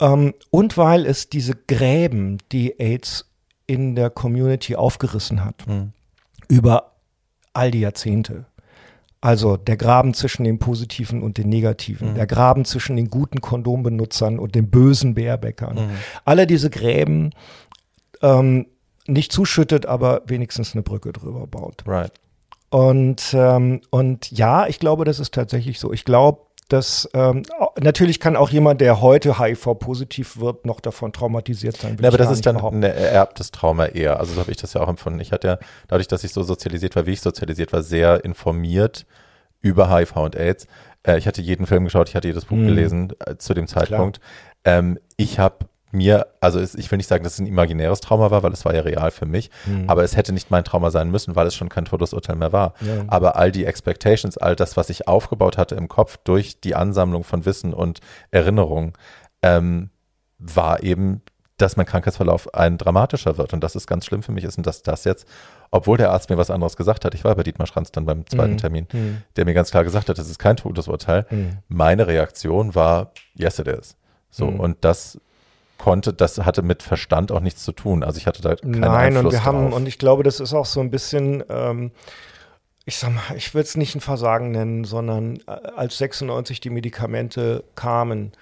[0.00, 3.26] Ähm, und weil es diese Gräben, die AIDS
[3.66, 5.92] in der Community aufgerissen hat, mhm.
[6.48, 6.92] über
[7.52, 8.46] all die Jahrzehnte.
[9.20, 12.14] Also der Graben zwischen den Positiven und den Negativen, mhm.
[12.14, 15.74] der Graben zwischen den guten Kondombenutzern und den bösen Bärbäckern.
[15.74, 15.90] Mhm.
[16.24, 17.30] Alle diese Gräben
[18.22, 18.66] ähm,
[19.06, 21.82] nicht zuschüttet, aber wenigstens eine Brücke drüber baut.
[21.86, 22.12] Right.
[22.70, 25.92] Und, ähm, und ja, ich glaube, das ist tatsächlich so.
[25.92, 27.42] Ich glaube, dass ähm,
[27.80, 31.96] natürlich kann auch jemand, der heute HIV-positiv wird, noch davon traumatisiert sein.
[32.00, 32.84] Ja, aber das ist dann behaupten.
[32.84, 34.20] ein ererbtes Trauma eher.
[34.20, 35.18] Also so habe ich das ja auch empfunden.
[35.20, 35.58] Ich hatte ja,
[35.88, 39.06] dadurch, dass ich so sozialisiert war, wie ich sozialisiert war, sehr informiert
[39.60, 40.66] über HIV und AIDS.
[41.02, 42.66] Äh, ich hatte jeden Film geschaut, ich hatte jedes Buch mhm.
[42.66, 44.20] gelesen äh, zu dem Zeitpunkt.
[44.64, 48.30] Ähm, ich habe mir, also es, ich will nicht sagen, dass es ein imaginäres Trauma
[48.30, 49.88] war, weil es war ja real für mich, mhm.
[49.88, 52.74] aber es hätte nicht mein Trauma sein müssen, weil es schon kein Todesurteil mehr war.
[52.80, 53.04] Ja.
[53.08, 57.24] Aber all die Expectations, all das, was ich aufgebaut hatte im Kopf durch die Ansammlung
[57.24, 58.00] von Wissen und
[58.30, 58.92] Erinnerungen,
[59.42, 59.90] ähm,
[60.38, 61.22] war eben,
[61.56, 63.52] dass mein Krankheitsverlauf ein dramatischer wird.
[63.52, 65.26] Und das ist ganz schlimm für mich ist und dass das jetzt,
[65.70, 68.26] obwohl der Arzt mir was anderes gesagt hat, ich war bei Dietmar Schranz dann beim
[68.26, 68.58] zweiten mhm.
[68.58, 69.22] Termin, mhm.
[69.36, 71.26] der mir ganz klar gesagt hat, das ist kein Todesurteil.
[71.30, 71.58] Mhm.
[71.68, 73.96] Meine Reaktion war, yes it is.
[74.30, 74.60] So, mhm.
[74.60, 75.18] und das
[75.78, 78.02] konnte, das hatte mit Verstand auch nichts zu tun.
[78.02, 79.46] Also ich hatte da keinen Nein, Einfluss und wir drauf.
[79.46, 81.92] haben, und ich glaube, das ist auch so ein bisschen, ähm,
[82.84, 86.70] ich sag mal, ich will es nicht ein Versagen nennen, sondern äh, als 96 die
[86.70, 88.32] Medikamente kamen,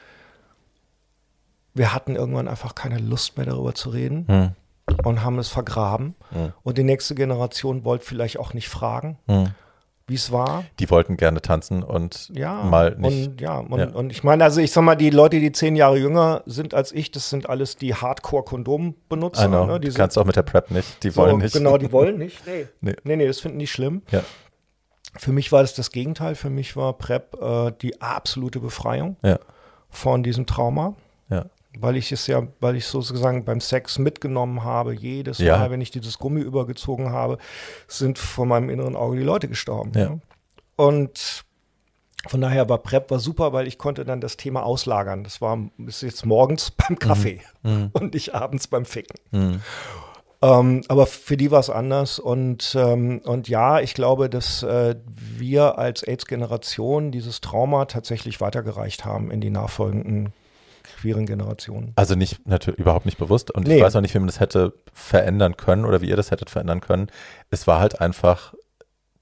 [1.74, 4.96] wir hatten irgendwann einfach keine Lust mehr darüber zu reden hm.
[5.04, 6.14] und haben es vergraben.
[6.30, 6.52] Hm.
[6.62, 9.18] Und die nächste Generation wollte vielleicht auch nicht fragen.
[9.28, 9.50] Hm
[10.08, 10.64] wie es war.
[10.78, 13.28] Die wollten gerne tanzen und ja, mal nicht.
[13.28, 13.88] Und, ja, und, ja.
[13.88, 16.92] und ich meine, also ich sag mal, die Leute, die zehn Jahre jünger sind als
[16.92, 19.48] ich, das sind alles die Hardcore-Kondom-Benutzer.
[19.48, 19.80] Ne?
[19.80, 21.02] Die du kannst auch mit der Prep nicht.
[21.02, 21.54] Die so, wollen nicht.
[21.54, 22.46] Genau, die wollen nicht.
[22.46, 24.02] Nee, nee, nee, nee das finden die schlimm.
[24.12, 24.22] Ja.
[25.16, 26.34] Für mich war das das Gegenteil.
[26.36, 29.40] Für mich war Prep äh, die absolute Befreiung ja.
[29.88, 30.94] von diesem Trauma.
[31.76, 35.58] Ja weil ich es ja, weil ich sozusagen beim Sex mitgenommen habe, jedes ja.
[35.58, 37.38] Mal, wenn ich dieses Gummi übergezogen habe,
[37.88, 39.92] sind vor meinem inneren Auge die Leute gestorben.
[39.94, 40.10] Ja.
[40.10, 40.20] Ne?
[40.76, 41.44] Und
[42.26, 45.24] von daher war Prep war super, weil ich konnte dann das Thema auslagern.
[45.24, 47.70] Das war bis jetzt morgens beim Kaffee mhm.
[47.70, 47.90] mhm.
[47.92, 49.18] und nicht abends beim Ficken.
[49.30, 49.60] Mhm.
[50.42, 52.18] Ähm, aber für die war es anders.
[52.18, 59.04] Und, ähm, und ja, ich glaube, dass äh, wir als AIDS-Generation dieses Trauma tatsächlich weitergereicht
[59.04, 60.32] haben in die nachfolgenden
[60.96, 61.92] queeren Generationen.
[61.96, 63.76] Also nicht natürlich überhaupt nicht bewusst und nee.
[63.76, 66.50] ich weiß auch nicht, wie man das hätte verändern können oder wie ihr das hättet
[66.50, 67.08] verändern können.
[67.50, 68.54] Es war halt einfach,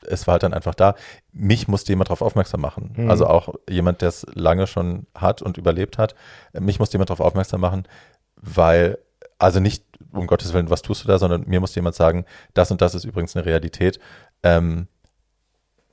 [0.06, 0.94] es war halt dann einfach da.
[1.32, 2.94] Mich musste jemand darauf aufmerksam machen.
[2.96, 3.10] Mhm.
[3.10, 6.14] Also auch jemand, der es lange schon hat und überlebt hat.
[6.52, 7.88] Mich musste jemand darauf aufmerksam machen,
[8.36, 8.98] weil,
[9.38, 12.24] also nicht um Gottes Willen, was tust du da, sondern mir musste jemand sagen,
[12.54, 13.98] das und das ist übrigens eine Realität.
[14.42, 14.86] Ähm,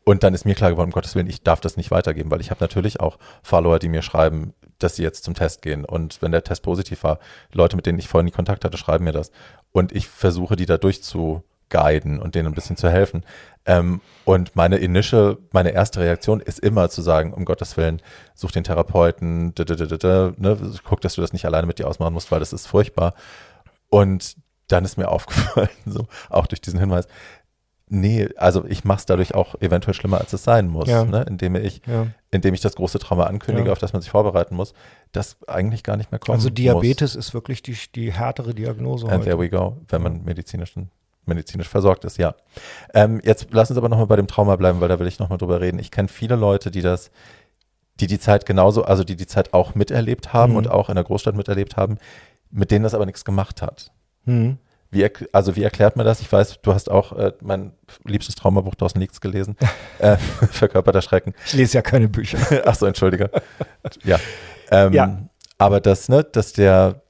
[0.03, 2.41] und dann ist mir klar geworden, um Gottes Willen, ich darf das nicht weitergeben, weil
[2.41, 5.85] ich habe natürlich auch Follower, die mir schreiben, dass sie jetzt zum Test gehen.
[5.85, 7.19] Und wenn der Test positiv war,
[7.53, 9.31] Leute, mit denen ich vorhin nie Kontakt hatte, schreiben mir das.
[9.71, 13.23] Und ich versuche, die da durchzuguiden und denen ein bisschen zu helfen.
[13.65, 18.01] Ähm, und meine initial, meine erste Reaktion ist immer zu sagen, um Gottes Willen,
[18.33, 22.39] such den Therapeuten, ne, guck, dass du das nicht alleine mit dir ausmachen musst, weil
[22.39, 23.13] das ist furchtbar.
[23.89, 24.35] Und
[24.67, 27.07] dann ist mir aufgefallen, so auch durch diesen Hinweis,
[27.93, 31.03] Nee, also ich mache es dadurch auch eventuell schlimmer, als es sein muss, ja.
[31.03, 31.25] ne?
[31.27, 32.07] indem ich, ja.
[32.31, 33.73] indem ich das große Trauma ankündige, ja.
[33.73, 34.73] auf das man sich vorbereiten muss,
[35.11, 36.37] das eigentlich gar nicht mehr kommt.
[36.37, 37.25] Also Diabetes muss.
[37.27, 39.07] ist wirklich die, die härtere Diagnose.
[39.07, 39.25] And heute.
[39.25, 40.73] there we go, wenn man medizinisch,
[41.25, 42.33] medizinisch versorgt ist, ja.
[42.93, 45.37] Ähm, jetzt lass uns aber nochmal bei dem Trauma bleiben, weil da will ich nochmal
[45.37, 45.77] drüber reden.
[45.77, 47.11] Ich kenne viele Leute, die das,
[47.99, 50.59] die die Zeit genauso, also die die Zeit auch miterlebt haben mhm.
[50.59, 51.97] und auch in der Großstadt miterlebt haben,
[52.51, 53.91] mit denen das aber nichts gemacht hat.
[54.23, 54.59] Mhm.
[54.91, 56.19] Wie, also wie erklärt man das?
[56.19, 57.71] Ich weiß, du hast auch äh, mein
[58.03, 59.55] liebstes Traumabuch draußen liegt's gelesen.
[59.99, 60.17] äh,
[60.51, 61.33] Verkörperter Schrecken.
[61.45, 62.37] Ich lese ja keine Bücher.
[62.65, 63.31] Ach so, entschuldige.
[64.03, 64.19] ja.
[64.69, 65.17] Ähm, ja.
[65.57, 67.01] Aber das, ne, dass der,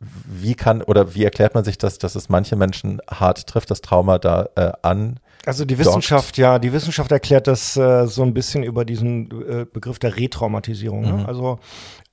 [0.00, 3.80] wie kann oder wie erklärt man sich das, dass es manche Menschen hart trifft, das
[3.80, 5.20] Trauma da äh, an?
[5.46, 6.38] Also die Wissenschaft, dockt?
[6.38, 11.02] ja, die Wissenschaft erklärt das äh, so ein bisschen über diesen äh, Begriff der Retraumatisierung.
[11.02, 11.12] Ne?
[11.12, 11.18] Mhm.
[11.18, 11.28] Ne?
[11.28, 11.60] Also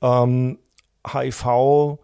[0.02, 0.60] ähm,
[1.12, 1.98] HIV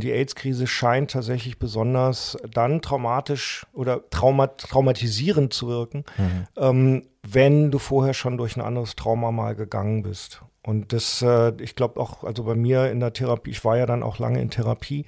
[0.00, 6.46] die AIDS-Krise scheint tatsächlich besonders dann traumatisch oder trauma traumatisierend zu wirken, mhm.
[6.56, 10.42] ähm, wenn du vorher schon durch ein anderes Trauma mal gegangen bist.
[10.62, 13.86] Und das, äh, ich glaube auch, also bei mir in der Therapie, ich war ja
[13.86, 15.04] dann auch lange in Therapie,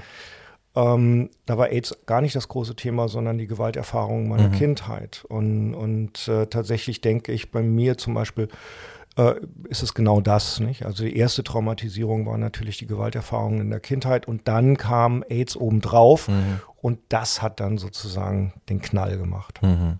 [0.76, 4.52] ähm, da war AIDS gar nicht das große Thema, sondern die Gewalterfahrung meiner mhm.
[4.52, 5.24] Kindheit.
[5.28, 8.48] Und, und äh, tatsächlich denke ich bei mir zum Beispiel,
[9.16, 9.34] äh,
[9.68, 10.60] ist es genau das.
[10.60, 10.84] Nicht?
[10.84, 15.56] Also die erste Traumatisierung war natürlich die Gewalterfahrung in der Kindheit und dann kam AIDS
[15.56, 16.60] obendrauf mhm.
[16.76, 19.60] und das hat dann sozusagen den Knall gemacht.
[19.62, 19.98] Mhm.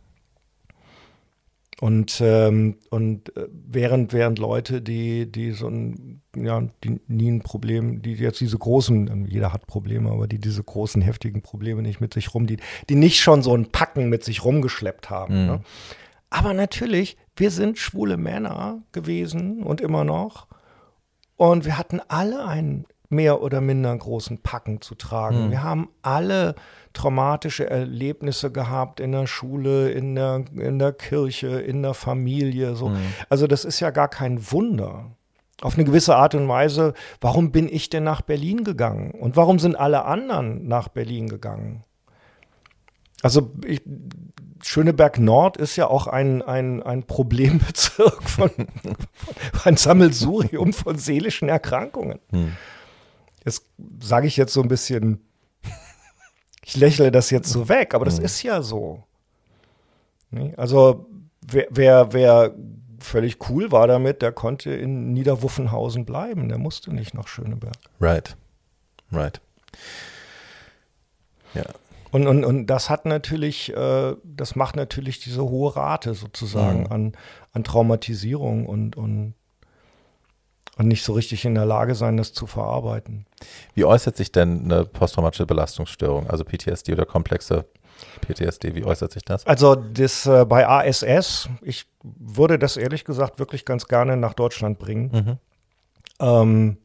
[1.80, 7.42] Und, ähm, und äh, während, während Leute, die, die so ein, ja, die nie ein
[7.42, 12.00] Problem, die jetzt diese großen, jeder hat Probleme, aber die diese großen, heftigen Probleme nicht
[12.00, 12.58] mit sich rum, die,
[12.88, 15.42] die nicht schon so ein Packen mit sich rumgeschleppt haben.
[15.42, 15.46] Mhm.
[15.46, 15.60] Ne?
[16.34, 20.48] Aber natürlich, wir sind schwule Männer gewesen und immer noch.
[21.36, 25.46] Und wir hatten alle ein mehr oder minder großen Packen zu tragen.
[25.46, 25.50] Mhm.
[25.52, 26.56] Wir haben alle
[26.92, 32.74] traumatische Erlebnisse gehabt in der Schule, in der, in der Kirche, in der Familie.
[32.74, 32.88] So.
[32.88, 32.98] Mhm.
[33.28, 35.12] Also das ist ja gar kein Wunder.
[35.62, 39.12] Auf eine gewisse Art und Weise, warum bin ich denn nach Berlin gegangen?
[39.12, 41.84] Und warum sind alle anderen nach Berlin gegangen?
[43.24, 43.80] Also ich,
[44.62, 48.50] Schöneberg Nord ist ja auch ein, ein, ein Problembezirk von,
[49.64, 52.18] ein Sammelsurium von seelischen Erkrankungen.
[52.28, 52.52] Hm.
[53.42, 53.64] Das
[53.98, 55.26] sage ich jetzt so ein bisschen,
[56.66, 58.24] ich lächle das jetzt so weg, aber das Hm.
[58.26, 59.02] ist ja so.
[60.58, 61.06] Also
[61.40, 62.54] wer, wer, wer
[62.98, 67.76] völlig cool war damit, der konnte in Niederwuffenhausen bleiben, der musste nicht nach Schöneberg.
[68.02, 68.36] Right.
[69.10, 69.40] Right.
[71.54, 71.64] Ja.
[72.14, 76.92] Und, und, und das hat natürlich, äh, das macht natürlich diese hohe Rate sozusagen Mhm.
[76.92, 77.12] an,
[77.52, 79.34] an Traumatisierung und, und,
[80.76, 83.26] und nicht so richtig in der Lage sein, das zu verarbeiten.
[83.74, 87.64] Wie äußert sich denn eine posttraumatische Belastungsstörung, also PTSD oder komplexe
[88.20, 89.44] PTSD, wie äußert sich das?
[89.44, 94.78] Also das äh, bei ASS, ich würde das ehrlich gesagt wirklich ganz gerne nach Deutschland
[94.78, 95.10] bringen.
[95.12, 95.38] Mhm.
[96.20, 96.76] Ähm,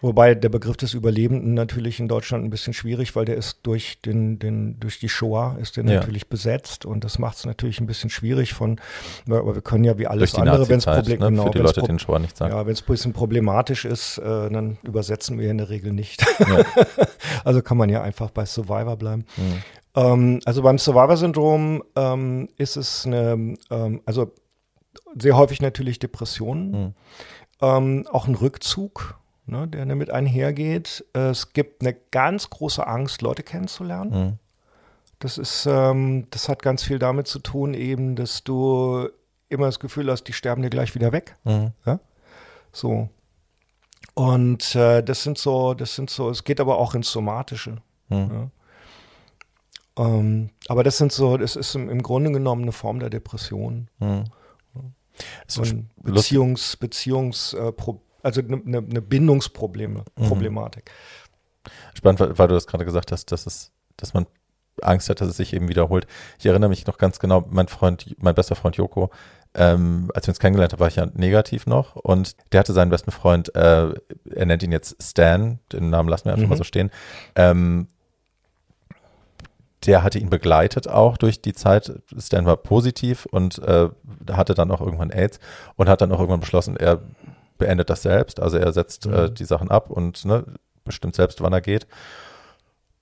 [0.00, 4.00] wobei der Begriff des Überlebenden natürlich in Deutschland ein bisschen schwierig, weil der ist durch
[4.00, 6.00] den, den durch die Shoah ist der Ja.
[6.00, 8.80] natürlich besetzt und das macht es natürlich ein bisschen schwierig von,
[9.28, 11.26] aber wir können ja wie alles andere, wenn es Nazi-Zeit, Problem, ne?
[11.30, 12.54] genau, für die Leute, Pro- den Shoah nicht sagen.
[12.54, 16.24] ja, wenn es ein bisschen problematisch ist, äh, dann übersetzen wir in der Regel nicht.
[16.40, 16.64] Ja.
[17.44, 19.26] also kann man ja einfach bei Survivor bleiben.
[19.36, 19.62] Mhm.
[19.94, 24.32] Ähm, also beim Survivor-Syndrom ähm, ist es eine, ähm, also
[25.18, 26.94] sehr häufig natürlich Depressionen, Mhm.
[27.60, 31.04] ähm, auch ein Rückzug, ne, der damit einhergeht.
[31.14, 34.10] Äh, Es gibt eine ganz große Angst, Leute kennenzulernen.
[34.10, 34.38] Mhm.
[35.18, 39.08] Das ist, ähm, das hat ganz viel damit zu tun, eben, dass du
[39.48, 41.36] immer das Gefühl hast, die sterben dir gleich wieder weg.
[41.44, 41.72] Mhm.
[42.72, 43.08] So.
[44.14, 47.76] Und äh, das sind so, das sind so, es geht aber auch ins Somatische.
[48.08, 48.50] Mhm.
[49.98, 50.04] Ja.
[50.04, 53.88] Ähm, aber das sind so, das ist im, im Grunde genommen eine Form der Depression.
[53.98, 54.24] Mhm.
[56.02, 56.78] Lustig.
[56.80, 57.72] Beziehungs, äh,
[58.22, 60.24] also eine ne, ne Bindungsprobleme, Mhm.
[60.24, 60.90] Problematik.
[61.94, 64.26] Spannend, weil, weil du das gerade gesagt hast, dass es, dass man
[64.80, 66.06] Angst hat, dass es sich eben wiederholt.
[66.38, 69.10] Ich erinnere mich noch ganz genau, mein Freund, mein bester Freund Joko,
[69.54, 72.90] ähm, als wir uns kennengelernt haben, war ich ja negativ noch und der hatte seinen
[72.90, 73.92] besten Freund, äh,
[74.34, 76.50] er nennt ihn jetzt Stan, den Namen lassen wir einfach Mhm.
[76.50, 76.90] mal so stehen.
[77.36, 77.86] Ähm,
[79.86, 81.92] der hatte ihn begleitet auch durch die Zeit.
[82.18, 83.88] Stan war positiv und äh,
[84.30, 85.40] hatte dann auch irgendwann AIDS
[85.76, 87.02] und hat dann auch irgendwann beschlossen, er
[87.62, 88.40] beendet das selbst.
[88.40, 89.34] Also er setzt äh, Mhm.
[89.34, 90.44] die Sachen ab und ne,
[90.84, 91.86] bestimmt selbst, wann er geht.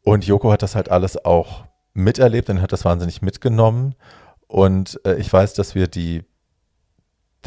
[0.03, 1.65] Und Joko hat das halt alles auch
[1.95, 3.95] miterlebt und hat das wahnsinnig mitgenommen.
[4.47, 6.25] Und äh, ich weiß, dass wir die,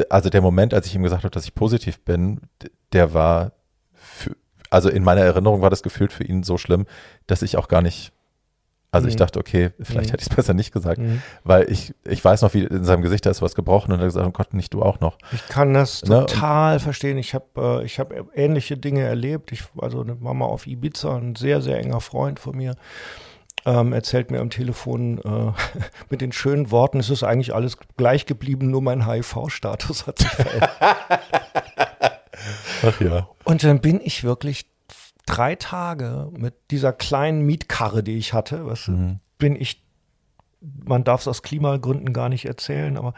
[0.10, 2.42] also der Moment, als ich ihm gesagt habe, dass ich positiv bin,
[2.94, 3.52] der war,
[3.94, 4.36] für,
[4.70, 6.86] also in meiner Erinnerung war das gefühlt für ihn so schlimm,
[7.28, 8.12] dass ich auch gar nicht,
[8.94, 9.20] also ich Mhm.
[9.20, 10.12] dachte, okay, vielleicht Mhm.
[10.12, 11.22] hätte ich es besser nicht gesagt, Mhm.
[11.44, 14.04] weil ich, ich weiß noch, wie in seinem Gesicht da ist was gebrochen und er
[14.04, 15.18] hat gesagt, oh Gott, nicht du auch noch.
[15.32, 17.18] Ich kann das Ne, total verstehen.
[17.18, 19.52] Ich habe äh, ich hab ähnliche Dinge erlebt.
[19.52, 22.76] Ich, also eine Mama auf Ibiza, ein sehr, sehr enger Freund von mir,
[23.66, 25.52] ähm, erzählt mir am Telefon äh,
[26.10, 30.30] mit den schönen Worten, es ist eigentlich alles gleich geblieben, nur mein HIV-Status hat sich
[30.30, 30.70] verändert.
[32.86, 33.28] Ach ja.
[33.44, 34.66] Und dann bin ich wirklich
[35.26, 39.20] drei Tage mit dieser kleinen Mietkarre, die ich hatte, was Mhm.
[39.38, 39.84] bin ich,
[40.62, 43.14] man darf es aus Klimagründen gar nicht erzählen, aber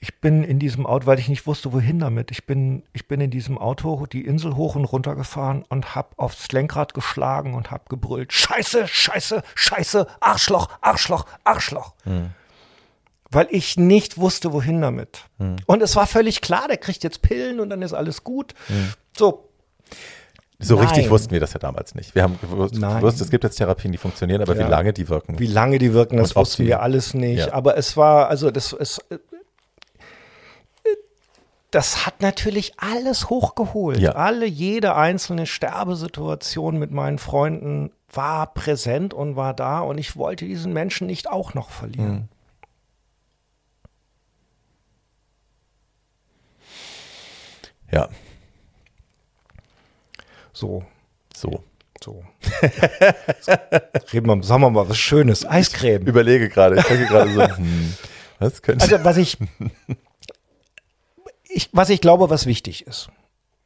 [0.00, 2.30] ich bin in diesem Auto, weil ich nicht wusste, wohin damit.
[2.30, 6.16] Ich bin, ich bin in diesem Auto die Insel hoch und runter gefahren und hab
[6.18, 11.94] aufs Lenkrad geschlagen und hab gebrüllt: Scheiße, Scheiße, Scheiße, Arschloch, Arschloch, Arschloch.
[12.04, 12.30] Mhm.
[13.30, 15.24] Weil ich nicht wusste, wohin damit.
[15.38, 15.56] Mhm.
[15.66, 18.54] Und es war völlig klar, der kriegt jetzt Pillen und dann ist alles gut.
[19.16, 19.47] So,
[20.60, 21.10] So richtig Nein.
[21.10, 22.16] wussten wir das ja damals nicht.
[22.16, 24.66] Wir haben gewusst, gewusst es gibt jetzt Therapien, die funktionieren, aber Ja.
[24.66, 25.38] wie lange die wirken.
[25.38, 27.46] Wie lange die wirken, das wussten wir alles nicht.
[27.46, 27.52] Ja.
[27.52, 29.18] Aber es war, also das, es, äh,
[31.70, 33.98] das hat natürlich alles hochgeholt.
[33.98, 34.12] Ja.
[34.12, 40.44] Alle, jede einzelne Sterbesituation mit meinen Freunden war präsent und war da und ich wollte
[40.46, 42.12] diesen Menschen nicht auch noch verlieren.
[42.12, 42.28] Mhm.
[47.92, 48.08] Ja,
[50.58, 50.82] So,
[51.32, 51.62] so.
[52.02, 52.24] so.
[54.12, 55.46] Reden wir, sagen wir mal was Schönes.
[55.46, 56.04] Eiscreme.
[56.04, 57.94] Überlege gerade, ich denke gerade so, hm,
[58.40, 58.82] was könnte.
[58.82, 59.38] Also was ich,
[61.48, 63.08] ich, was ich glaube, was wichtig ist.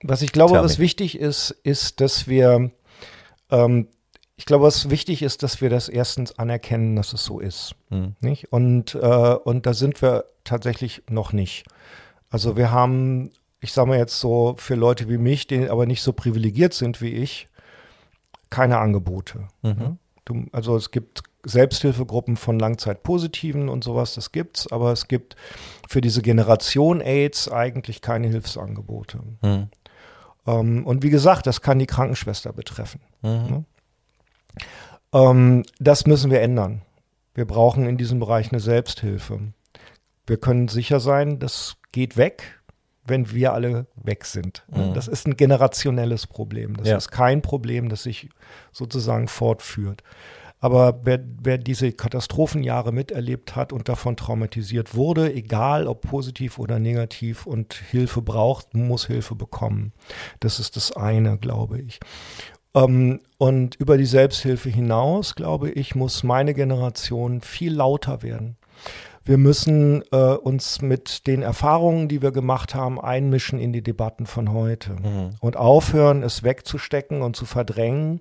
[0.03, 0.85] Was ich glaube, Tell was me.
[0.85, 2.71] wichtig ist, ist, dass wir,
[3.51, 3.89] ähm,
[4.37, 7.75] ich glaube, was wichtig ist, dass wir das erstens anerkennen, dass es so ist.
[7.89, 8.17] Hm.
[8.21, 8.53] Nicht?
[8.53, 11.65] Und, äh, und da sind wir tatsächlich noch nicht.
[12.29, 13.31] Also wir haben,
[13.63, 17.01] ich sage mal jetzt so, für Leute wie mich, die aber nicht so privilegiert sind
[17.01, 17.49] wie ich,
[18.51, 19.49] keine Angebote.
[19.63, 19.99] Mhm.
[20.25, 25.37] Du, also es gibt Selbsthilfegruppen von Langzeitpositiven und sowas, das gibt's, aber es gibt
[25.89, 29.21] für diese Generation AIDS eigentlich keine Hilfsangebote.
[29.43, 29.69] Mhm.
[30.47, 33.01] Ähm, und wie gesagt, das kann die Krankenschwester betreffen.
[33.23, 33.31] Mhm.
[33.31, 33.65] Ne?
[35.13, 36.83] Ähm, das müssen wir ändern.
[37.35, 39.53] Wir brauchen in diesem Bereich eine Selbsthilfe.
[40.27, 42.62] Wir können sicher sein, das geht weg,
[43.05, 44.65] wenn wir alle weg sind.
[44.69, 44.95] Mhm.
[44.95, 46.77] Das ist ein generationelles Problem.
[46.77, 46.97] Das ja.
[46.97, 48.29] ist kein Problem, das sich
[48.71, 50.03] sozusagen fortführt.
[50.61, 56.79] Aber wer, wer, diese Katastrophenjahre miterlebt hat und davon traumatisiert wurde, egal ob positiv oder
[56.79, 59.93] negativ und Hilfe braucht, muss Hilfe bekommen.
[60.39, 61.99] Das ist das eine, glaube ich.
[62.75, 68.57] Ähm, und über die Selbsthilfe hinaus, glaube ich, muss meine Generation viel lauter werden.
[69.25, 74.27] Wir müssen äh, uns mit den Erfahrungen, die wir gemacht haben, einmischen in die Debatten
[74.27, 75.31] von heute mhm.
[75.41, 78.21] und aufhören, es wegzustecken und zu verdrängen.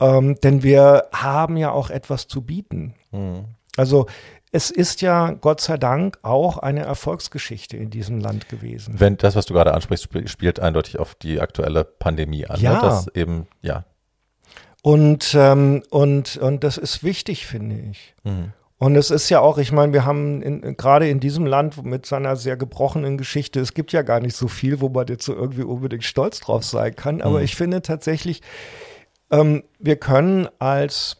[0.00, 2.94] Ähm, denn wir haben ja auch etwas zu bieten.
[3.10, 3.46] Mhm.
[3.76, 4.06] Also
[4.52, 9.00] es ist ja Gott sei Dank auch eine Erfolgsgeschichte in diesem Land gewesen.
[9.00, 12.58] Wenn das, was du gerade ansprichst, spielt eindeutig auf die aktuelle Pandemie an.
[12.58, 12.64] Ne?
[12.64, 12.74] Ja.
[12.74, 12.80] Ne?
[12.82, 13.84] Das eben, ja.
[14.82, 18.14] Und, ähm, und, und das ist wichtig, finde ich.
[18.24, 18.52] Mhm.
[18.82, 22.04] Und es ist ja auch, ich meine, wir haben in, gerade in diesem Land mit
[22.04, 25.36] seiner sehr gebrochenen Geschichte, es gibt ja gar nicht so viel, wo man jetzt so
[25.36, 27.22] irgendwie unbedingt stolz drauf sein kann.
[27.22, 27.44] Aber mhm.
[27.44, 28.42] ich finde tatsächlich,
[29.30, 31.18] ähm, wir können als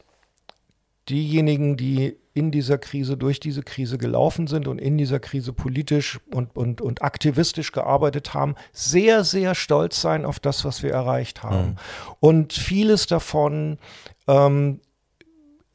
[1.09, 6.19] diejenigen, die in dieser Krise, durch diese Krise gelaufen sind und in dieser Krise politisch
[6.35, 11.45] und, und, und aktivistisch gearbeitet haben, sehr, sehr stolz sein auf das, was wir erreicht
[11.45, 11.69] haben.
[11.69, 11.77] Mhm.
[12.19, 13.79] Und vieles davon
[14.27, 14.81] ähm,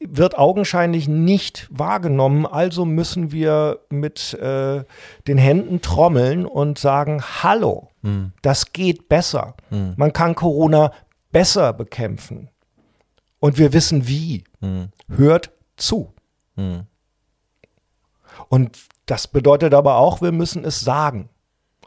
[0.00, 2.46] wird augenscheinlich nicht wahrgenommen.
[2.46, 4.84] Also müssen wir mit äh,
[5.26, 8.32] den Händen trommeln und sagen, hallo, mhm.
[8.42, 9.54] das geht besser.
[9.70, 9.94] Mhm.
[9.96, 10.92] Man kann Corona
[11.32, 12.48] besser bekämpfen.
[13.40, 14.44] Und wir wissen wie.
[14.60, 14.90] Mhm.
[15.08, 16.12] Hört zu.
[16.56, 16.86] Mhm.
[18.48, 21.28] Und das bedeutet aber auch, wir müssen es sagen.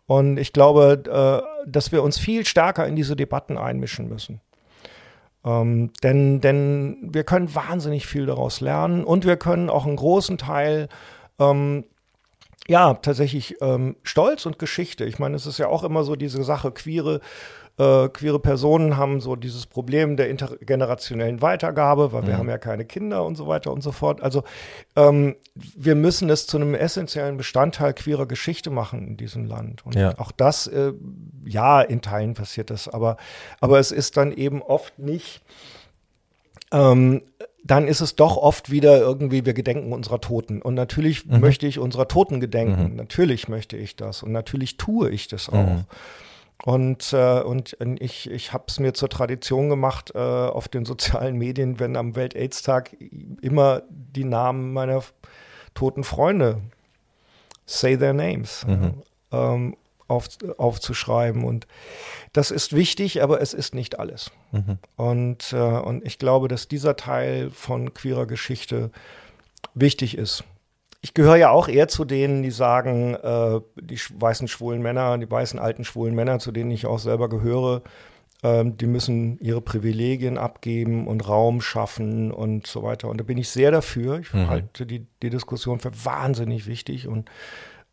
[0.06, 4.42] Und ich glaube, äh, dass wir uns viel stärker in diese Debatten einmischen müssen.
[5.44, 10.38] Ähm, denn, denn wir können wahnsinnig viel daraus lernen und wir können auch einen großen
[10.38, 10.88] Teil
[11.40, 11.86] ähm,
[12.68, 15.06] ja, tatsächlich ähm, Stolz und Geschichte.
[15.06, 17.20] Ich meine, es ist ja auch immer so diese Sache, queere
[17.82, 22.28] äh, queere Personen haben so dieses Problem der intergenerationellen Weitergabe, weil mhm.
[22.28, 24.22] wir haben ja keine Kinder und so weiter und so fort.
[24.22, 24.44] Also
[24.96, 29.84] ähm, wir müssen es zu einem essentiellen Bestandteil queerer Geschichte machen in diesem Land.
[29.86, 30.14] Und ja.
[30.20, 30.94] auch das, äh,
[31.44, 33.18] ja, in Teilen passiert das, aber,
[33.60, 35.42] aber es ist dann eben oft nicht
[36.74, 37.22] ähm,
[37.64, 40.62] dann ist es doch oft wieder irgendwie, wir gedenken unserer Toten.
[40.62, 41.42] Und natürlich mhm.
[41.42, 42.92] möchte ich unserer Toten gedenken.
[42.92, 42.96] Mhm.
[42.96, 44.24] Natürlich möchte ich das.
[44.24, 45.84] Und natürlich tue ich das auch.
[46.64, 51.38] Und, äh, und ich, ich habe es mir zur Tradition gemacht, äh, auf den sozialen
[51.38, 52.96] Medien, wenn am Welt-Aids-Tag
[53.42, 55.04] immer die Namen meiner
[55.74, 56.62] toten Freunde,
[57.66, 59.02] say their names, mhm.
[59.32, 59.78] ähm,
[60.08, 60.28] auf,
[60.58, 61.44] aufzuschreiben.
[61.44, 61.66] Und
[62.34, 64.32] das ist wichtig, aber es ist nicht alles.
[64.52, 64.78] Mhm.
[64.98, 68.92] Und, äh, und ich glaube, dass dieser Teil von queerer Geschichte
[69.74, 70.44] wichtig ist
[71.02, 75.30] ich gehöre ja auch eher zu denen, die sagen, äh, die weißen schwulen Männer, die
[75.30, 77.82] weißen alten schwulen Männer, zu denen ich auch selber gehöre,
[78.44, 83.10] äh, die müssen ihre Privilegien abgeben und Raum schaffen und so weiter.
[83.10, 84.20] Und da bin ich sehr dafür.
[84.20, 84.48] Ich mhm.
[84.48, 87.08] halte die, die Diskussion für wahnsinnig wichtig.
[87.08, 87.30] Und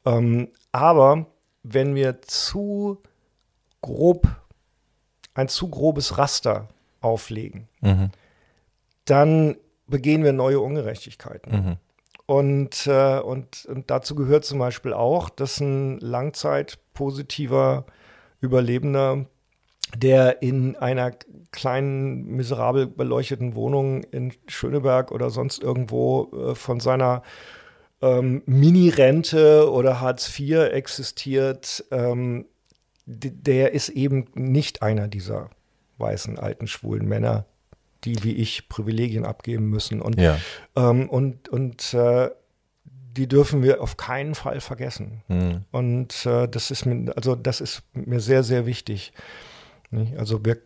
[0.05, 1.27] ähm, aber
[1.63, 3.03] wenn wir zu
[3.81, 4.29] grob
[5.33, 6.69] ein zu grobes Raster
[7.01, 8.11] auflegen, mhm.
[9.07, 9.57] dann
[9.87, 11.53] begehen wir neue Ungerechtigkeiten.
[11.53, 11.77] Mhm.
[12.29, 17.87] Und, äh, und, und dazu gehört zum Beispiel auch, dass ein langzeitpositiver
[18.43, 19.25] Überlebender,
[19.97, 21.13] der in einer
[21.53, 27.23] kleinen, miserabel beleuchteten Wohnung in Schöneberg oder sonst irgendwo äh, von seiner
[28.03, 32.45] ähm, Mini-Rente oder Hartz IV existiert, ähm,
[33.07, 35.49] der ist eben nicht einer dieser
[35.97, 37.47] weißen, alten, schwulen Männer,
[38.05, 40.01] die wie ich Privilegien abgeben müssen.
[40.01, 40.39] Und, ja.
[40.77, 42.31] ähm, und, und äh,
[42.85, 45.23] die dürfen wir auf keinen Fall vergessen.
[45.29, 45.65] Mhm.
[45.71, 49.13] Und äh, das ist mir, also das ist mir sehr, sehr wichtig.
[50.17, 50.59] Also wir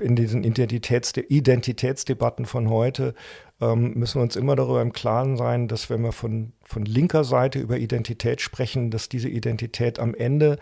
[0.00, 3.14] in diesen Identitätsde Identitätsdebatten von heute
[3.60, 7.24] ähm, müssen wir uns immer darüber im Klaren sein, dass wenn wir von, von linker
[7.24, 10.58] Seite über Identität sprechen, dass diese Identität am Ende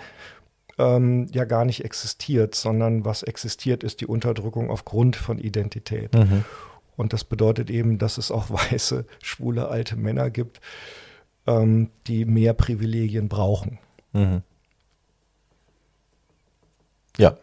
[0.78, 6.14] ähm, ja gar nicht existiert, sondern was existiert, ist die Unterdrückung aufgrund von Identität.
[6.14, 6.44] Mhm.
[6.96, 10.60] Und das bedeutet eben, dass es auch weiße, schwule, alte Männer gibt,
[11.46, 13.78] ähm, die mehr Privilegien brauchen.
[14.12, 14.42] Mhm.
[17.16, 17.36] Ja.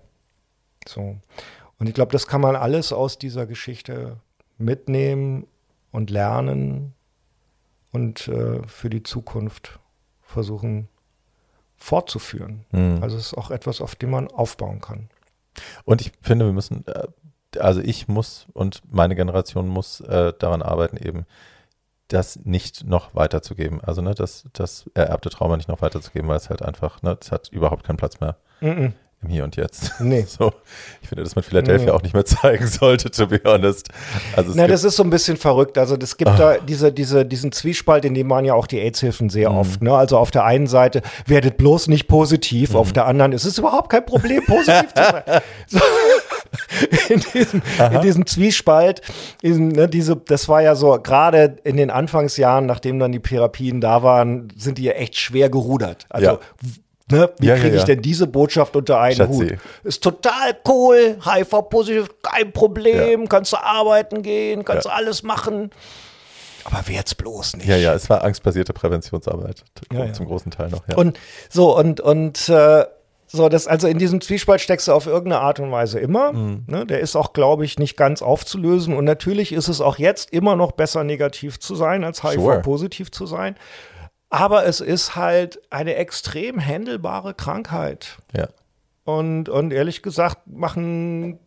[0.88, 1.18] So.
[1.78, 4.18] Und ich glaube, das kann man alles aus dieser Geschichte
[4.58, 5.48] mitnehmen
[5.92, 6.94] und lernen
[7.92, 9.80] und äh, für die Zukunft
[10.22, 10.88] versuchen
[11.78, 12.66] fortzuführen.
[12.72, 13.00] Mhm.
[13.02, 15.10] Also es ist auch etwas, auf dem man aufbauen kann.
[15.86, 17.08] Und ich finde, wir müssen, äh,
[17.60, 21.26] also ich muss und meine Generation muss äh, daran arbeiten, eben
[22.08, 23.82] das nicht noch weiterzugeben.
[23.82, 27.32] Also ne, das, das ererbte Trauma nicht noch weiterzugeben, weil es halt einfach, ne, es
[27.32, 28.38] hat überhaupt keinen Platz mehr.
[28.62, 28.94] Mhm
[29.26, 29.94] im Hier und Jetzt.
[30.06, 30.26] Nee.
[30.28, 30.54] So,
[31.02, 31.92] ich finde, dass man Philadelphia nee.
[31.92, 33.90] auch nicht mehr zeigen sollte, to be honest.
[34.36, 35.78] Also Na, das ist so ein bisschen verrückt.
[35.78, 36.38] Also es gibt oh.
[36.38, 39.58] da diese, diese, diesen Zwiespalt, in dem man ja auch die AIDS-Hilfen sehr mhm.
[39.58, 39.82] oft.
[39.82, 39.94] Ne?
[39.94, 42.76] Also auf der einen Seite werdet bloß nicht positiv, mhm.
[42.76, 45.24] auf der anderen ist es überhaupt kein Problem, positiv zu sein.
[45.68, 45.80] So.
[47.10, 47.62] In diesem,
[47.94, 49.02] in diesem, Zwiespalt,
[49.42, 53.82] in, ne, diese, das war ja so, gerade in den Anfangsjahren, nachdem dann die Therapien
[53.82, 56.06] da waren, sind die ja echt schwer gerudert.
[56.10, 56.40] Also ja.
[57.12, 57.30] Ne?
[57.38, 59.50] Wie ja, kriege ja, ich denn diese Botschaft unter einen Schatzi.
[59.50, 59.58] Hut?
[59.84, 65.70] Ist total cool, HIV-positiv, kein Problem, kannst du arbeiten gehen, kannst du alles machen.
[66.64, 67.68] Aber wer jetzt bloß nicht.
[67.68, 69.64] Ja, ja, es war angstbasierte Präventionsarbeit
[70.14, 70.82] zum großen Teil noch.
[70.96, 72.86] Und so, und, und äh,
[73.28, 76.34] so, das, also in diesem Zwiespalt steckst du auf irgendeine Art und Weise immer.
[76.34, 76.64] Mhm.
[76.68, 78.96] Ne, der ist auch, glaube ich, nicht ganz aufzulösen.
[78.96, 83.12] Und natürlich ist es auch jetzt immer noch besser, negativ zu sein, als HIV-positiv sure.
[83.12, 83.56] zu sein.
[84.36, 88.18] Aber es ist halt eine extrem händelbare Krankheit.
[88.36, 88.50] Ja.
[89.06, 91.40] Und, und ehrlich gesagt machen,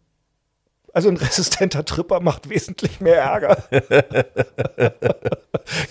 [0.94, 3.58] also ein resistenter Tripper macht wesentlich mehr Ärger.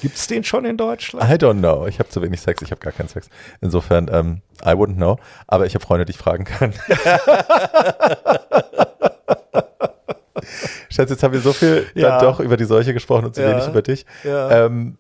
[0.02, 1.30] Gibt es den schon in Deutschland?
[1.30, 1.86] I don't know.
[1.86, 3.30] Ich habe zu wenig Sex, ich habe gar keinen Sex.
[3.61, 5.19] Insofern, ähm, I wouldn't know.
[5.45, 6.74] Aber ich habe Freunde, die ich fragen kann.
[10.90, 12.18] Schatz, jetzt haben wir so viel ja.
[12.18, 13.52] dann doch über die Seuche gesprochen und zu ja.
[13.52, 14.07] wenig über dich.
[14.24, 14.65] Ja.
[14.65, 14.98] Ähm,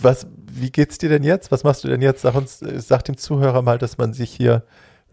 [0.00, 0.26] was,
[0.60, 1.50] wie geht's dir denn jetzt?
[1.50, 2.22] Was machst du denn jetzt?
[2.22, 4.64] Sag uns, sag dem Zuhörer mal, dass man sich hier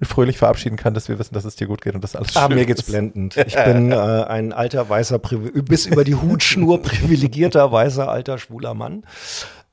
[0.01, 2.47] fröhlich verabschieden kann, dass wir wissen, dass es dir gut geht und dass alles ah,
[2.47, 2.87] schön mir geht's ist.
[2.87, 3.37] blendend.
[3.37, 9.05] Ich bin äh, ein alter weißer bis über die Hutschnur privilegierter weißer alter schwuler Mann.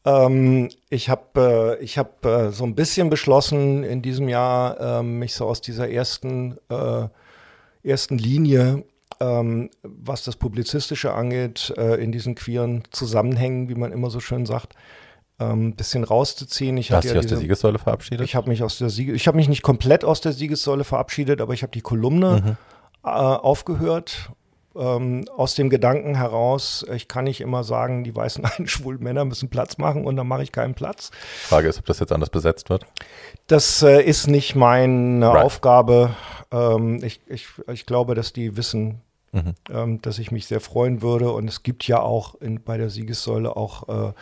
[0.04, 5.02] Ähm, ich habe äh, ich hab, äh, so ein bisschen beschlossen in diesem Jahr, äh,
[5.02, 7.08] mich so aus dieser ersten äh,
[7.82, 8.84] ersten Linie
[9.20, 14.46] ähm, was das Publizistische angeht, äh, in diesen queeren Zusammenhängen, wie man immer so schön
[14.46, 14.74] sagt,
[15.40, 16.76] ähm, bisschen rauszuziehen.
[16.76, 18.24] Ich Hast du dich ja aus der Siegessäule verabschiedet?
[18.24, 21.40] Ich habe mich aus der Siege, ich habe mich nicht komplett aus der Siegessäule verabschiedet,
[21.40, 22.56] aber ich habe die Kolumne mhm.
[23.04, 24.30] äh, aufgehört.
[24.76, 29.24] Ähm, aus dem Gedanken heraus, ich kann nicht immer sagen, die weißen einen schwulen Männer
[29.24, 31.10] müssen Platz machen und dann mache ich keinen Platz.
[31.42, 32.86] Frage ist, ob das jetzt anders besetzt wird?
[33.48, 35.44] Das äh, ist nicht meine right.
[35.44, 36.14] Aufgabe.
[36.52, 39.00] Ähm, ich, ich, ich glaube, dass die wissen,
[39.32, 39.54] Mhm.
[39.70, 41.30] Ähm, dass ich mich sehr freuen würde.
[41.32, 44.12] Und es gibt ja auch in, bei der Siegessäule auch äh,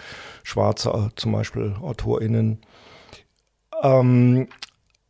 [0.43, 2.59] schwarze, äh, zum Beispiel AutorInnen.
[3.83, 4.49] Ähm,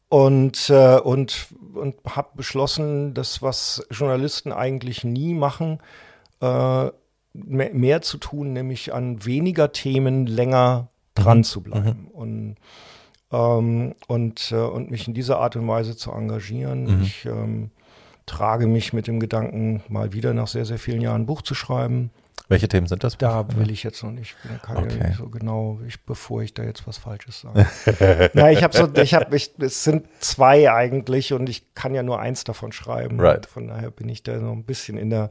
[0.09, 5.81] und äh, und, und habe beschlossen, das, was Journalisten eigentlich nie machen,
[6.41, 6.91] äh,
[7.35, 11.45] mehr, mehr, zu tun, nämlich an weniger Themen länger dran mhm.
[11.45, 12.05] zu bleiben.
[12.05, 12.09] Mhm.
[12.09, 12.57] Und
[13.31, 16.85] ähm, und, äh, und mich in dieser Art und Weise zu engagieren.
[16.85, 17.03] Mhm.
[17.03, 17.71] Ich ähm,
[18.29, 21.55] trage mich mit dem Gedanken, mal wieder nach sehr, sehr vielen Jahren ein Buch zu
[21.55, 22.11] schreiben.
[22.49, 23.19] Welche Themen sind das?
[23.19, 24.97] Da will ich jetzt noch nicht, kann okay.
[24.99, 27.67] ja nicht so genau, ich, bevor ich da jetzt was Falsches sage.
[28.33, 32.21] Na, ich habe so, ich habe, es sind zwei eigentlich und ich kann ja nur
[32.21, 33.21] eins davon schreiben.
[33.21, 33.45] Right.
[33.45, 35.31] Von daher bin ich da noch ein bisschen in der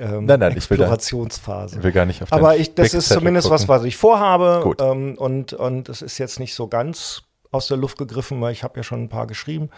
[0.00, 1.78] ähm, nein, nein, Explorationsphase.
[1.78, 3.68] Ich will, gar nicht auf Aber ich, das ist zumindest gucken.
[3.68, 4.74] was, was ich vorhabe.
[4.80, 8.64] Ähm, und, und es ist jetzt nicht so ganz aus der Luft gegriffen, weil ich
[8.64, 9.70] habe ja schon ein paar geschrieben.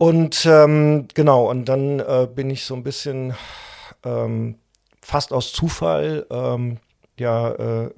[0.00, 3.34] Und ähm, genau, und dann äh, bin ich so ein bisschen
[4.02, 4.54] ähm,
[5.02, 6.78] fast aus Zufall, ähm,
[7.18, 7.90] ja, äh,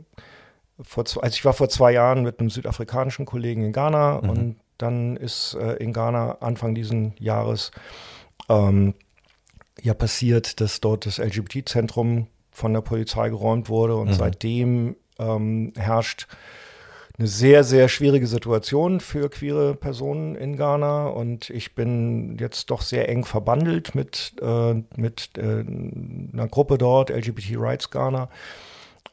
[0.81, 4.31] vor zwei, also ich war vor zwei Jahren mit einem südafrikanischen Kollegen in Ghana mhm.
[4.31, 7.71] und dann ist äh, in Ghana Anfang diesen Jahres
[8.49, 8.95] ähm,
[9.81, 14.15] ja passiert, dass dort das LGBT-Zentrum von der Polizei geräumt wurde und mhm.
[14.15, 16.27] seitdem ähm, herrscht
[17.23, 22.83] eine sehr, sehr schwierige Situation für queere Personen in Ghana und ich bin jetzt doch
[22.83, 25.65] sehr eng verbandelt mit, äh, mit äh,
[26.33, 28.29] einer Gruppe dort, LGBT Rights Ghana.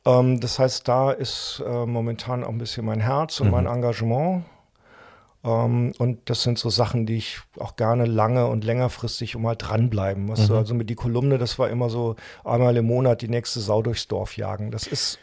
[0.07, 3.53] Ähm, das heißt, da ist äh, momentan auch ein bisschen mein Herz und mhm.
[3.53, 4.43] mein Engagement.
[5.41, 9.55] Um, ähm, und das sind so Sachen, die ich auch gerne lange und längerfristig mal
[9.55, 10.49] dranbleiben muss.
[10.49, 10.55] Mhm.
[10.55, 14.07] Also mit die Kolumne, das war immer so einmal im Monat die nächste Sau durchs
[14.07, 14.71] Dorf jagen.
[14.71, 15.19] Das ist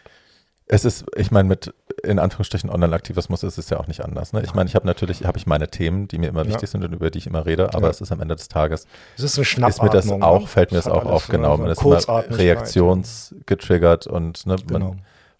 [0.68, 1.72] es ist, ich meine, mit
[2.02, 4.32] in Anführungsstrichen Online-Aktivismus ist es ja auch nicht anders.
[4.32, 4.43] Ne?
[4.43, 6.68] Ich meine, ich habe natürlich, habe ich meine Themen, die mir immer wichtig ja.
[6.68, 7.90] sind und über die ich immer rede, aber ja.
[7.90, 8.86] es ist am Ende des Tages,
[9.16, 10.47] es ist, eine ist mir das auch, ne?
[10.47, 14.97] fällt mir das, das auch auf, genau, man ist immer reaktionsgetriggert und ne, man, genau.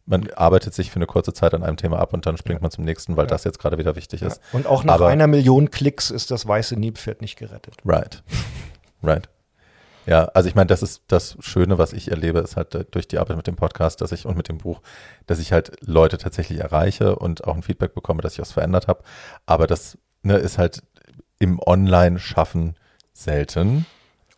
[0.07, 2.63] man arbeitet sich für eine kurze Zeit an einem Thema ab und dann springt ja.
[2.63, 4.41] man zum nächsten, weil das jetzt gerade wieder wichtig ist.
[4.53, 7.75] Und auch nach aber, einer Million Klicks ist das weiße Niepferd nicht gerettet.
[7.85, 8.23] Right.
[9.03, 9.29] Right.
[10.07, 13.09] Ja, also ich meine, das ist das Schöne, was ich erlebe, ist halt äh, durch
[13.09, 14.81] die Arbeit mit dem Podcast, dass ich und mit dem Buch,
[15.27, 18.87] dass ich halt Leute tatsächlich erreiche und auch ein Feedback bekomme, dass ich was verändert
[18.87, 19.03] habe.
[19.47, 20.83] Aber das ne, ist halt
[21.39, 22.77] im Online-Schaffen
[23.13, 23.85] selten.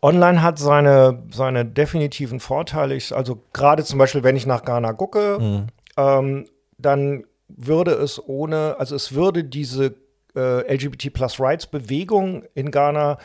[0.01, 2.95] Online hat seine, seine definitiven Vorteile.
[2.95, 5.67] Ich, also gerade zum Beispiel, wenn ich nach Ghana gucke, mhm.
[5.97, 6.45] ähm,
[6.77, 9.95] dann würde es ohne, also es würde diese
[10.35, 13.17] äh, LGBT Plus Rights Bewegung in Ghana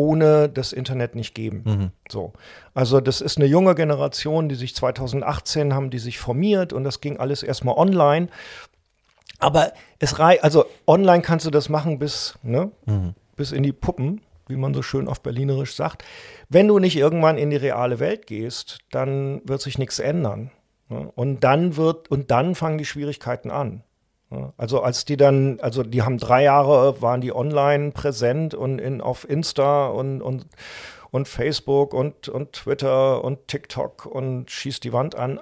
[0.00, 1.62] ohne das Internet nicht geben.
[1.66, 1.90] Mhm.
[2.08, 2.32] So.
[2.72, 7.02] Also das ist eine junge Generation, die sich 2018 haben, die sich formiert und das
[7.02, 8.28] ging alles erstmal online.
[9.38, 13.14] Aber es reicht, also online kannst du das machen bis, ne, mhm.
[13.36, 16.02] bis in die Puppen, wie man so schön auf Berlinerisch sagt.
[16.48, 20.50] Wenn du nicht irgendwann in die reale Welt gehst, dann wird sich nichts ändern.
[20.88, 21.12] Ne?
[21.14, 23.82] Und dann wird, und dann fangen die Schwierigkeiten an.
[24.56, 29.00] Also als die dann, also die haben drei Jahre, waren die online präsent und in,
[29.00, 30.46] auf Insta und, und,
[31.10, 35.40] und Facebook und, und Twitter und TikTok und schießt die Wand an.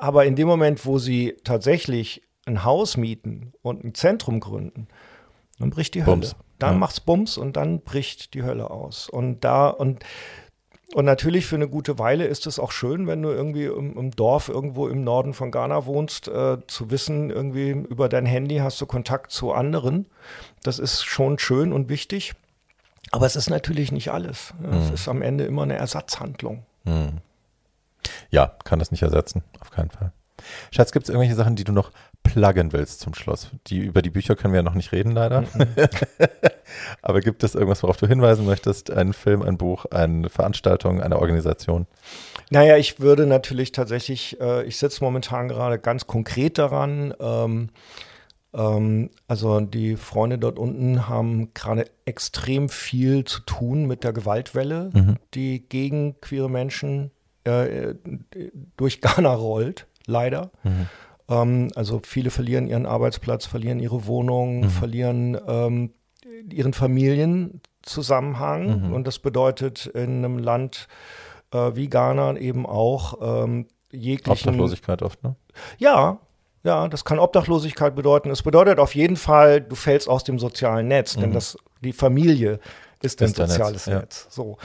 [0.00, 4.86] Aber in dem Moment, wo sie tatsächlich ein Haus mieten und ein Zentrum gründen,
[5.58, 6.30] dann bricht die Hölle.
[6.60, 6.78] Dann ja.
[6.78, 9.08] macht's Bums und dann bricht die Hölle aus.
[9.08, 10.04] Und da, und
[10.94, 14.10] und natürlich für eine gute Weile ist es auch schön, wenn du irgendwie im, im
[14.10, 18.80] Dorf irgendwo im Norden von Ghana wohnst, äh, zu wissen, irgendwie über dein Handy hast
[18.80, 20.06] du Kontakt zu anderen.
[20.62, 22.34] Das ist schon schön und wichtig.
[23.10, 24.54] Aber es ist natürlich nicht alles.
[24.70, 24.94] Es mhm.
[24.94, 26.64] ist am Ende immer eine Ersatzhandlung.
[26.84, 27.18] Mhm.
[28.30, 30.12] Ja, kann das nicht ersetzen, auf keinen Fall.
[30.70, 31.90] Schatz, gibt es irgendwelche Sachen, die du noch
[32.32, 33.50] pluggen willst zum Schluss?
[33.66, 35.42] Die, über die Bücher können wir ja noch nicht reden, leider.
[35.42, 35.48] Mhm.
[37.02, 38.90] Aber gibt es irgendwas, worauf du hinweisen möchtest?
[38.90, 41.86] Ein Film, ein Buch, eine Veranstaltung, eine Organisation?
[42.50, 47.14] Naja, ich würde natürlich tatsächlich, äh, ich sitze momentan gerade ganz konkret daran.
[47.20, 47.70] Ähm,
[48.54, 54.90] ähm, also die Freunde dort unten haben gerade extrem viel zu tun mit der Gewaltwelle,
[54.92, 55.16] mhm.
[55.34, 57.10] die gegen queere Menschen
[57.44, 57.94] äh,
[58.76, 60.50] durch Ghana rollt, leider.
[60.62, 60.86] Mhm.
[61.28, 64.70] Ähm, also viele verlieren ihren Arbeitsplatz, verlieren ihre Wohnung, mhm.
[64.70, 65.92] verlieren ähm,
[66.50, 68.88] ihren Familienzusammenhang.
[68.88, 68.92] Mhm.
[68.92, 70.88] Und das bedeutet in einem Land
[71.52, 74.48] äh, wie Ghana eben auch ähm, jeglichen.
[74.48, 75.36] Obdachlosigkeit oft, ne?
[75.78, 76.18] Ja,
[76.64, 78.30] ja, das kann Obdachlosigkeit bedeuten.
[78.30, 81.22] Es bedeutet auf jeden Fall, du fällst aus dem sozialen Netz, mhm.
[81.22, 82.58] denn das, die Familie
[83.00, 83.86] ist, ein soziales Netz.
[83.86, 84.24] Netz.
[84.24, 84.30] Ja.
[84.30, 84.58] So.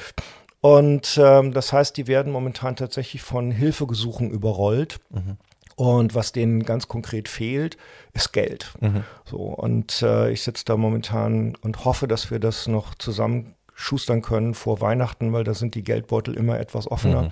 [0.60, 5.00] Und ähm, das heißt, die werden momentan tatsächlich von Hilfegesuchen überrollt.
[5.10, 5.38] Mhm.
[5.76, 7.78] Und was denen ganz konkret fehlt,
[8.14, 8.74] ist Geld.
[8.80, 9.04] Mhm.
[9.26, 14.22] So, und äh, ich sitze da momentan und hoffe, dass wir das noch zusammen schustern
[14.22, 17.24] können vor Weihnachten, weil da sind die Geldbeutel immer etwas offener.
[17.24, 17.30] Mhm.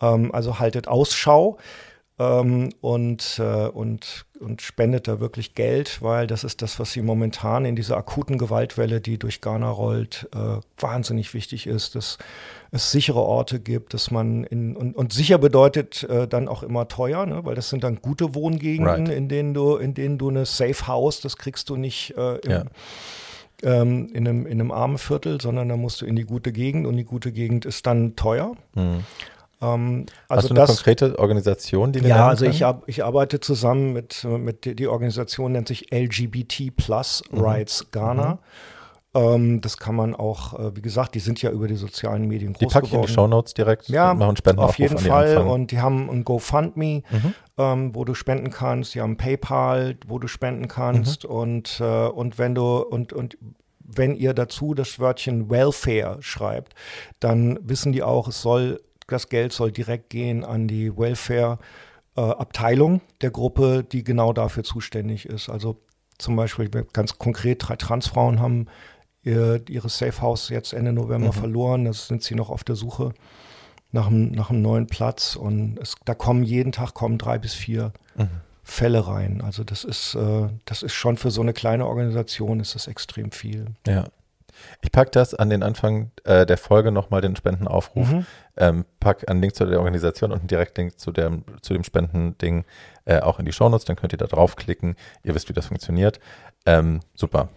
[0.00, 1.58] Ähm, also haltet Ausschau
[2.16, 7.02] ähm, und, äh, und, und spendet da wirklich Geld, weil das ist das, was sie
[7.02, 12.18] momentan in dieser akuten Gewaltwelle, die durch Ghana rollt, äh, wahnsinnig wichtig ist, dass
[12.70, 16.86] es sichere Orte gibt, dass man in, und, und sicher bedeutet äh, dann auch immer
[16.86, 17.44] teuer, ne?
[17.44, 19.16] weil das sind dann gute Wohngegenden, right.
[19.16, 22.50] in denen du, in denen du eine Safe House, das kriegst du nicht äh, im,
[22.50, 22.64] ja.
[23.64, 26.86] ähm, in, einem, in einem armen Viertel, sondern da musst du in die gute Gegend
[26.86, 28.54] und die gute Gegend ist dann teuer.
[28.74, 29.02] Mhm.
[29.64, 33.40] Ähm, also Hast du eine das, konkrete Organisation, die wir Ja, also ich, ich, arbeite
[33.40, 37.40] zusammen mit, mit die Organisation nennt sich LGBT Plus mhm.
[37.40, 38.34] Rights Ghana.
[38.34, 38.38] Mhm.
[39.14, 42.52] Ähm, das kann man auch, äh, wie gesagt, die sind ja über die sozialen Medien
[42.52, 45.38] groß Die packe ich in die Shownotes direkt ja, und machen Spenden auf jeden Fall.
[45.38, 47.34] Und die haben ein GoFundMe, mhm.
[47.56, 48.94] ähm, wo du spenden kannst.
[48.94, 51.24] Die haben PayPal, wo du spenden kannst.
[51.24, 51.30] Mhm.
[51.30, 53.38] Und, äh, und wenn du und, und
[53.78, 56.74] wenn ihr dazu das Wörtchen Welfare schreibt,
[57.20, 63.30] dann wissen die auch, es soll das Geld soll direkt gehen an die Welfare-Abteilung der
[63.30, 65.48] Gruppe, die genau dafür zuständig ist.
[65.48, 65.80] Also
[66.18, 68.66] zum Beispiel ganz konkret, drei Transfrauen haben
[69.22, 71.32] ihr, ihre Safe House jetzt Ende November mhm.
[71.32, 71.84] verloren.
[71.84, 73.12] Da sind sie noch auf der Suche
[73.90, 75.36] nach einem, nach einem neuen Platz.
[75.36, 78.28] Und es, da kommen jeden Tag kommen drei bis vier mhm.
[78.62, 79.42] Fälle rein.
[79.42, 83.30] Also das ist, äh, das ist schon für so eine kleine Organisation ist das extrem
[83.30, 83.66] viel.
[83.86, 84.06] Ja.
[84.82, 88.10] Ich packe das an den Anfang äh, der Folge nochmal den Spendenaufruf.
[88.10, 88.26] Mhm.
[88.56, 92.64] Ähm, pack einen Link zu der Organisation und einen Direktlink zu dem, zu dem Spendending
[93.04, 93.84] äh, auch in die Shownotes.
[93.84, 94.96] Dann könnt ihr da draufklicken.
[95.22, 96.20] Ihr wisst, wie das funktioniert.
[96.66, 97.48] Ähm, super.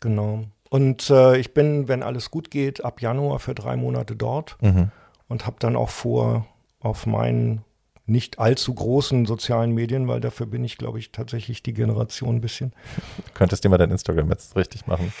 [0.00, 0.44] Genau.
[0.70, 4.90] Und äh, ich bin, wenn alles gut geht, ab Januar für drei Monate dort mhm.
[5.28, 6.46] und habe dann auch vor,
[6.80, 7.64] auf meinen
[8.06, 12.40] nicht allzu großen sozialen Medien, weil dafür bin ich, glaube ich, tatsächlich die Generation ein
[12.40, 12.72] bisschen.
[13.16, 15.12] Du könntest dir mal dein Instagram jetzt richtig machen.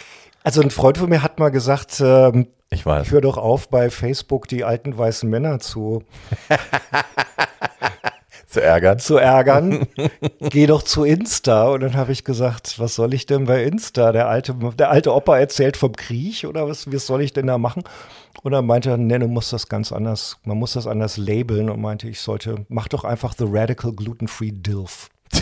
[0.44, 3.10] Also ein Freund von mir hat mal gesagt, ähm, ich weiß.
[3.10, 6.04] Hör doch auf, bei Facebook die alten weißen Männer zu
[8.46, 8.98] zu ärgern.
[8.98, 9.86] zu ärgern.
[10.40, 11.68] Geh doch zu Insta.
[11.68, 14.12] Und dann habe ich gesagt, was soll ich denn bei Insta?
[14.12, 17.56] Der alte, der alte Opa erzählt vom Krieg oder was, was soll ich denn da
[17.56, 17.82] machen?
[18.42, 21.70] Und dann meinte er, nee, du musst das ganz anders, man muss das anders labeln
[21.70, 25.08] und meinte, ich sollte, mach doch einfach The Radical Gluten-Free DILF.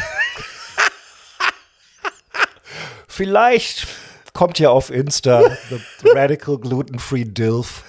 [3.09, 3.89] Vielleicht
[4.33, 7.85] kommt ja auf Insta The Radical Gluten-Free DILF.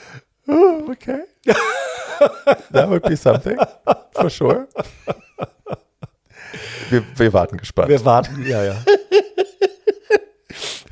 [0.47, 1.21] Oh, okay.
[2.71, 3.57] That would be something,
[4.13, 4.67] for sure.
[6.89, 7.89] Wir, wir warten gespannt.
[7.89, 8.75] Wir warten, ja, ja.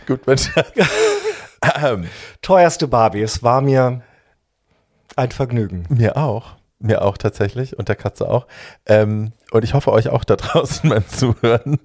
[0.08, 0.22] Gut.
[1.82, 2.10] Ähm,
[2.42, 4.02] Teuerste Barbie, es war mir
[5.16, 5.86] ein Vergnügen.
[5.90, 6.56] Mir auch.
[6.82, 8.48] Mir auch tatsächlich und der Katze auch.
[8.88, 11.80] Ähm, und ich hoffe euch auch da draußen beim Zuhören.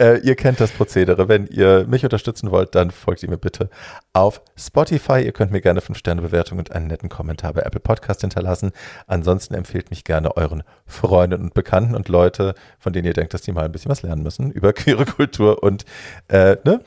[0.00, 1.28] Äh, ihr kennt das Prozedere.
[1.28, 3.70] Wenn ihr mich unterstützen wollt, dann folgt ihr mir bitte
[4.12, 5.20] auf Spotify.
[5.20, 8.72] Ihr könnt mir gerne 5-Sterne-Bewertung und einen netten Kommentar bei Apple Podcast hinterlassen.
[9.06, 13.42] Ansonsten empfehlt mich gerne euren Freunden und Bekannten und Leute, von denen ihr denkt, dass
[13.42, 15.84] die mal ein bisschen was lernen müssen über queere Kultur und
[16.28, 16.82] äh, ne?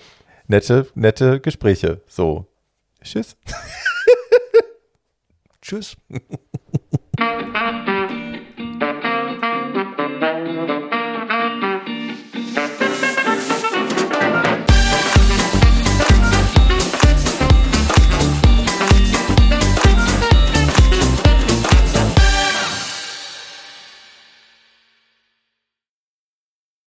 [0.47, 2.01] nette, nette Gespräche.
[2.07, 2.47] So.
[3.03, 3.37] Tschüss.
[5.61, 5.95] Tschüss.
[7.23, 8.02] Thank you.